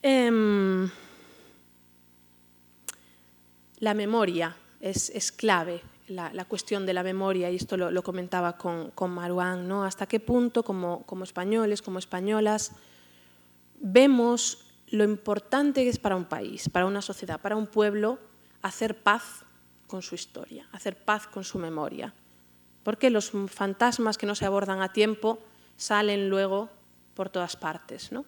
Em, 0.00 0.90
la 3.80 3.92
memoria 3.92 4.56
es, 4.80 5.32
clave, 5.32 5.82
la, 6.08 6.44
cuestión 6.46 6.86
de 6.86 6.94
la 6.94 7.02
memoria, 7.02 7.50
y 7.50 7.56
esto 7.56 7.76
lo, 7.76 8.02
comentaba 8.02 8.56
con, 8.56 8.90
con 8.92 9.10
Maruán, 9.10 9.68
¿no? 9.68 9.84
hasta 9.84 10.06
qué 10.06 10.20
punto 10.20 10.62
como, 10.62 11.04
como 11.04 11.24
españoles, 11.24 11.82
como 11.82 11.98
españolas, 11.98 12.72
vemos 13.80 14.66
lo 14.90 15.04
importante 15.04 15.84
que 15.84 15.90
es 15.90 15.98
para 15.98 16.16
un 16.16 16.24
país, 16.24 16.68
para 16.68 16.86
una 16.86 17.02
sociedad, 17.02 17.40
para 17.40 17.56
un 17.56 17.66
pueblo, 17.66 18.18
hacer 18.62 19.02
paz 19.02 19.44
con 19.86 20.02
su 20.02 20.14
historia, 20.14 20.68
hacer 20.72 20.96
paz 20.96 21.26
con 21.26 21.44
su 21.44 21.58
memoria. 21.58 22.14
Porque 22.82 23.10
los 23.10 23.32
fantasmas 23.48 24.16
que 24.16 24.26
no 24.26 24.34
se 24.34 24.46
abordan 24.46 24.80
a 24.82 24.92
tiempo 24.92 25.40
salen 25.76 26.30
luego 26.30 26.70
por 27.14 27.28
todas 27.28 27.56
partes 27.56 28.12
¿no? 28.12 28.24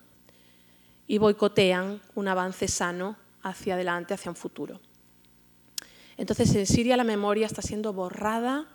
y 1.06 1.18
boicotean 1.18 2.00
un 2.14 2.28
avance 2.28 2.68
sano 2.68 3.16
hacia 3.42 3.74
adelante, 3.74 4.14
hacia 4.14 4.30
un 4.30 4.36
futuro. 4.36 4.80
Entonces, 6.20 6.54
en 6.54 6.66
Siria 6.66 6.98
la 6.98 7.04
memoria 7.04 7.46
está 7.46 7.62
siendo 7.62 7.94
borrada 7.94 8.66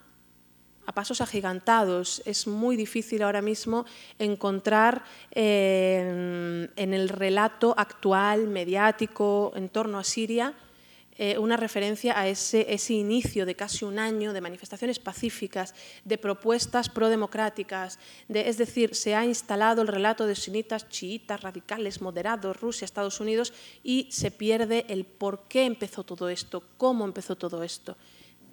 a 0.87 0.91
pasos 0.93 1.21
agigantados. 1.21 2.23
Es 2.25 2.47
muy 2.47 2.75
difícil 2.75 3.21
ahora 3.21 3.43
mismo 3.43 3.85
encontrar 4.17 5.03
eh, 5.29 6.67
en 6.75 6.93
el 6.95 7.07
relato 7.07 7.75
actual, 7.77 8.47
mediático, 8.47 9.53
en 9.55 9.69
torno 9.69 9.99
a 9.99 10.03
Siria, 10.03 10.55
eh, 11.17 11.37
una 11.37 11.57
referencia 11.57 12.19
a 12.19 12.27
ese, 12.27 12.65
ese, 12.73 12.93
inicio 12.93 13.45
de 13.45 13.55
casi 13.55 13.85
un 13.85 13.99
año 13.99 14.33
de 14.33 14.41
manifestaciones 14.41 14.99
pacíficas, 14.99 15.73
de 16.03 16.17
propuestas 16.17 16.89
prodemocráticas, 16.89 17.99
de, 18.27 18.49
es 18.49 18.57
decir, 18.57 18.95
se 18.95 19.15
ha 19.15 19.25
instalado 19.25 19.81
el 19.81 19.87
relato 19.87 20.27
de 20.27 20.35
sunitas, 20.35 20.89
chiitas, 20.89 21.41
radicales, 21.41 22.01
moderados, 22.01 22.59
Rusia, 22.59 22.85
Estados 22.85 23.19
Unidos, 23.19 23.53
y 23.83 24.07
se 24.11 24.31
pierde 24.31 24.85
el 24.89 25.05
por 25.05 25.47
qué 25.47 25.65
empezó 25.65 26.03
todo 26.03 26.29
esto, 26.29 26.63
cómo 26.77 27.05
empezó 27.05 27.35
todo 27.35 27.63
esto 27.63 27.95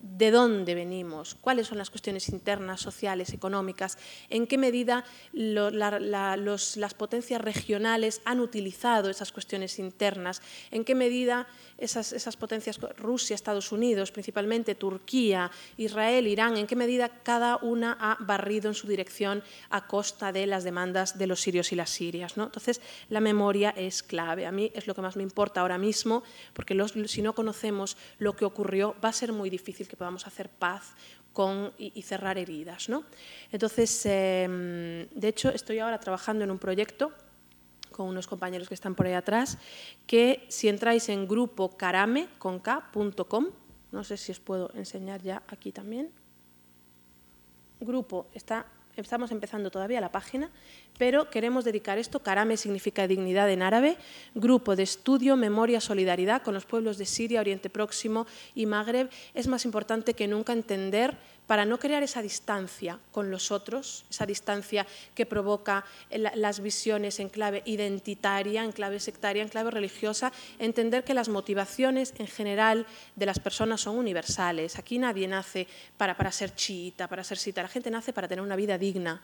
de 0.03 0.32
dónde 0.32 0.74
venimos, 0.74 1.36
cuáles 1.36 1.68
son 1.68 1.78
las 1.78 1.88
cuestiones 1.88 2.28
internas, 2.28 2.80
sociales, 2.80 3.32
económicas, 3.32 3.98
en 4.28 4.48
qué 4.48 4.59
medida 4.59 5.05
las 5.32 6.94
potencias 6.94 7.40
regionales 7.40 8.20
han 8.24 8.40
utilizado 8.40 9.11
esas 9.11 9.30
cuestiones 9.30 9.78
internas, 9.78 10.42
en 10.72 10.84
qué 10.84 10.96
medida 10.96 11.46
esas, 11.78 12.36
potencias, 12.36 12.78
Rusia, 12.96 13.34
Estados 13.34 13.70
Unidos, 13.70 14.11
principalmente 14.11 14.74
Turquía, 14.74 15.50
Israel, 15.76 16.26
Irán, 16.26 16.57
en 16.57 16.66
qué 16.66 16.76
medida 16.76 17.09
cada 17.22 17.57
una 17.57 17.96
ha 18.00 18.16
barrido 18.20 18.68
en 18.68 18.74
su 18.74 18.88
dirección 18.88 19.42
a 19.70 19.86
costa 19.86 20.32
de 20.32 20.46
las 20.46 20.64
demandas 20.64 21.18
de 21.18 21.26
los 21.28 21.40
sirios 21.40 21.72
y 21.72 21.76
las 21.76 21.90
sirias. 21.90 22.36
¿no? 22.36 22.44
Entonces, 22.44 22.80
la 23.09 23.20
memoria 23.20 23.70
es 23.70 24.03
clave. 24.03 24.46
A 24.46 24.53
mí 24.53 24.72
es 24.74 24.86
lo 24.86 24.94
que 24.94 25.03
más 25.03 25.16
me 25.16 25.22
importa 25.22 25.61
ahora 25.61 25.78
mismo, 25.78 26.22
porque 26.55 26.76
si 27.07 27.22
no 27.22 27.34
conocemos 27.34 27.96
lo 28.18 28.34
que 28.34 28.44
ocurrió, 28.44 28.96
va 29.03 29.11
a 29.11 29.12
ser 29.12 29.32
muy 29.32 29.48
difícil 29.48 29.88
que 29.93 29.97
podamos 29.99 30.26
hacer 30.26 30.49
paz 30.49 30.95
con, 31.34 31.74
y, 31.76 32.01
cerrar 32.01 32.38
heridas. 32.38 32.88
¿no? 32.88 33.05
Entonces, 33.51 34.07
em, 34.07 35.07
de 35.11 35.28
hecho, 35.28 35.51
estoy 35.51 35.80
ahora 35.80 36.01
trabajando 36.01 36.45
en 36.45 36.51
un 36.51 36.59
proyecto 36.59 37.12
con 37.90 38.09
unos 38.09 38.26
compañeros 38.26 38.68
que 38.68 38.74
están 38.74 38.95
por 38.95 39.05
ahí 39.05 39.12
atrás, 39.12 39.59
que 40.07 40.47
si 40.49 40.68
entráis 40.68 41.11
en 41.11 41.28
grupo 41.28 41.76
carame.com, 41.76 43.51
no 43.93 44.03
sé 44.03 44.16
si 44.16 44.32
os 44.32 44.40
puedo 44.40 44.72
enseñar 44.72 45.20
ya 45.20 45.43
aquí 45.47 45.72
también, 45.72 46.11
grupo, 47.80 48.28
está 48.32 48.64
estamos 48.97 49.32
empezando 49.32 49.70
todavía 49.70 50.01
la 50.01 50.12
página, 50.12 50.51
pero 50.99 51.30
queremos 51.30 51.64
dedicar 51.64 51.99
esto, 51.99 52.20
Karame 52.20 52.57
significa 52.57 53.07
dignidad 53.07 53.51
en 53.51 53.62
árabe, 53.62 53.97
grupo 54.34 54.76
de 54.76 54.82
estudio, 54.82 55.36
memoria, 55.36 55.80
solidaridad 55.80 56.43
con 56.43 56.55
los 56.55 56.66
pueblos 56.66 56.99
de 56.99 57.07
Siria, 57.07 57.40
Oriente 57.40 57.70
Próximo 57.70 58.26
y 58.55 58.66
Magreb. 58.66 59.09
Es 59.34 59.49
más 59.49 59.64
importante 59.64 60.14
que 60.14 60.28
nunca 60.28 60.53
entender 60.53 61.16
para 61.47 61.64
no 61.64 61.78
crear 61.78 62.03
esa 62.03 62.22
distancia 62.22 62.99
con 63.11 63.30
los 63.30 63.51
otros, 63.51 64.05
esa 64.11 64.26
distancia 64.26 64.86
que 65.14 65.26
provoca 65.26 65.84
las 66.11 66.61
visiones 66.61 67.20
en 67.20 67.28
clave 67.28 67.62
identitaria, 67.66 68.64
en 68.64 68.72
clave 68.72 69.01
sectaria, 69.01 69.43
en 69.43 69.49
clave 69.49 69.70
religiosa, 69.70 70.32
entender 70.59 71.05
que 71.05 71.14
las 71.14 71.28
motivaciones 71.28 72.14
en 72.18 72.26
general 72.26 72.86
de 73.16 73.26
las 73.26 73.38
personas 73.38 73.80
son 73.80 73.97
universales. 73.97 74.78
Aquí 74.78 74.99
nadie 74.99 75.28
nace 75.28 75.66
para, 75.97 76.16
para 76.16 76.32
ser 76.32 76.55
chiita, 76.55 77.09
para 77.09 77.24
ser 77.24 77.38
sita, 77.38 77.62
la 77.62 77.68
gente 77.68 77.90
nace 77.90 78.12
para 78.12 78.28
tener 78.28 78.43
una 78.43 78.57
vida 78.57 78.78
digna. 78.78 79.22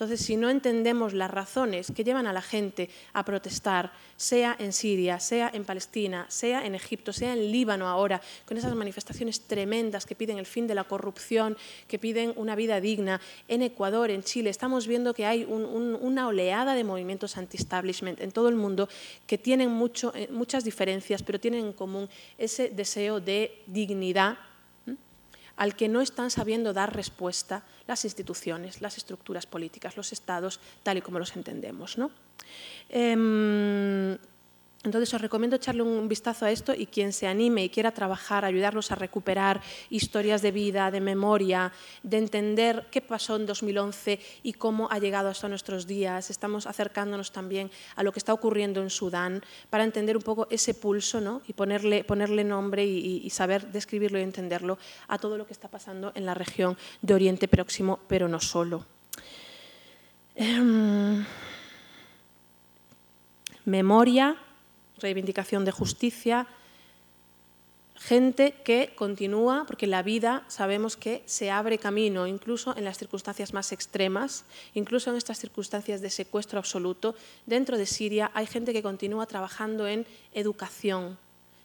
Entonces, 0.00 0.24
si 0.24 0.38
no 0.38 0.48
entendemos 0.48 1.12
las 1.12 1.30
razones 1.30 1.92
que 1.94 2.04
llevan 2.04 2.26
a 2.26 2.32
la 2.32 2.40
gente 2.40 2.88
a 3.12 3.22
protestar, 3.22 3.92
sea 4.16 4.56
en 4.58 4.72
Siria, 4.72 5.20
sea 5.20 5.50
en 5.52 5.66
Palestina, 5.66 6.24
sea 6.30 6.64
en 6.64 6.74
Egipto, 6.74 7.12
sea 7.12 7.34
en 7.34 7.52
Líbano 7.52 7.86
ahora, 7.86 8.22
con 8.46 8.56
esas 8.56 8.74
manifestaciones 8.74 9.42
tremendas 9.42 10.06
que 10.06 10.14
piden 10.14 10.38
el 10.38 10.46
fin 10.46 10.66
de 10.66 10.74
la 10.74 10.84
corrupción, 10.84 11.54
que 11.86 11.98
piden 11.98 12.32
una 12.36 12.56
vida 12.56 12.80
digna, 12.80 13.20
en 13.46 13.60
Ecuador, 13.60 14.10
en 14.10 14.22
Chile, 14.22 14.48
estamos 14.48 14.86
viendo 14.86 15.12
que 15.12 15.26
hay 15.26 15.44
una 15.44 16.28
oleada 16.28 16.72
de 16.72 16.82
movimientos 16.82 17.36
anti-establishment 17.36 18.22
en 18.22 18.32
todo 18.32 18.48
el 18.48 18.54
mundo 18.54 18.88
que 19.26 19.36
tienen 19.36 19.68
eh, 19.68 20.28
muchas 20.30 20.64
diferencias, 20.64 21.22
pero 21.22 21.38
tienen 21.38 21.66
en 21.66 21.72
común 21.74 22.08
ese 22.38 22.70
deseo 22.70 23.20
de 23.20 23.64
dignidad 23.66 24.38
al 25.60 25.76
que 25.76 25.90
no 25.90 26.00
están 26.00 26.30
sabiendo 26.30 26.72
dar 26.72 26.96
respuesta 26.96 27.62
las 27.86 28.06
instituciones, 28.06 28.80
las 28.80 28.96
estructuras 28.96 29.44
políticas, 29.44 29.94
los 29.94 30.10
estados, 30.10 30.58
tal 30.82 30.96
y 30.96 31.02
como 31.02 31.18
los 31.18 31.36
entendemos. 31.36 31.98
¿no? 31.98 32.10
Em, 32.88 34.16
entonces 34.82 35.12
os 35.12 35.20
recomiendo 35.20 35.56
echarle 35.56 35.82
un 35.82 36.08
vistazo 36.08 36.46
a 36.46 36.50
esto 36.50 36.72
y 36.72 36.86
quien 36.86 37.12
se 37.12 37.26
anime 37.26 37.64
y 37.64 37.68
quiera 37.68 37.92
trabajar, 37.92 38.46
ayudarnos 38.46 38.90
a 38.90 38.94
recuperar 38.94 39.60
historias 39.90 40.40
de 40.40 40.52
vida, 40.52 40.90
de 40.90 41.02
memoria, 41.02 41.70
de 42.02 42.16
entender 42.16 42.86
qué 42.90 43.02
pasó 43.02 43.36
en 43.36 43.44
2011 43.44 44.18
y 44.42 44.54
cómo 44.54 44.88
ha 44.90 44.98
llegado 44.98 45.28
hasta 45.28 45.48
nuestros 45.48 45.86
días. 45.86 46.30
Estamos 46.30 46.66
acercándonos 46.66 47.30
también 47.30 47.70
a 47.94 48.02
lo 48.02 48.10
que 48.10 48.20
está 48.20 48.32
ocurriendo 48.32 48.80
en 48.80 48.88
Sudán 48.88 49.42
para 49.68 49.84
entender 49.84 50.16
un 50.16 50.22
poco 50.22 50.46
ese 50.48 50.72
pulso 50.72 51.20
¿no? 51.20 51.42
y 51.46 51.52
ponerle, 51.52 52.02
ponerle 52.02 52.42
nombre 52.42 52.86
y, 52.86 53.28
saber 53.28 53.70
describirlo 53.70 54.18
y 54.18 54.22
entenderlo 54.22 54.78
a 55.08 55.18
todo 55.18 55.36
lo 55.36 55.46
que 55.46 55.52
está 55.52 55.68
pasando 55.68 56.10
en 56.14 56.24
la 56.24 56.32
región 56.32 56.78
de 57.02 57.12
Oriente 57.12 57.48
Próximo, 57.48 58.00
pero 58.08 58.28
no 58.28 58.40
solo. 58.40 58.86
Em, 60.34 61.22
memoria 63.66 64.36
reivindicación 65.00 65.64
de 65.64 65.72
justicia, 65.72 66.46
gente 68.00 68.54
que 68.64 68.94
continúa, 68.96 69.64
porque 69.66 69.86
la 69.86 70.02
vida 70.02 70.44
sabemos 70.48 70.96
que 70.96 71.22
se 71.26 71.50
abre 71.50 71.78
camino, 71.78 72.26
incluso 72.26 72.74
en 72.76 72.84
las 72.84 72.96
circunstancias 72.96 73.52
más 73.52 73.72
extremas, 73.72 74.44
incluso 74.72 75.10
en 75.10 75.16
estas 75.16 75.38
circunstancias 75.38 76.00
de 76.00 76.08
secuestro 76.08 76.58
absoluto. 76.58 77.14
Dentro 77.44 77.76
de 77.76 77.84
Siria 77.84 78.30
hay 78.34 78.46
gente 78.46 78.72
que 78.72 78.82
continúa 78.82 79.26
trabajando 79.26 79.86
en 79.86 80.06
educación, 80.32 81.18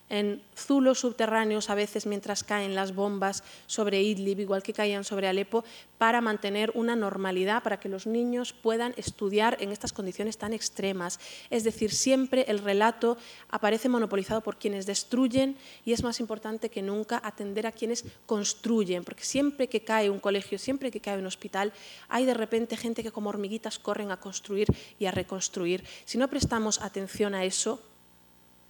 en 0.09 0.41
zulos 0.55 0.99
subterráneos 0.99 1.69
a 1.69 1.75
veces 1.75 2.05
mientras 2.05 2.43
caen 2.43 2.75
las 2.75 2.93
bombas 2.93 3.43
sobre 3.65 4.01
Idlib, 4.01 4.39
igual 4.39 4.63
que 4.63 4.73
caían 4.73 5.03
sobre 5.03 5.27
Alepo, 5.27 5.63
para 5.97 6.21
mantener 6.21 6.71
una 6.75 6.95
normalidad, 6.95 7.63
para 7.63 7.79
que 7.79 7.89
los 7.89 8.05
niños 8.05 8.53
puedan 8.53 8.93
estudiar 8.97 9.57
en 9.59 9.71
estas 9.71 9.93
condiciones 9.93 10.37
tan 10.37 10.53
extremas. 10.53 11.19
Es 11.49 11.63
decir, 11.63 11.91
siempre 11.91 12.45
el 12.47 12.59
relato 12.59 13.17
aparece 13.49 13.89
monopolizado 13.89 14.41
por 14.41 14.57
quienes 14.57 14.85
destruyen 14.85 15.57
y 15.85 15.93
es 15.93 16.03
más 16.03 16.19
importante 16.19 16.69
que 16.69 16.81
nunca 16.81 17.21
atender 17.23 17.65
a 17.65 17.71
quienes 17.71 18.05
construyen, 18.25 19.03
porque 19.03 19.23
siempre 19.23 19.67
que 19.67 19.83
cae 19.83 20.09
un 20.09 20.19
colegio, 20.19 20.59
siempre 20.59 20.91
que 20.91 21.01
cae 21.01 21.17
un 21.17 21.25
hospital, 21.25 21.73
hay 22.09 22.25
de 22.25 22.33
repente 22.33 22.77
gente 22.77 23.03
que 23.03 23.11
como 23.11 23.29
hormiguitas 23.29 23.79
corren 23.79 24.11
a 24.11 24.19
construir 24.19 24.67
y 24.99 25.05
a 25.05 25.11
reconstruir. 25.11 25.83
Si 26.05 26.17
no 26.17 26.27
prestamos 26.27 26.81
atención 26.81 27.33
a 27.33 27.45
eso, 27.45 27.81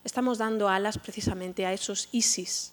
estamos 0.06 0.38
dando 0.38 0.70
alas 0.70 0.98
precisamente 0.98 1.66
a 1.66 1.74
esos 1.74 2.08
ISIS 2.14 2.72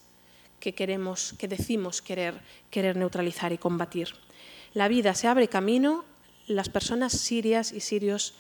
que 0.61 0.75
queremos, 0.75 1.35
que 1.39 1.49
decimos 1.49 2.01
querer, 2.03 2.39
querer 2.71 2.97
neutralizar 2.97 3.53
y 3.53 3.59
combatir. 3.59 4.15
La 4.75 4.87
vida 4.87 5.15
se 5.15 5.27
abre 5.27 5.49
camino, 5.49 6.05
las 6.47 6.69
personas 6.69 7.13
sirias 7.13 7.73
y 7.73 7.81
sirios 7.81 8.35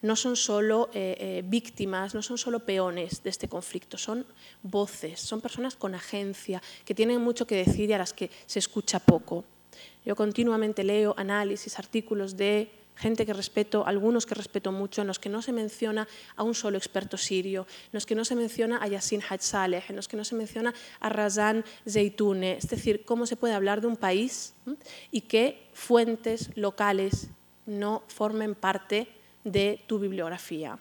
no 0.00 0.16
son 0.16 0.36
solo 0.36 0.88
eh, 0.94 1.16
eh, 1.18 1.42
víctimas, 1.44 2.14
no 2.14 2.22
son 2.22 2.38
solo 2.38 2.60
peones 2.60 3.22
de 3.22 3.30
este 3.30 3.48
conflicto, 3.48 3.98
son 3.98 4.24
voces, 4.62 5.20
son 5.20 5.40
personas 5.40 5.74
con 5.74 5.94
agencia, 5.94 6.62
que 6.84 6.94
tienen 6.94 7.20
mucho 7.20 7.46
que 7.46 7.56
decir 7.56 7.90
y 7.90 7.92
a 7.92 7.98
las 7.98 8.12
que 8.12 8.30
se 8.46 8.58
escucha 8.58 9.00
poco. 9.00 9.44
Yo 10.04 10.14
continuamente 10.16 10.84
leo 10.84 11.14
análisis, 11.18 11.78
artículos 11.78 12.36
de 12.36 12.70
gente 12.96 13.26
que 13.26 13.32
respeto, 13.32 13.86
algunos 13.86 14.26
que 14.26 14.34
respeto 14.34 14.72
mucho, 14.72 15.02
en 15.02 15.06
los 15.06 15.18
que 15.18 15.28
no 15.28 15.42
se 15.42 15.52
menciona 15.52 16.08
a 16.34 16.42
un 16.42 16.54
solo 16.54 16.78
experto 16.78 17.16
sirio, 17.16 17.66
en 17.84 17.90
los 17.92 18.06
que 18.06 18.14
no 18.14 18.24
se 18.24 18.34
menciona 18.34 18.82
a 18.82 18.88
Yassin 18.88 19.22
Haj 19.22 19.40
en 19.88 19.96
los 19.96 20.08
que 20.08 20.16
no 20.16 20.24
se 20.24 20.34
menciona 20.34 20.74
a 21.00 21.08
Razan 21.08 21.64
Zeitoune, 21.88 22.56
es 22.56 22.68
decir, 22.68 23.04
cómo 23.04 23.26
se 23.26 23.36
puede 23.36 23.54
hablar 23.54 23.80
de 23.80 23.86
un 23.86 23.96
país 23.96 24.54
y 25.10 25.22
que 25.22 25.68
fuentes 25.72 26.50
locales 26.56 27.28
no 27.66 28.02
formen 28.08 28.54
parte 28.54 29.08
de 29.44 29.82
tu 29.86 29.98
bibliografía. 29.98 30.78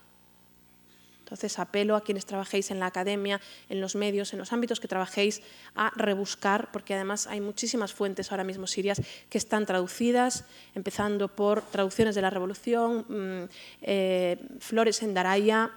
Entonces 1.26 1.58
apelo 1.58 1.96
a 1.96 2.04
quienes 2.04 2.28
trabajéis 2.28 2.70
en 2.70 2.80
la 2.80 2.86
academia, 2.86 3.42
en 3.68 3.82
los 3.82 3.96
medios, 3.96 4.32
en 4.34 4.38
los 4.38 4.54
ámbitos 4.54 4.80
que 4.80 4.88
trabajéis, 4.88 5.42
a 5.74 5.92
rebuscar, 5.96 6.70
porque 6.72 6.94
además 6.94 7.26
hay 7.26 7.42
muchísimas 7.42 7.94
fuentes 7.94 8.32
ahora 8.32 8.44
mismo 8.44 8.68
sirias 8.68 9.02
que 9.28 9.40
están 9.40 9.66
traducidas, 9.66 10.46
empezando 10.76 11.28
por 11.28 11.64
traducciones 11.64 12.14
de 12.14 12.22
la 12.22 12.30
Revolución, 12.30 13.06
mm, 13.10 13.50
eh, 13.82 14.38
Flores 14.60 15.02
en 15.02 15.16
Daraya, 15.16 15.72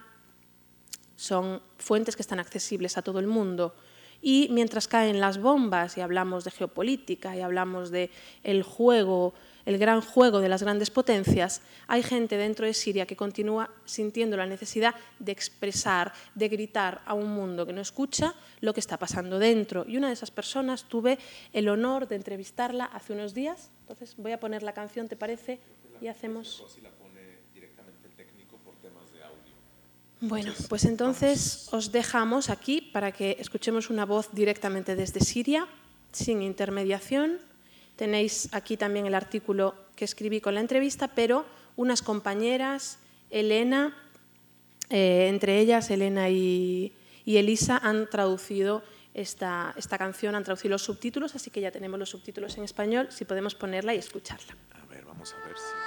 son 1.15 1.63
fuentes 1.79 2.15
que 2.15 2.21
están 2.21 2.39
accesibles 2.39 2.99
a 2.99 3.01
todo 3.01 3.17
el 3.17 3.25
mundo. 3.25 3.73
Y 4.21 4.49
mientras 4.51 4.87
caen 4.87 5.19
las 5.19 5.39
bombas 5.39 5.97
y 5.97 6.01
hablamos 6.01 6.43
de 6.43 6.51
geopolítica 6.51 7.35
y 7.35 7.41
hablamos 7.41 7.89
de 7.89 8.11
juego 8.63 9.33
el 9.69 9.77
gran 9.77 10.01
juego 10.01 10.39
de 10.39 10.49
las 10.49 10.63
grandes 10.63 10.89
potencias, 10.89 11.61
hay 11.85 12.01
gente 12.01 12.37
dentro 12.37 12.65
de 12.65 12.73
Siria 12.73 13.05
que 13.05 13.15
continúa 13.15 13.69
sintiendo 13.85 14.35
la 14.35 14.47
necesidad 14.47 14.95
de 15.19 15.31
expresar, 15.31 16.11
de 16.33 16.49
gritar 16.49 17.03
a 17.05 17.13
un 17.13 17.29
mundo 17.29 17.67
que 17.67 17.73
no 17.73 17.79
escucha 17.79 18.33
lo 18.61 18.73
que 18.73 18.79
está 18.79 18.97
pasando 18.97 19.37
dentro. 19.37 19.85
Y 19.87 19.97
una 19.97 20.07
de 20.07 20.13
esas 20.13 20.31
personas 20.31 20.85
tuve 20.85 21.19
el 21.53 21.69
honor 21.69 22.07
de 22.07 22.15
entrevistarla 22.15 22.85
hace 22.85 23.13
unos 23.13 23.35
días. 23.35 23.69
Entonces 23.81 24.15
voy 24.17 24.31
a 24.31 24.39
poner 24.39 24.63
la 24.63 24.73
canción, 24.73 25.07
¿te 25.07 25.15
parece? 25.15 25.59
Y 26.01 26.07
hacemos... 26.07 26.65
Bueno, 30.21 30.51
pues 30.67 30.83
entonces 30.83 31.69
os 31.71 31.91
dejamos 31.91 32.49
aquí 32.49 32.81
para 32.81 33.11
que 33.11 33.37
escuchemos 33.39 33.91
una 33.91 34.05
voz 34.05 34.33
directamente 34.33 34.95
desde 34.95 35.19
Siria, 35.19 35.67
sin 36.11 36.41
intermediación 36.41 37.48
Tenéis 37.99 38.47
aquí 38.53 38.77
también 38.77 39.07
el 39.07 39.13
artículo 39.13 39.75
que 39.97 40.05
escribí 40.05 40.39
con 40.39 40.55
la 40.55 40.61
entrevista, 40.61 41.09
pero 41.09 41.45
unas 41.75 42.01
compañeras, 42.01 42.97
Elena, 43.29 43.93
eh, 44.89 45.27
entre 45.27 45.59
ellas 45.59 45.91
Elena 45.91 46.29
y, 46.29 46.93
Elisa, 47.25 47.77
han 47.77 48.09
traducido 48.09 48.83
esta, 49.13 49.73
esta, 49.75 49.97
canción, 49.97 50.33
han 50.35 50.45
traducido 50.45 50.71
los 50.71 50.83
subtítulos, 50.83 51.35
así 51.35 51.51
que 51.51 51.59
ya 51.59 51.71
tenemos 51.71 51.99
los 51.99 52.09
subtítulos 52.09 52.57
en 52.57 52.63
español, 52.63 53.09
si 53.11 53.25
podemos 53.25 53.53
ponerla 53.53 53.93
y 53.93 53.97
escucharla. 53.97 54.55
A 54.81 54.85
ver, 54.85 55.03
vamos 55.03 55.33
a 55.33 55.45
ver 55.45 55.57
si... 55.57 55.78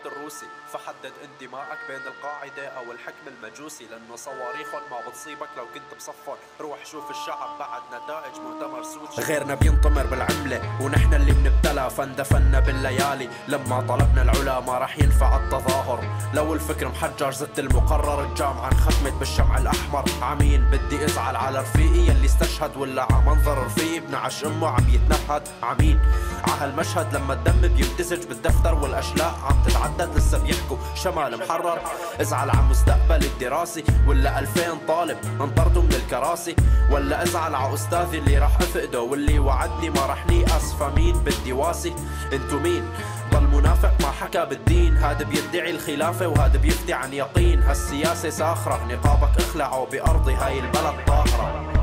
الاتفاقيات 0.00 0.06
الروسي 0.06 0.46
فحدد 0.72 1.12
انتمائك 1.24 1.78
بين 1.88 2.00
القاعدة 2.06 2.68
أو 2.68 2.92
الحكم 2.92 3.24
المجوسي 3.26 3.84
لأنه 3.84 4.16
صواريخهم 4.16 4.82
ما 4.90 5.08
بتصيبك 5.08 5.48
لو 5.56 5.64
كنت 5.74 5.98
بصفهم 5.98 6.36
روح 6.60 6.86
شوف 6.86 7.10
الشعب 7.10 7.58
بعد 7.58 7.82
نتائج 7.88 8.34
مؤتمر 8.40 8.82
سوتشي 8.82 9.22
غيرنا 9.22 9.54
بينطمر 9.54 10.06
بالعملة 10.06 10.78
ونحن 10.80 11.14
اللي 11.14 11.32
بنبتلى. 11.32 11.90
فاندفنا 11.90 12.60
بالليالي 12.60 13.28
لما 13.48 13.80
طلبنا 13.80 14.22
العلا 14.22 14.60
ما 14.60 14.78
رح 14.78 14.98
ينفع 14.98 15.36
التظاهر. 15.36 16.04
لو 16.34 16.54
الفكر 16.54 16.88
محجر 16.88 17.30
زدت 17.30 17.58
المقرر. 17.58 18.24
الجامعة 18.24 18.68
انختمت 18.68 19.12
بالشمع 19.12 19.58
الأحمر. 19.58 20.04
عمين 20.22 20.70
بدي 20.70 21.04
أزعل 21.04 21.36
على 21.36 21.60
رفيقي. 21.60 21.98
يلي 21.98 22.26
استشهد 22.26 22.76
ولا 22.76 23.02
على 23.02 23.22
منظر 23.26 23.64
رفيقي. 23.64 24.00
بنعش 24.00 24.44
أمه 24.44 24.68
عم 24.68 24.88
يتنهد. 24.88 25.48
عمين 25.62 26.00
عهالمشهد 26.48 27.16
لما 27.16 27.34
الدم 27.34 27.60
بيمتزج 27.60 28.26
بالدفتر 28.26 28.74
والأشلاء 28.74 29.34
عم 29.44 29.60
تتعدد 29.90 30.16
لسه 30.16 30.38
بيحكوا 30.38 30.76
شمال 30.94 31.38
محرر. 31.38 31.78
ازعل 32.20 32.50
عن 32.50 32.68
مستقبل 32.70 33.24
الدراسي. 33.24 33.84
ولا 34.06 34.38
ألفين 34.38 34.78
طالب 34.88 35.18
انطردوا 35.40 35.82
من 35.82 35.92
الكراسي 35.92 36.56
ولا 36.90 37.22
ازعل 37.22 37.54
على 37.54 37.74
أستاذي 37.74 38.18
اللي 38.18 38.38
راح 38.38 38.56
أفقده. 38.56 39.00
واللي 39.00 39.38
وعدني 39.38 39.90
ما 39.90 40.06
راح 40.06 40.26
نيأس 40.26 40.72
فمين 40.72 41.12
بدي 41.12 41.52
واسي 41.52 41.94
انتو 42.32 42.58
مين؟ 42.58 42.90
ضل 43.32 43.42
منافق 43.42 43.92
ما 44.00 44.10
حكى 44.10 44.46
بالدين. 44.46 44.96
هذا 44.96 45.24
بيدعي 45.24 45.70
الخلافة 45.70 46.28
وهذا 46.28 46.58
بيفتي 46.58 46.92
عن 46.92 47.12
يقين. 47.12 47.62
هالسياسة 47.62 48.30
ساخرة. 48.30 48.84
نقابك 48.88 49.38
اخلعوا 49.38 49.86
بأرضي. 49.86 50.34
هاي 50.34 50.58
البلد 50.58 50.94
طاهرة. 51.06 51.79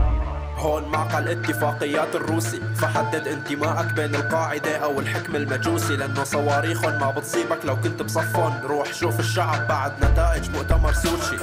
هون 0.58 0.84
معقل 0.84 1.24
الاتفاقيات 1.24 2.16
الروسي. 2.16 2.62
فحدد 2.76 3.28
انتمائك 3.28 3.94
بين 3.94 4.16
القاعدة 4.16 4.78
أو 4.78 5.00
الحكم 5.00 5.36
المجوسي 5.36 5.96
لأنه 5.96 6.24
صواريخهم 6.24 7.00
ما 7.00 7.12
بتصيبك 7.12 7.66
لو 7.66 7.82
كنت 7.82 8.02
بصفهم. 8.02 8.62
روح 8.64 8.94
شوف 8.94 9.20
الشعب 9.20 9.68
بعد 9.68 10.06
نتائج 10.06 10.50
مؤتمر 10.50 10.94
سوتشي 10.94 11.38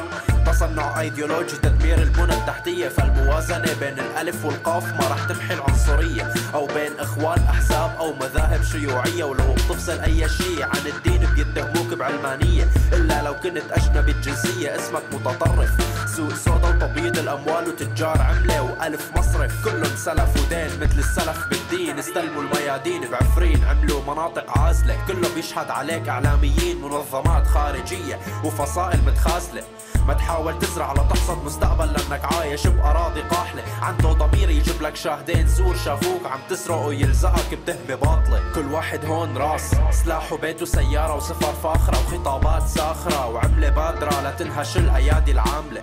تصنع 0.46 1.00
أيديولوجي 1.00 1.56
تدمير 1.56 2.02
البنى 2.02 2.34
التحتية. 2.34 2.88
فالموازنة 2.88 3.74
بين 3.80 3.98
الألف 3.98 4.44
والقاف 4.44 4.92
ما 4.92 5.08
رح 5.08 5.24
تمحي 5.28 5.54
العنصرية 5.54 6.34
أو 6.54 6.66
بين 6.66 6.92
إخوان 6.98 7.38
أحزاب 7.48 7.96
أو 7.98 8.14
مذاهب 8.14 8.62
شيوعية. 8.62 9.24
ولو 9.24 9.52
بتفصل 9.52 10.00
أي 10.00 10.28
شيء 10.28 10.62
عن 10.62 10.86
الدين 10.86 11.28
بيتهموك 11.34 11.98
بعلمانية. 11.98 12.64
إلا 12.92 13.22
لو 13.22 13.34
كنت 13.34 13.72
أجنبي 13.72 14.12
الجنسية 14.12 14.76
اسمك 14.76 15.02
متطرف. 15.12 15.70
سوق 16.16 16.34
سودا 16.34 16.68
وتبييض 16.68 17.18
الأموال 17.18 17.68
وتجار 17.68 18.22
عملة 18.22 18.62
وألف 18.62 19.03
مصرف. 19.16 19.64
كلهم 19.64 19.96
سلف 19.96 20.42
ودين 20.42 20.80
مثل 20.80 20.98
السلف 20.98 21.46
بالدين. 21.50 21.98
استلموا 21.98 22.42
الميادين 22.42 23.10
بعفرين 23.10 23.64
عملوا 23.64 24.02
مناطق 24.06 24.58
عازلة. 24.58 25.06
كله 25.06 25.34
بيشهد 25.34 25.70
عليك 25.70 26.08
إعلاميين 26.08 26.82
منظمات 26.82 27.46
خارجية 27.46 28.18
وفصائل 28.44 29.00
متخاذلة 29.06 29.62
ما 30.08 30.14
تحاول 30.14 30.58
تزرع 30.58 30.92
لتحصد 30.92 31.44
مستقبل 31.44 31.92
لأنك 31.92 32.24
عايش 32.24 32.66
بأراضي 32.66 33.20
قاحلة. 33.20 33.62
عنده 33.82 34.12
ضمير 34.12 34.50
يجيب 34.50 34.82
لك 34.82 34.96
شاهدين 34.96 35.46
زور 35.46 35.76
شافوك 35.76 36.26
عم 36.26 36.40
تسرق 36.50 36.86
ويلزقك 36.86 37.54
بتهمه 37.54 37.94
باطلة. 37.94 38.42
كل 38.54 38.72
واحد 38.72 39.04
هون 39.04 39.36
راس. 39.36 39.74
سلاح 39.90 40.32
وبيت 40.32 40.62
وسيارة 40.62 41.16
وسفر 41.16 41.52
فاخرة 41.62 41.98
وخطابات 41.98 42.68
ساخرة 42.68 43.26
وعملة 43.26 43.68
بادرة 43.68 44.20
لتنهش 44.20 44.76
الأيادي 44.76 45.32
العاملة. 45.32 45.82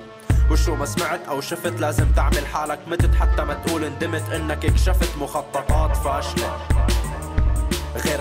وشو 0.51 0.75
ما 0.75 0.85
سمعت 0.85 1.27
أو 1.27 1.41
شفت 1.41 1.79
لازم 1.79 2.11
تعمل 2.15 2.45
حالك 2.45 2.79
متت 2.87 3.15
حتى 3.15 3.43
ما 3.43 3.53
تقول 3.53 3.85
ندمت 3.85 4.29
إنك 4.33 4.59
كشفت 4.59 5.17
مخططات 5.17 5.97
فاشلة. 5.97 6.57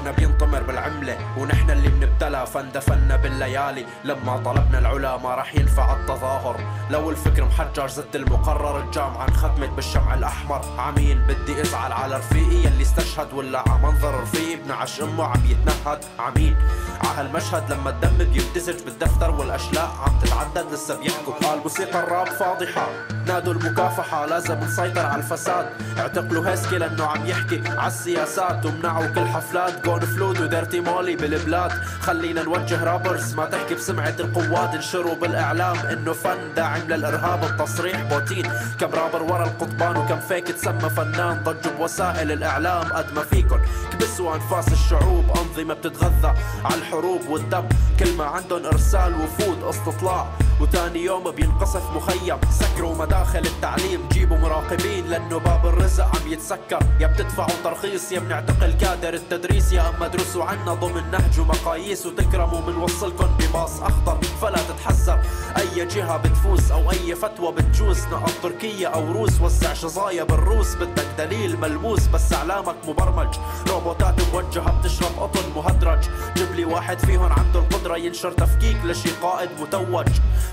غيرنا 0.01 0.17
بينطمر 0.17 0.63
بالعملة 0.63 1.19
ونحن 1.39 1.71
اللي 1.71 1.89
بنبتلى 1.89 2.47
فاندفنا 2.47 3.17
بالليالي. 3.17 3.87
لما 4.05 4.37
طلبنا 4.37 4.79
العلا 4.79 5.17
ما 5.17 5.35
رح 5.35 5.55
ينفع 5.55 5.97
التظاهر. 5.97 6.61
لو 6.91 7.11
الفكر 7.11 7.45
محجر 7.45 7.89
زد 7.89 8.15
المقرر. 8.17 8.81
الجامعة 8.81 9.29
انختمت 9.29 9.69
بالشمع 9.69 10.15
الأحمر. 10.15 10.61
عمين 10.79 11.19
بدي 11.29 11.63
أزعل 11.63 11.93
على 11.93 12.17
رفيقي 12.17 12.57
يلي 12.57 12.83
استشهد 12.83 13.33
ولا 13.33 13.59
ع 13.59 13.77
منظر 13.77 14.21
رفيقي 14.21 14.57
بنعش 14.57 15.01
أمه 15.01 15.25
عم 15.25 15.43
يتنهد. 15.45 16.05
عمين 16.19 16.57
ع 17.05 17.07
هالمشهد 17.07 17.73
لما 17.73 17.91
الدم 17.91 18.19
بيمتزج 18.19 18.85
بالدفتر 18.85 19.31
والأشلاء 19.31 19.91
عم 20.07 20.19
تتعدد. 20.19 20.73
لسه 20.73 21.01
بيحكوا 21.01 21.35
قال 21.35 21.59
موسيقى 21.59 22.01
الراب 22.05 22.27
فاضحة. 22.27 22.89
نادوا 23.27 23.53
المكافحة 23.53 24.27
لازم 24.27 24.61
نسيطر 24.61 25.07
على 25.07 25.23
الفساد. 25.23 25.67
اعتقلوا 25.99 26.49
هيسكي 26.49 26.79
لأنه 26.79 27.07
عم 27.07 27.27
يحكي 27.27 27.63
على 27.69 27.87
السياسات 27.87 28.67
ومنعوا 28.67 29.07
كل 29.07 29.27
حفلات 29.27 29.87
جون 29.91 30.01
فلود 30.01 30.41
وديرتي 30.41 30.81
مولي 30.81 31.17
بالبلاد. 31.17 31.73
خلينا 32.01 32.43
نوجه 32.43 32.85
رابرز 32.85 33.35
ما 33.35 33.45
تحكي 33.45 33.75
بسمعة 33.75 34.15
القواد. 34.21 34.75
انشروا 34.75 35.15
بالإعلام 35.15 35.77
إنه 35.77 36.13
فن 36.13 36.55
داعم 36.57 36.81
للإرهاب 36.89 37.45
التصريح 37.45 38.03
بوتين 38.03 38.53
كم 38.81 38.91
رابر 38.91 39.23
ورا 39.23 39.45
القضبان 39.45 39.97
وكم 39.97 40.21
فيك 40.21 40.49
تسمى 40.49 40.91
فنان. 40.91 41.43
ضجوا 41.45 41.73
بوسائل 41.79 42.33
الإعلام 42.33 42.93
قد 42.93 43.15
ما 43.15 43.23
فيكن. 43.23 43.61
كبسوا 43.93 44.35
أنفاس 44.35 44.73
الشعوب 44.73 45.25
أنظمة 45.37 45.75
بتتغذى 45.75 46.35
على 46.65 46.75
الحروب 46.75 47.29
والدم. 47.29 47.65
كل 47.99 48.17
ما 48.17 48.25
عندهم 48.25 48.67
إرسال 48.67 49.15
وفود 49.15 49.63
استطلاع. 49.63 50.27
وتاني 50.61 51.05
يوم 51.05 51.31
بينقصف 51.31 51.91
مخيم. 51.97 52.39
سكروا 52.61 52.95
مداخل 52.95 53.39
التعليم 53.39 54.09
جيبوا 54.13 54.39
مراقبين. 54.39 55.07
لأنه 55.11 55.39
باب 55.39 55.67
الرزق 55.67 56.05
عم 56.05 56.33
يتسكر. 56.33 56.81
يا 57.01 57.07
بتدفعوا 57.07 57.63
ترخيص 57.65 58.13
يا 58.13 58.21
بنعتقل 58.21 58.73
كادر 58.73 59.15
التدريس. 59.15 59.73
يا 59.73 59.80
أما 59.89 60.07
ادرسوا 60.07 60.45
عنا 60.45 60.75
ضمن 60.75 61.11
نهج 61.11 61.41
ومقاييس 61.41 62.07
وتكرموا 62.07 62.61
منوصلكم 62.61 63.27
بباص 63.39 63.81
أخضر 63.81 64.19
فلا 64.43 64.59
تتحذر. 64.59 65.21
أي 65.59 65.87
جهة 65.87 66.17
بتفوز 66.17 66.73
أو 66.73 66.91
أي 66.91 67.15
فتوى 67.15 67.53
بتجوز 67.53 68.07
نقط 68.07 68.33
تركيا 68.43 68.89
أو 68.89 69.13
روس 69.13 69.41
وسع 69.41 69.73
شظايا 69.73 70.25
بالروس. 70.25 70.75
بدك 70.75 71.07
دليل 71.19 71.61
ملموس 71.61 72.07
بس 72.07 72.33
إعلامك 72.33 72.77
مبرمج. 72.89 73.35
روبوتات 73.69 74.15
موجهة 74.33 74.81
بتشرب 74.81 75.19
قطن 75.21 75.53
مهدرج. 75.57 76.05
جيب 76.37 76.53
لي 76.53 76.65
واحد 76.65 76.99
فيهم 76.99 77.33
عنده 77.33 77.61
القدرة 77.61 77.97
ينشر 77.97 78.33
تفكيك 78.33 78.77
لشي 78.85 79.11
قائد 79.23 79.51
متوج. 79.61 80.09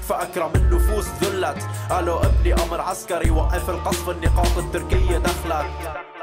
فأكرم 0.10 0.52
النفوس 0.56 1.06
ذلت. 1.22 1.64
قالوا 1.90 2.26
ابني 2.26 2.54
أمر 2.54 2.82
عسكري 2.82 3.30
وقف 3.30 3.70
القصف 3.70 4.10
النقاط 4.10 4.58
التركية 4.58 5.18
دخلت. 5.18 6.16